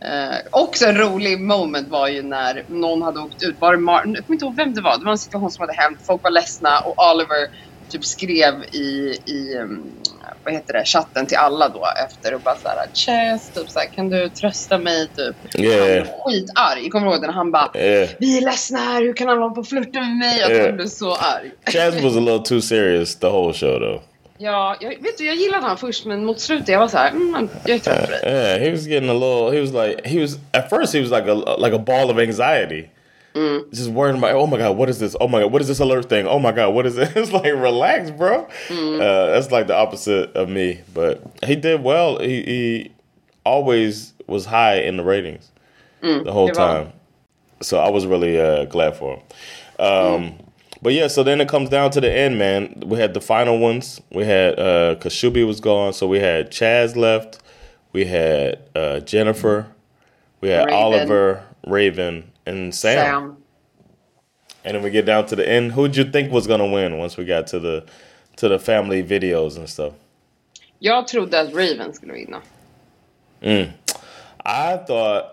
Eh, 0.00 0.36
också 0.50 0.86
en 0.86 0.96
rolig 0.96 1.40
moment 1.40 1.88
var 1.88 2.08
ju 2.08 2.22
när 2.22 2.64
någon 2.68 3.02
hade 3.02 3.20
åkt 3.20 3.42
ut. 3.42 3.56
Var 3.60 3.72
det 3.72 3.78
Mar- 3.78 4.14
jag 4.14 4.26
kommer 4.26 4.34
inte 4.34 4.44
ihåg 4.44 4.56
vem 4.56 4.74
det 4.74 4.80
var. 4.80 4.98
Det 4.98 5.04
var 5.04 5.12
en 5.12 5.18
situation 5.18 5.50
som 5.50 5.60
hade 5.60 5.72
hänt. 5.72 5.98
Folk 6.06 6.22
var 6.22 6.30
ledsna 6.30 6.78
och 6.80 7.10
Oliver 7.14 7.48
typ 7.88 8.04
skrev 8.04 8.64
i, 8.72 9.18
i 9.26 9.56
um, 9.56 9.82
vad 10.44 10.54
heter 10.54 10.72
det, 10.72 10.84
chatten 10.84 11.26
till 11.26 11.36
alla 11.36 11.68
då 11.68 11.86
efter 12.06 12.34
och 12.34 12.40
bara 12.40 12.56
såhär 12.56 12.86
Chaz, 12.94 13.50
typ 13.54 13.70
såhär, 13.70 13.86
kan 13.86 14.08
du 14.08 14.28
trösta 14.28 14.78
mig 14.78 15.08
typ. 15.16 15.60
Yeah. 15.60 16.06
Han 16.06 16.06
var 16.06 16.32
skitarg. 16.32 16.90
Kommer 16.90 17.06
du 17.06 17.12
ihåg 17.12 17.20
det 17.20 17.26
när 17.26 17.34
han 17.34 17.50
bara 17.50 17.70
Yeah. 17.74 18.08
Vi 18.18 18.38
är 18.38 18.40
ledsna 18.44 18.78
här, 18.78 19.02
hur 19.02 19.12
kan 19.12 19.28
han 19.28 19.38
hålla 19.38 19.54
på 19.54 19.60
och 19.60 19.66
flirta 19.66 20.00
med 20.00 20.16
mig? 20.16 20.42
Att 20.42 20.50
Yeah. 20.50 20.74
blev 20.74 20.86
så 20.86 21.14
arg. 21.14 21.50
Chaz 21.72 22.02
was 22.02 22.16
a 22.16 22.20
little 22.20 22.38
too 22.38 22.60
serious 22.60 23.16
the 23.16 23.26
whole 23.26 23.54
show 23.54 23.78
though. 23.78 24.00
Ja, 24.40 24.76
jag, 24.80 24.88
vet 24.90 25.18
du, 25.18 25.26
jag 25.26 25.36
gillade 25.36 25.66
han 25.66 25.76
först 25.76 26.04
men 26.06 26.24
mot 26.24 26.40
slutet 26.40 26.68
jag 26.68 26.78
var 26.78 26.88
så 26.88 26.96
här, 26.96 27.10
mm, 27.10 27.48
jag 27.64 27.74
är 27.74 27.78
trött 27.78 28.04
på 28.04 28.10
dig. 28.10 28.20
Yeah, 28.24 28.60
he 28.60 28.70
was 28.70 28.86
getting 28.86 29.10
a 29.10 29.12
little. 29.12 29.56
He 29.56 29.60
was 29.60 29.72
like 29.86 30.08
he 30.08 30.20
was 30.20 30.36
at 30.52 30.70
first 30.70 30.94
he 30.94 31.00
was 31.00 31.10
like 31.10 31.30
a 31.30 31.56
like 31.66 31.76
a 31.76 31.78
ball 31.86 32.10
of 32.10 32.18
anxiety. 32.18 32.88
Just 33.34 33.90
worrying 33.90 34.18
about 34.18 34.34
oh 34.34 34.46
my 34.46 34.56
god 34.58 34.76
what 34.76 34.88
is 34.88 34.98
this? 34.98 35.14
Oh 35.20 35.28
my 35.28 35.42
god 35.42 35.52
what 35.52 35.62
is 35.62 35.68
this 35.68 35.78
alert 35.78 36.08
thing? 36.08 36.26
Oh 36.26 36.38
my 36.38 36.52
god 36.52 36.70
what 36.74 36.86
is 36.86 36.98
it? 36.98 37.12
It's 37.16 37.30
like 37.32 37.44
relax 37.44 38.10
bro. 38.10 38.44
Uh, 38.70 39.26
that's 39.30 39.50
like 39.52 39.66
the 39.66 39.76
opposite 39.76 40.32
of 40.34 40.48
me 40.48 40.80
but 40.94 41.22
he 41.44 41.54
did 41.56 41.82
well. 41.82 42.18
He, 42.18 42.42
he 42.42 42.92
always 43.44 44.12
was 44.26 44.46
high 44.46 44.76
in 44.80 44.96
the 44.96 45.04
ratings 45.04 45.50
the 46.00 46.32
whole 46.32 46.48
det 46.48 46.56
var 46.56 46.66
han. 46.68 46.84
time. 46.84 46.92
So 47.60 47.78
I 47.78 47.90
was 47.90 48.06
really 48.06 48.40
uh, 48.40 48.64
glad 48.66 48.96
for 48.96 49.14
him. 49.16 49.22
Um, 49.84 50.32
but 50.82 50.92
yeah 50.92 51.08
so 51.08 51.22
then 51.22 51.40
it 51.40 51.48
comes 51.48 51.68
down 51.70 51.90
to 51.92 52.00
the 52.00 52.10
end 52.10 52.38
man. 52.38 52.82
We 52.86 52.98
had 52.98 53.14
the 53.14 53.20
final 53.20 53.58
ones. 53.58 54.00
We 54.10 54.24
had 54.24 54.58
uh, 54.58 54.96
Kashubi 54.96 55.46
was 55.46 55.60
gone 55.60 55.92
so 55.92 56.06
we 56.08 56.18
had 56.20 56.50
Chaz 56.50 56.96
left. 56.96 57.40
We 57.92 58.04
had 58.06 58.58
uh, 58.74 59.00
Jennifer. 59.00 59.66
We 60.40 60.48
had 60.48 60.66
Raven. 60.66 60.74
Oliver 60.74 61.42
Raven 61.66 62.30
and 62.48 62.74
Sam. 62.74 62.96
Sam. 62.96 63.36
And 64.64 64.74
then 64.74 64.82
we 64.82 64.90
get 64.90 65.06
down 65.06 65.26
to 65.26 65.36
the 65.36 65.48
end. 65.48 65.72
Who'd 65.72 65.96
you 65.96 66.04
think 66.04 66.32
was 66.32 66.46
gonna 66.46 66.66
win 66.66 66.98
once 66.98 67.16
we 67.16 67.24
got 67.24 67.46
to 67.48 67.60
the 67.60 67.84
to 68.36 68.48
the 68.48 68.58
family 68.58 69.02
videos 69.02 69.56
and 69.56 69.68
stuff? 69.68 69.92
Jag 70.80 71.08
trodde 71.08 71.40
att 71.40 71.54
Raven 71.54 71.92
skulle 71.92 72.12
vinna. 72.12 72.42
I 74.44 74.76
thought 74.76 75.24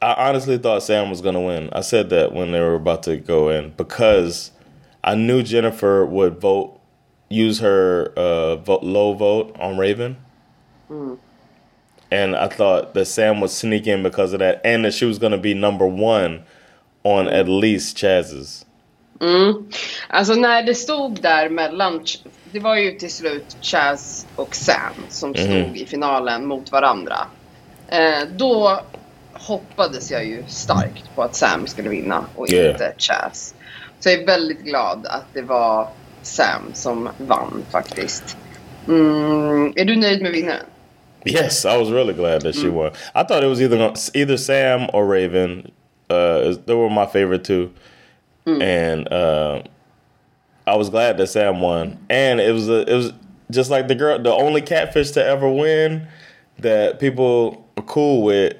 I 0.00 0.28
honestly 0.28 0.58
thought 0.58 0.82
Sam 0.82 1.10
was 1.10 1.20
gonna 1.20 1.40
win. 1.40 1.70
I 1.72 1.82
said 1.82 2.10
that 2.10 2.32
when 2.32 2.52
they 2.52 2.60
were 2.60 2.74
about 2.74 3.02
to 3.04 3.16
go 3.16 3.48
in 3.50 3.72
because 3.76 4.50
I 5.04 5.14
knew 5.14 5.42
Jennifer 5.42 6.04
would 6.04 6.40
vote 6.40 6.78
use 7.28 7.60
her 7.60 8.12
uh, 8.16 8.56
vote, 8.56 8.82
low 8.82 9.14
vote 9.14 9.56
on 9.58 9.78
Raven. 9.78 10.16
And 12.12 12.36
I 12.36 12.48
thought 12.56 12.94
that 12.94 13.08
Sam 13.08 13.40
would 13.40 13.50
sneak 13.50 13.86
in 13.86 14.02
because 14.02 14.34
of 14.34 14.40
that, 14.40 14.60
and 14.66 14.84
that 14.84 14.94
she 14.94 15.06
was 15.06 15.18
going 15.18 15.32
to 15.32 15.38
be 15.38 15.54
number 15.54 15.86
one 15.86 16.42
on 17.04 17.28
at 17.28 17.48
least 17.48 17.96
Chaz's. 17.96 18.66
Alltså 20.08 20.34
när 20.34 20.62
det 20.62 20.74
stod 20.74 21.22
där 21.22 21.48
mellan, 21.48 22.04
det 22.52 22.60
var 22.60 22.76
ju 22.76 22.90
till 22.90 23.12
slut 23.12 23.56
Chaz 23.60 24.26
och 24.36 24.54
Sam 24.54 24.92
som 25.08 25.34
stod 25.34 25.76
i 25.76 25.86
finalen 25.86 26.46
mot 26.46 26.72
varandra. 26.72 27.16
Eh, 27.88 28.28
då 28.36 28.80
hoppades 29.32 30.10
jag 30.10 30.24
ju 30.24 30.42
starkt 30.46 31.14
på 31.14 31.22
att 31.22 31.34
Sam 31.34 31.66
skulle 31.66 31.88
vinna 31.88 32.24
och 32.36 32.50
Yeah. 32.52 32.70
inte 32.70 32.92
Chaz. 32.98 33.54
Så 34.00 34.08
jag 34.08 34.22
är 34.22 34.26
väldigt 34.26 34.64
glad 34.64 35.06
att 35.06 35.26
det 35.32 35.42
var 35.42 35.88
Sam 36.22 36.62
som 36.74 37.08
vann 37.18 37.62
faktiskt. 37.70 38.36
Mm, 38.88 39.72
är 39.76 39.84
du 39.84 39.96
nöjd 39.96 40.22
med 40.22 40.32
vinnaren? 40.32 40.66
Yes, 41.38 41.64
I 41.64 41.76
was 41.76 41.90
really 41.90 42.14
glad 42.14 42.42
that 42.42 42.54
she 42.54 42.68
won. 42.68 42.92
I 43.14 43.22
thought 43.24 43.44
it 43.44 43.48
was 43.48 43.60
either 43.62 43.92
either 44.14 44.36
Sam 44.36 44.88
or 44.92 45.06
Raven. 45.06 45.70
Uh, 46.10 46.54
they 46.66 46.74
were 46.74 46.90
my 46.90 47.06
favorite 47.06 47.44
two, 47.44 47.72
and 48.46 49.10
uh, 49.12 49.62
I 50.66 50.76
was 50.76 50.90
glad 50.90 51.16
that 51.18 51.28
Sam 51.28 51.60
won. 51.60 51.98
And 52.10 52.40
it 52.40 52.52
was 52.52 52.68
a, 52.68 52.90
it 52.90 52.94
was 52.94 53.12
just 53.50 53.70
like 53.70 53.88
the 53.88 53.94
girl, 53.94 54.18
the 54.18 54.32
only 54.32 54.60
catfish 54.62 55.12
to 55.12 55.24
ever 55.24 55.48
win 55.48 56.06
that 56.58 56.98
people 57.00 57.64
are 57.76 57.84
cool 57.84 58.22
with 58.24 58.54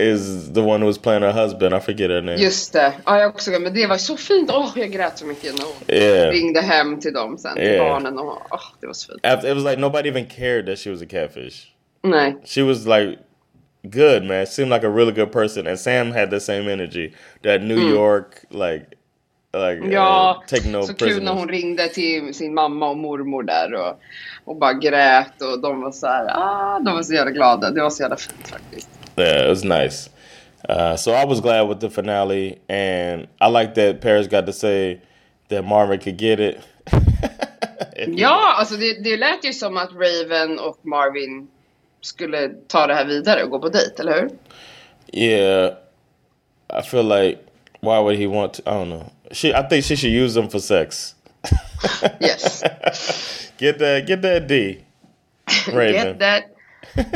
is 0.00 0.52
the 0.52 0.62
one 0.62 0.80
who 0.80 0.86
was 0.86 0.98
playing 0.98 1.22
her 1.22 1.32
husband. 1.32 1.74
I 1.74 1.80
forget 1.80 2.10
her 2.10 2.22
name. 2.22 2.38
Just 2.38 2.72
det. 2.72 2.92
Ja, 3.06 3.18
jag 3.20 3.28
också. 3.28 3.50
Men 3.50 3.74
det 3.74 3.86
var 3.86 3.96
så 3.98 4.16
fint. 4.16 4.50
Åh, 4.52 4.72
jag 4.76 4.90
grät 4.92 5.18
så 5.18 5.26
mycket 5.26 5.54
när 5.58 5.64
hon 5.64 6.02
Yeah. 6.02 6.30
ringde 6.30 6.60
hem 6.60 7.00
till 7.00 7.12
dem 7.12 7.38
sen. 7.38 7.54
Till 7.54 7.64
Yeah. 7.64 7.88
barnen. 7.88 8.18
Och, 8.18 8.42
åh, 8.50 8.60
det 8.80 8.86
var 8.86 8.94
så 8.94 9.06
fint. 9.12 9.26
After, 9.26 9.48
it 9.48 9.54
was 9.54 9.64
like 9.64 9.80
nobody 9.80 10.08
even 10.08 10.26
cared 10.26 10.66
that 10.66 10.78
she 10.78 10.90
was 10.90 11.02
a 11.02 11.06
catfish. 11.10 11.66
Nej. 12.02 12.36
She 12.44 12.62
was 12.62 12.86
like 12.86 13.18
good, 13.82 14.24
man. 14.24 14.46
Seemed 14.46 14.70
like 14.70 14.86
a 14.86 14.90
really 14.90 15.12
good 15.12 15.32
person, 15.32 15.66
and 15.66 15.78
Sam 15.78 16.12
had 16.12 16.30
the 16.30 16.40
same 16.40 16.72
energy. 16.72 17.12
That 17.42 17.62
New 17.62 17.80
York, 17.90 18.44
like, 18.50 18.86
like 19.54 19.80
Mm. 19.80 19.92
Ja, 19.92 20.36
uh, 20.42 20.46
take 20.46 20.68
no 20.68 20.82
så 20.82 20.94
kul 20.94 21.06
när 21.08 21.14
prisoners. 21.14 21.38
hon 21.38 21.48
ringde 21.48 21.88
till 21.88 22.34
sin 22.34 22.54
mamma 22.54 22.88
och 22.88 22.96
mormor 22.96 23.42
där 23.42 23.74
och, 23.74 24.00
och 24.44 24.56
bara 24.56 24.72
grät 24.72 25.42
och 25.42 25.60
de 25.60 25.80
var 25.80 25.92
så 25.92 26.06
här, 26.06 26.26
ah, 26.34 26.80
de 26.80 26.94
var 26.94 27.02
så 27.02 27.14
jävla 27.14 27.30
glada. 27.30 27.70
Det 27.70 27.82
var 27.82 27.90
så 27.90 28.02
jävla 28.02 28.16
fint 28.16 28.48
faktiskt. 28.48 28.88
Yeah, 29.16 29.42
it 29.42 29.48
was 29.48 29.64
nice. 29.64 30.10
Uh, 30.68 30.96
so 30.96 31.10
I 31.12 31.24
was 31.26 31.40
glad 31.40 31.68
with 31.68 31.80
the 31.80 31.90
finale, 31.90 32.58
and 32.68 33.28
I 33.40 33.48
like 33.48 33.74
that 33.74 34.00
Paris 34.00 34.26
got 34.28 34.46
to 34.46 34.52
say 34.52 35.00
that 35.48 35.64
Marvin 35.64 35.98
could 35.98 36.20
get 36.20 36.40
it. 36.40 36.56
Ja, 38.06 38.54
alltså 38.58 38.76
det, 38.76 39.04
det 39.04 39.16
lät 39.16 39.44
ju 39.44 39.52
som 39.52 39.76
att 39.76 39.90
Raven 39.92 40.58
och 40.58 40.78
Marvin 40.82 41.48
skulle 42.00 42.48
ta 42.68 42.86
det 42.86 42.94
här 42.94 43.04
vidare 43.04 43.44
och 43.44 43.50
gå 43.50 43.58
på 43.58 43.68
dejt, 43.68 44.02
eller 44.02 44.12
hur? 44.12 44.30
Yeah, 45.12 45.72
I 46.80 46.82
feel 46.82 47.08
like 47.08 47.38
why 47.80 48.00
would 48.00 48.18
he 48.18 48.26
want 48.26 48.54
to? 48.54 48.62
I 48.66 48.74
don't 48.74 48.90
know. 48.90 49.12
She, 49.32 49.48
I 49.48 49.62
think 49.68 49.84
she 49.84 49.96
should 49.96 50.12
use 50.12 50.34
them 50.34 50.48
for 50.48 50.58
sex. 50.58 51.14
Yes. 52.20 52.62
Get 53.58 53.78
that, 53.78 54.06
get 54.06 54.22
that 54.22 54.48
D, 54.48 54.78
Raven. 55.66 55.92
Get 55.92 56.18
that. 56.18 56.42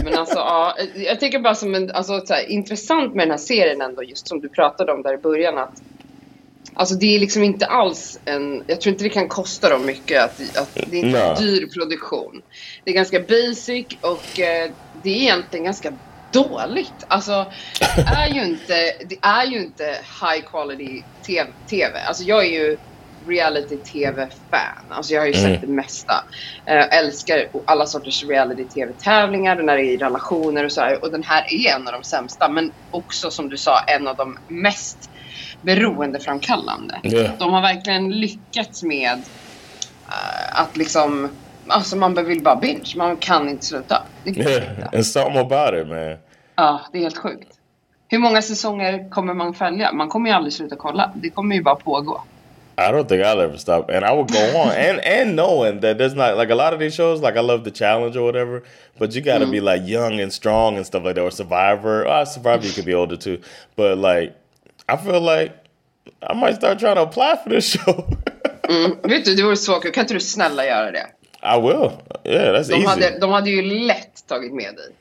Men 0.05 0.14
alltså, 0.14 0.39
ja, 0.39 0.76
jag 0.95 1.20
tycker 1.20 1.39
bara 1.39 1.55
som 1.55 1.74
en, 1.74 1.91
alltså, 1.91 2.20
så 2.20 2.35
här, 2.35 2.51
intressant 2.51 3.14
med 3.14 3.24
den 3.26 3.30
här 3.30 3.39
serien 3.39 3.80
ändå, 3.80 4.03
just 4.03 4.28
som 4.28 4.41
du 4.41 4.49
pratade 4.49 4.93
om 4.93 5.03
där 5.03 5.14
i 5.14 5.16
början 5.16 5.59
att 5.59 5.83
Alltså 6.75 6.95
det 6.95 7.16
är 7.16 7.20
liksom 7.20 7.43
inte 7.43 7.66
alls 7.66 8.20
en, 8.25 8.64
jag 8.66 8.81
tror 8.81 8.93
inte 8.93 9.05
det 9.05 9.11
kan 9.11 9.29
kosta 9.29 9.68
dem 9.68 9.87
mycket 9.87 10.23
att, 10.25 10.59
att 10.59 10.75
det 10.75 11.01
är 11.01 11.05
inte 11.05 11.23
en 11.23 11.37
dyr 11.37 11.66
produktion. 11.66 12.43
Det 12.85 12.91
är 12.91 12.95
ganska 12.95 13.20
basic 13.20 13.87
och 14.01 14.41
eh, 14.41 14.70
det 15.03 15.11
är 15.11 15.16
egentligen 15.16 15.64
ganska 15.64 15.93
dåligt. 16.33 17.05
Alltså 17.09 17.53
det 17.97 18.03
är 18.03 18.35
ju 18.35 18.45
inte, 18.45 18.75
det 19.09 19.18
är 19.23 19.47
ju 19.47 19.59
inte 19.59 19.85
high 20.20 20.43
quality 20.51 21.03
TV. 21.27 21.51
TV. 21.68 22.01
Alltså 22.01 22.25
jag 22.25 22.45
är 22.45 22.51
ju 22.51 22.77
reality-tv-fan. 23.27 24.85
Alltså 24.89 25.14
jag 25.14 25.20
har 25.20 25.27
ju 25.27 25.35
sett 25.35 25.61
det 25.61 25.66
mesta. 25.66 26.25
Eh, 26.66 26.99
älskar 26.99 27.49
alla 27.64 27.87
sorters 27.87 28.25
reality-tv-tävlingar, 28.25 29.62
när 29.62 29.77
det 29.77 29.83
är 29.83 29.93
i 29.93 29.97
relationer 29.97 30.64
och 30.64 30.73
så 30.73 30.81
här. 30.81 31.05
Och 31.05 31.11
den 31.11 31.23
här 31.23 31.55
är 31.55 31.75
en 31.75 31.87
av 31.87 31.93
de 31.93 32.05
sämsta, 32.05 32.49
men 32.49 32.73
också 32.91 33.31
som 33.31 33.49
du 33.49 33.57
sa 33.57 33.79
en 33.79 34.09
av 34.09 34.16
de 34.16 34.39
mest 34.49 35.11
beroendeframkallande. 35.63 37.01
Ja. 37.03 37.29
De 37.39 37.53
har 37.53 37.63
verkligen 37.63 38.11
lyckats 38.11 38.83
med 38.83 39.13
eh, 40.09 40.61
att 40.61 40.77
liksom, 40.77 41.29
alltså 41.69 41.97
man 41.97 42.25
vill 42.27 42.43
bara 42.43 42.57
binge, 42.57 42.95
man 42.97 43.17
kan 43.17 43.49
inte 43.49 43.67
sluta. 43.67 44.03
Det 44.25 44.31
går 44.31 44.45
Yeah, 44.51 44.71
inte. 44.71 44.89
and 44.97 45.07
something 45.07 45.37
about 45.39 45.75
it, 45.75 45.89
man. 45.89 46.17
Ja, 46.57 46.81
det 46.93 46.99
är 46.99 47.03
helt 47.03 47.19
sjukt. 47.19 47.49
Hur 48.09 48.19
många 48.19 48.43
säsonger 48.43 49.11
kommer 49.11 49.35
man 49.35 49.55
följa? 49.55 49.93
Man 49.93 50.09
kommer 50.09 50.31
ju 50.31 50.37
aldrig 50.37 50.53
sluta 50.53 50.77
kolla. 50.77 51.13
Det 51.15 51.31
kommer 51.31 51.57
ju 51.57 51.63
bara 51.63 51.75
pågå. 51.77 52.23
I 52.79 52.81
don't 52.93 53.05
think 53.09 53.23
I'll 53.23 53.41
ever 53.41 53.57
stop, 53.57 53.91
and 53.91 54.05
I 54.05 54.11
would 54.17 54.31
go 54.33 54.39
on, 54.59 54.69
and 54.89 55.01
and 55.21 55.37
knowing 55.37 55.81
that 55.81 55.99
there's 55.99 56.15
not 56.17 56.39
like 56.39 56.53
a 56.53 56.57
lot 56.57 56.73
of 56.73 56.79
these 56.81 56.95
shows. 56.97 57.21
Like 57.21 57.37
I 57.39 57.43
love 57.43 57.65
the 57.65 57.71
challenge 57.71 58.17
or 58.17 58.23
whatever, 58.25 58.63
but 58.99 59.15
you 59.15 59.21
got 59.21 59.39
to 59.39 59.47
be 59.47 59.61
like 59.61 59.83
young 59.87 60.21
and 60.21 60.33
strong 60.33 60.77
and 60.77 60.87
stuff 60.87 61.05
like 61.05 61.15
that, 61.15 61.23
or 61.25 61.31
Survivor. 61.31 62.07
Oh, 62.09 62.25
Survivor 62.25 62.67
you 62.67 62.73
could 62.73 62.87
be 62.87 62.95
older 62.95 63.17
too, 63.17 63.39
but 63.77 63.99
like 63.99 64.35
I 64.89 64.97
feel 64.97 65.20
like 65.20 65.53
I 66.30 66.35
might 66.35 66.57
start 66.57 66.78
trying 66.78 66.95
to 66.97 67.03
apply 67.03 67.37
for 67.45 67.51
this 67.51 67.72
show. 67.76 68.05
Vet 69.03 69.24
du, 69.24 69.35
det 69.35 69.43
vore 69.43 69.57
så 69.57 69.80
kul. 69.80 69.93
Kan 69.93 70.01
inte 70.05 70.14
du 70.14 70.20
snälla 70.20 70.66
göra 70.66 70.91
det? 70.91 71.07
I 71.43 71.61
will. 71.61 71.91
Yeah, 72.24 72.55
that's 72.55 72.68
De 72.68 72.74
easy. 72.74 72.87
hade, 72.87 73.18
de 73.18 73.30
hade 73.30 73.51
ju 73.51 73.62
lätt 73.62 74.26
tagit 74.28 74.55
med 74.55 74.74
dig. 74.76 74.93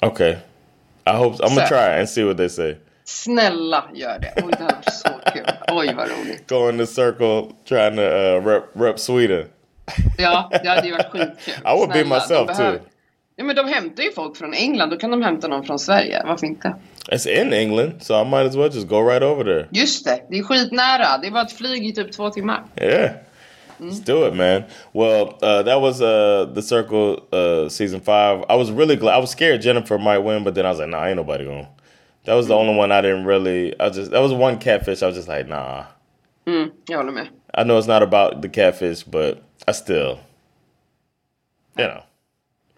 Okay, 0.00 0.36
I 1.06 1.10
hope 1.10 1.36
I'm 1.44 1.48
gonna 1.54 1.66
try 1.68 1.98
and 2.00 2.08
see 2.08 2.24
what 2.24 2.36
they 2.36 2.48
say. 2.48 2.76
Snälla 3.04 3.84
gör 3.94 4.18
det. 4.18 4.32
Oj, 4.36 4.50
det 4.58 4.64
här 4.64 4.70
var 4.84 4.90
så 4.92 5.30
kul. 5.32 5.46
Oj, 5.72 5.94
vad 5.94 6.08
roligt. 6.08 6.48
Go 6.48 6.68
in 6.70 6.78
the 6.78 6.86
circle 6.86 7.42
trying 7.68 7.96
to 7.96 8.02
uh, 8.02 8.46
rep 8.46 8.64
rep 8.74 8.98
Sweden. 8.98 9.44
Ja, 10.18 10.50
det 10.62 10.68
hade 10.68 10.86
ju 10.86 10.92
varit 10.92 11.06
skitkul. 11.10 11.54
I 11.64 11.74
would 11.74 11.90
be 11.92 12.04
myself 12.04 12.56
too. 12.56 12.78
Ja, 13.36 13.44
men 13.44 13.56
de 13.56 13.68
hämtar 13.68 14.02
ju 14.02 14.12
folk 14.12 14.36
från 14.36 14.54
England. 14.54 14.90
Då 14.90 14.96
kan 14.96 15.10
de 15.10 15.22
hämta 15.22 15.48
någon 15.48 15.64
från 15.64 15.78
Sverige. 15.78 16.22
Varför 16.26 16.46
inte? 16.46 16.74
It's 17.10 17.42
in 17.42 17.52
England, 17.52 17.92
so 18.00 18.22
I 18.22 18.24
might 18.24 18.48
as 18.48 18.56
well 18.56 18.74
just 18.74 18.88
go 18.88 19.02
right 19.10 19.22
over 19.22 19.44
there. 19.44 19.66
Just 19.70 20.04
det, 20.04 20.22
det 20.30 20.38
är 20.38 20.42
skitnära. 20.42 21.18
Det 21.18 21.26
är 21.26 21.30
bara 21.30 21.42
ett 21.42 21.52
flyg 21.52 21.86
i 21.86 21.92
typ 21.92 22.12
två 22.12 22.30
timmar. 22.30 22.64
Yeah. 22.80 23.10
Let's 23.78 24.00
do 24.00 24.26
it, 24.26 24.34
man. 24.34 24.62
Well, 24.94 25.34
uh, 25.42 25.62
that 25.62 25.80
was 25.80 26.00
uh, 26.00 26.46
the 26.54 26.62
Circle 26.62 27.20
uh, 27.32 27.68
season 27.68 28.00
five. 28.00 28.44
I 28.48 28.56
was 28.56 28.70
really 28.70 28.96
glad. 28.96 29.18
I 29.18 29.20
was 29.20 29.30
scared 29.30 29.60
Jennifer 29.60 29.98
might 29.98 30.24
win, 30.24 30.44
but 30.44 30.54
then 30.54 30.64
I 30.64 30.70
was 30.70 30.78
like, 30.78 30.88
nah, 30.88 31.04
ain't 31.04 31.16
nobody 31.16 31.44
going. 31.44 31.66
That 32.24 32.34
was 32.34 32.46
the 32.46 32.54
only 32.54 32.74
one 32.74 32.90
I 32.90 33.02
didn't 33.02 33.26
really. 33.26 33.74
I 33.78 33.90
just 33.90 34.10
that 34.12 34.22
was 34.22 34.32
one 34.32 34.58
catfish. 34.58 35.02
I 35.02 35.06
was 35.06 35.16
just 35.16 35.28
like, 35.28 35.46
nah. 35.46 35.84
Mm, 36.46 36.70
jag 36.86 36.96
håller 36.96 37.12
med. 37.12 37.28
I 37.54 37.64
know 37.64 37.78
it's 37.78 37.88
not 37.88 38.02
about 38.02 38.42
the 38.42 38.48
catfish, 38.48 39.02
but 39.04 39.42
I 39.68 39.72
still, 39.72 40.18
you 41.76 41.84
know. 41.84 42.02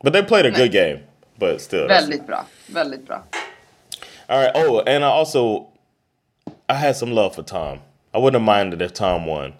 But 0.02 0.12
they 0.12 0.22
played 0.22 0.46
a 0.46 0.50
good 0.50 0.72
game. 0.72 0.98
But 1.36 1.60
still, 1.60 1.86
Väldigt 1.88 2.26
bra. 2.26 2.46
Väldigt 2.66 3.06
bra. 3.06 3.22
all 4.26 4.38
right. 4.40 4.56
Oh, 4.56 4.78
and 4.86 5.04
I 5.04 5.08
also, 5.08 5.66
I 6.68 6.74
had 6.74 6.96
some 6.96 7.12
love 7.14 7.34
for 7.34 7.42
Tom. 7.42 7.78
I 8.14 8.18
wouldn't 8.18 8.40
have 8.46 8.58
minded 8.64 8.82
if 8.82 8.92
Tom 8.92 9.26
won. 9.26 9.52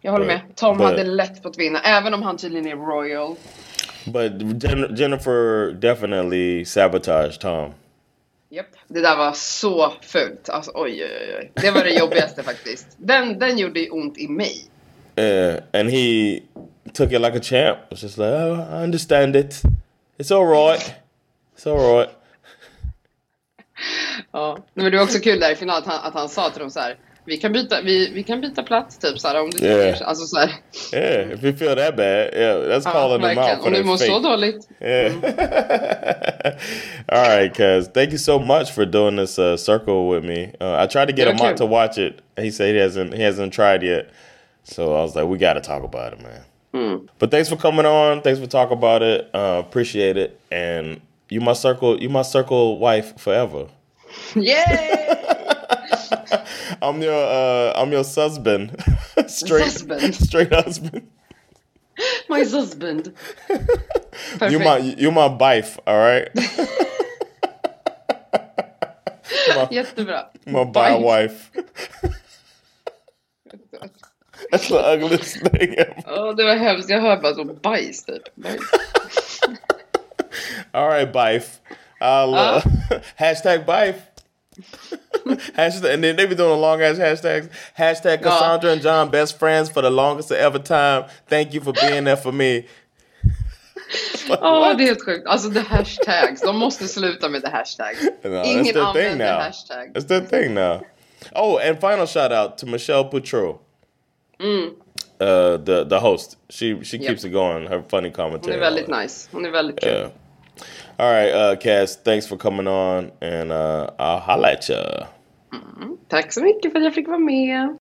Jag 0.00 0.12
håller 0.12 0.26
med. 0.26 0.40
Tom 0.54 0.78
But- 0.78 0.84
hade 0.86 1.04
lätt 1.04 1.42
fått 1.42 1.58
vinna. 1.58 1.80
Även 1.80 2.14
om 2.14 2.22
han 2.22 2.36
tydligen 2.36 2.66
är 2.66 2.76
royal. 2.76 3.34
But 4.04 4.32
Jen- 4.62 4.96
Jennifer 4.96 5.72
definitely 5.72 6.64
sabotaged 6.64 7.40
Tom. 7.40 7.72
Japp. 8.48 8.66
Det 8.88 9.00
där 9.00 9.16
var 9.16 9.32
så 9.32 9.92
fult. 10.02 10.48
Alltså, 10.48 10.70
oj, 10.74 11.04
oj, 11.04 11.36
oj. 11.38 11.50
Det 11.54 11.70
var 11.70 11.84
det 11.84 11.90
jobbigaste 11.98 12.42
faktiskt. 12.52 12.86
Den, 12.96 13.38
den 13.38 13.58
gjorde 13.58 13.90
ont 13.90 14.18
i 14.18 14.28
mig. 14.28 14.64
Uh, 15.18 15.54
and 15.72 15.90
he 15.90 16.40
took 16.96 17.12
it 17.12 17.20
like 17.20 17.34
a 17.34 17.40
champ. 17.40 17.78
It 17.84 17.90
was 17.90 18.00
just 18.00 18.18
like, 18.18 18.28
oh, 18.28 18.66
I 18.70 18.82
understand 18.82 19.36
it. 19.36 19.62
It's 20.18 20.30
all 20.30 20.46
right. 20.46 20.94
It's 21.54 21.66
all 21.66 21.98
right. 21.98 22.10
Ja. 24.32 24.58
Men 24.74 24.90
det 24.90 24.96
var 24.96 25.04
också 25.04 25.18
kul 25.18 25.40
där 25.40 25.52
i 25.52 25.54
finalen 25.54 25.82
att 25.82 25.88
han, 25.88 26.08
att 26.08 26.14
han 26.14 26.28
sa 26.28 26.50
till 26.50 26.60
dem 26.60 26.70
så 26.70 26.80
här. 26.80 26.96
Vi 27.24 27.36
kan 27.36 27.52
byta, 27.52 27.80
vi, 27.80 28.12
vi 28.12 28.22
kan 28.22 28.40
byta 28.40 28.62
plats 28.62 28.98
typ 28.98 29.18
så 29.18 29.28
här, 29.28 29.40
om 29.40 29.50
du 29.50 29.66
Yeah. 29.66 30.08
Alltså 30.08 30.26
så 30.26 30.38
här. 30.38 30.50
Yeah, 30.92 31.32
if 31.32 31.44
you 31.44 31.56
feel 31.56 31.76
that 31.76 31.96
bad, 31.96 32.34
yeah, 32.34 32.56
that's 32.56 32.84
Ja, 32.84 32.92
calling 32.92 33.20
them 33.22 33.38
out 33.38 33.58
for 33.58 33.66
Om 33.66 33.72
du 33.72 33.84
mår 33.84 33.96
så 33.96 34.18
dåligt. 34.18 34.68
Yeah. 34.80 35.12
all 37.08 37.38
right, 37.38 37.56
cuz 37.56 37.88
thank 37.92 38.08
you 38.10 38.18
so 38.18 38.38
much 38.38 38.74
for 38.74 38.84
doing 38.84 39.16
this 39.16 39.38
uh, 39.38 39.56
circle 39.56 40.08
with 40.08 40.26
me. 40.26 40.52
Uh, 40.60 40.84
I 40.84 40.86
tried 40.86 41.06
to 41.06 41.12
get 41.16 41.28
him 41.28 41.46
out 41.46 41.56
to 41.56 41.66
watch 41.66 41.98
it. 41.98 42.14
He 42.36 42.50
said 42.50 42.74
he 42.74 42.80
hasn't 42.80 43.14
he 43.14 43.22
hasn't 43.22 43.52
tried 43.52 43.82
yet. 43.82 44.06
So 44.62 44.82
I 44.82 45.02
was 45.02 45.16
like, 45.16 45.26
we 45.26 45.38
got 45.38 45.54
to 45.54 45.60
talk 45.60 45.84
about 45.84 46.12
it, 46.12 46.22
man. 46.22 46.40
Hmm. 46.76 47.06
But 47.18 47.30
thanks 47.30 47.48
for 47.48 47.56
coming 47.56 47.86
on. 47.86 48.20
Thanks 48.20 48.38
for 48.38 48.46
talking 48.46 48.76
about 48.76 49.02
it. 49.02 49.30
Uh, 49.32 49.62
appreciate 49.66 50.18
it. 50.18 50.38
And 50.50 51.00
you 51.30 51.40
my 51.40 51.54
circle, 51.54 51.98
you 52.00 52.10
my 52.10 52.20
circle 52.22 52.78
wife 52.78 53.18
forever. 53.18 53.68
Yay! 54.34 55.08
I'm 56.82 57.00
your 57.00 57.14
uh, 57.14 57.72
I'm 57.76 57.90
your 57.92 58.04
husband, 58.04 58.76
straight 59.26 59.64
Husband. 59.64 60.14
straight 60.14 60.52
husband. 60.52 61.08
My 62.28 62.40
husband. 62.40 63.14
You 64.50 64.58
my 64.58 64.78
you 64.78 65.10
my 65.10 65.26
wife, 65.26 65.78
all 65.86 65.96
right? 65.98 66.28
Jättebra. 69.70 70.28
My 70.46 70.64
bi 70.64 70.94
wife. 70.96 71.50
That's 74.50 74.68
the 74.68 74.92
ugliest 74.92 75.36
thing 75.40 75.74
ever. 75.74 76.02
Ja, 76.06 76.32
det 76.32 76.44
var 76.44 76.56
hemskt. 76.56 76.90
Jag 76.90 77.00
hör 77.00 77.16
bara 77.16 77.34
så 77.34 77.44
bajs 77.44 78.04
typ. 78.04 78.22
Bajs. 78.34 78.60
All 80.72 80.88
right, 80.88 81.12
bife. 81.12 81.60
I'll 82.00 82.34
uh, 82.34 82.62
hashtag 83.16 83.66
bife. 83.66 84.02
hashtag, 85.56 85.94
and 85.94 86.04
then 86.04 86.16
they 86.16 86.26
be 86.26 86.34
doing 86.34 86.60
long 86.60 86.82
ass 86.82 86.98
hashtags. 86.98 87.48
Hashtag 87.78 88.22
Cassandra 88.22 88.72
and 88.72 88.82
Jon 88.82 89.10
best 89.10 89.38
friends 89.38 89.70
for 89.70 89.82
the 89.82 89.90
longest 89.90 90.32
ever 90.32 90.58
time. 90.58 91.04
Thank 91.26 91.54
you 91.54 91.60
for 91.60 91.72
being 91.72 92.04
there 92.04 92.16
for 92.16 92.32
me. 92.32 92.64
Ja, 94.28 94.74
det 94.74 94.82
är 94.84 94.86
helt 94.86 95.04
sjukt. 95.04 95.26
Alltså 95.26 95.50
the 95.50 95.60
hashtags. 95.60 96.40
De 96.40 96.56
måste 96.56 96.88
sluta 96.88 97.28
med 97.28 97.42
the 97.42 97.50
hashtags. 97.50 98.02
No, 98.22 98.30
that's 98.30 98.46
Ingen 98.46 98.64
thing 98.64 98.82
använder 98.82 99.32
now. 99.32 99.40
hashtag. 99.40 99.94
That's 99.94 100.06
their 100.06 100.20
thing 100.20 100.54
now. 100.54 100.80
Oh, 101.34 101.58
and 101.58 101.80
final 101.80 102.06
shout 102.06 102.32
out 102.32 102.58
to 102.58 102.66
Michelle 102.66 103.04
Buteau. 104.38 104.74
Uh, 105.20 105.56
the 105.64 105.84
the 105.84 105.98
host. 106.00 106.36
She 106.50 106.84
she 106.84 106.98
keeps 106.98 107.24
it 107.24 107.30
going. 107.32 107.66
Her 107.66 107.82
funny 107.88 108.08
Hon 108.08 108.12
commentary. 108.16 108.54
är 108.56 108.60
väldigt 108.60 108.88
nice. 108.88 109.28
Hon 109.32 109.44
är 109.46 109.50
väldigt 109.50 109.80
kul. 109.80 109.88
Yeah. 109.90 110.10
All 110.98 111.12
right, 111.12 111.34
uh, 111.34 111.56
Cass. 111.56 111.96
Thanks 111.96 112.26
for 112.26 112.36
coming 112.36 112.66
on, 112.68 113.10
and 113.20 113.52
uh, 113.52 113.90
I'll 113.98 114.20
holla 114.20 114.52
at 114.52 114.68
ya. 114.68 115.06
Tack 116.08 116.32
så 116.32 116.42
mycket 116.42 116.72
för 116.72 116.78
att 116.78 116.84
jag 116.84 116.94
fick 116.94 117.08
vara 117.08 117.18
med. 117.18 117.78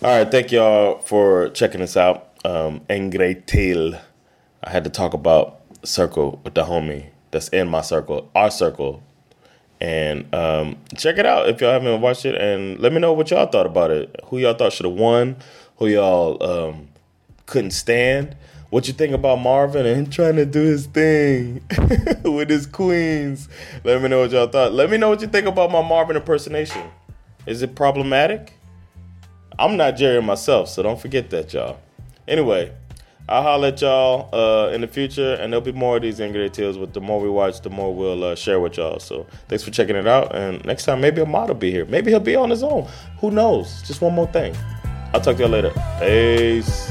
All 0.00 0.18
right, 0.18 0.30
thank 0.30 0.52
y'all 0.52 0.98
for 1.04 1.50
checking 1.54 1.80
us 1.80 1.96
out. 1.96 2.16
Um, 2.44 2.80
en 2.88 3.10
grej 3.10 3.42
till. 3.46 3.96
I 4.66 4.70
had 4.70 4.84
to 4.84 4.90
talk 4.90 5.14
about 5.14 5.60
circle 5.84 6.40
with 6.44 6.54
the 6.54 6.62
homie 6.64 7.04
that's 7.30 7.48
in 7.52 7.68
my 7.70 7.80
circle, 7.80 8.28
our 8.34 8.50
circle, 8.50 9.00
and 9.80 10.32
um, 10.34 10.76
check 10.96 11.18
it 11.18 11.26
out 11.26 11.48
if 11.48 11.60
y'all 11.60 11.72
haven't 11.72 12.00
watched 12.00 12.24
it, 12.24 12.34
and 12.34 12.78
let 12.80 12.92
me 12.92 13.00
know 13.00 13.12
what 13.12 13.30
y'all 13.30 13.46
thought 13.46 13.66
about 13.66 13.90
it. 13.90 14.14
Who 14.26 14.38
y'all 14.38 14.54
thought 14.54 14.72
should 14.72 14.86
have 14.86 14.94
won? 14.94 15.36
Who 15.76 15.86
y'all 15.86 16.42
um, 16.42 16.88
couldn't 17.46 17.70
stand? 17.70 18.36
What 18.70 18.86
you 18.86 18.92
think 18.92 19.14
about 19.14 19.36
Marvin 19.36 19.86
and 19.86 19.96
him 19.96 20.10
trying 20.10 20.36
to 20.36 20.44
do 20.44 20.60
his 20.60 20.86
thing 20.86 21.62
with 22.22 22.50
his 22.50 22.66
queens? 22.66 23.48
Let 23.82 24.02
me 24.02 24.08
know 24.08 24.20
what 24.20 24.30
y'all 24.30 24.46
thought. 24.48 24.72
Let 24.72 24.90
me 24.90 24.98
know 24.98 25.08
what 25.08 25.22
you 25.22 25.26
think 25.26 25.46
about 25.46 25.70
my 25.70 25.80
Marvin 25.80 26.16
impersonation. 26.16 26.82
Is 27.46 27.62
it 27.62 27.74
problematic? 27.74 28.52
I'm 29.58 29.76
not 29.76 29.96
Jerry 29.96 30.20
myself, 30.20 30.68
so 30.68 30.82
don't 30.82 31.00
forget 31.00 31.30
that, 31.30 31.54
y'all. 31.54 31.80
Anyway, 32.28 32.72
I'll 33.28 33.42
holler 33.42 33.68
at 33.68 33.80
y'all 33.82 34.28
uh, 34.32 34.70
in 34.72 34.80
the 34.80 34.88
future, 34.88 35.34
and 35.34 35.52
there'll 35.52 35.64
be 35.64 35.72
more 35.72 35.96
of 35.96 36.02
these 36.02 36.18
Ingrid 36.18 36.52
Tales. 36.52 36.78
But 36.78 36.94
the 36.94 37.00
more 37.00 37.20
we 37.20 37.28
watch, 37.28 37.60
the 37.60 37.70
more 37.70 37.94
we'll 37.94 38.24
uh, 38.24 38.34
share 38.34 38.58
with 38.58 38.78
y'all. 38.78 38.98
So 39.00 39.26
thanks 39.48 39.62
for 39.62 39.70
checking 39.70 39.96
it 39.96 40.06
out, 40.06 40.34
and 40.34 40.64
next 40.64 40.84
time 40.84 41.00
maybe 41.00 41.20
Ahmad 41.20 41.48
will 41.48 41.54
be 41.54 41.70
here. 41.70 41.84
Maybe 41.84 42.10
he'll 42.10 42.20
be 42.20 42.36
on 42.36 42.50
his 42.50 42.62
own. 42.62 42.88
Who 43.20 43.30
knows? 43.30 43.82
Just 43.82 44.00
one 44.00 44.14
more 44.14 44.28
thing. 44.28 44.56
I'll 45.12 45.20
talk 45.20 45.36
to 45.36 45.42
y'all 45.42 45.50
later. 45.50 45.72
Peace. 46.00 46.90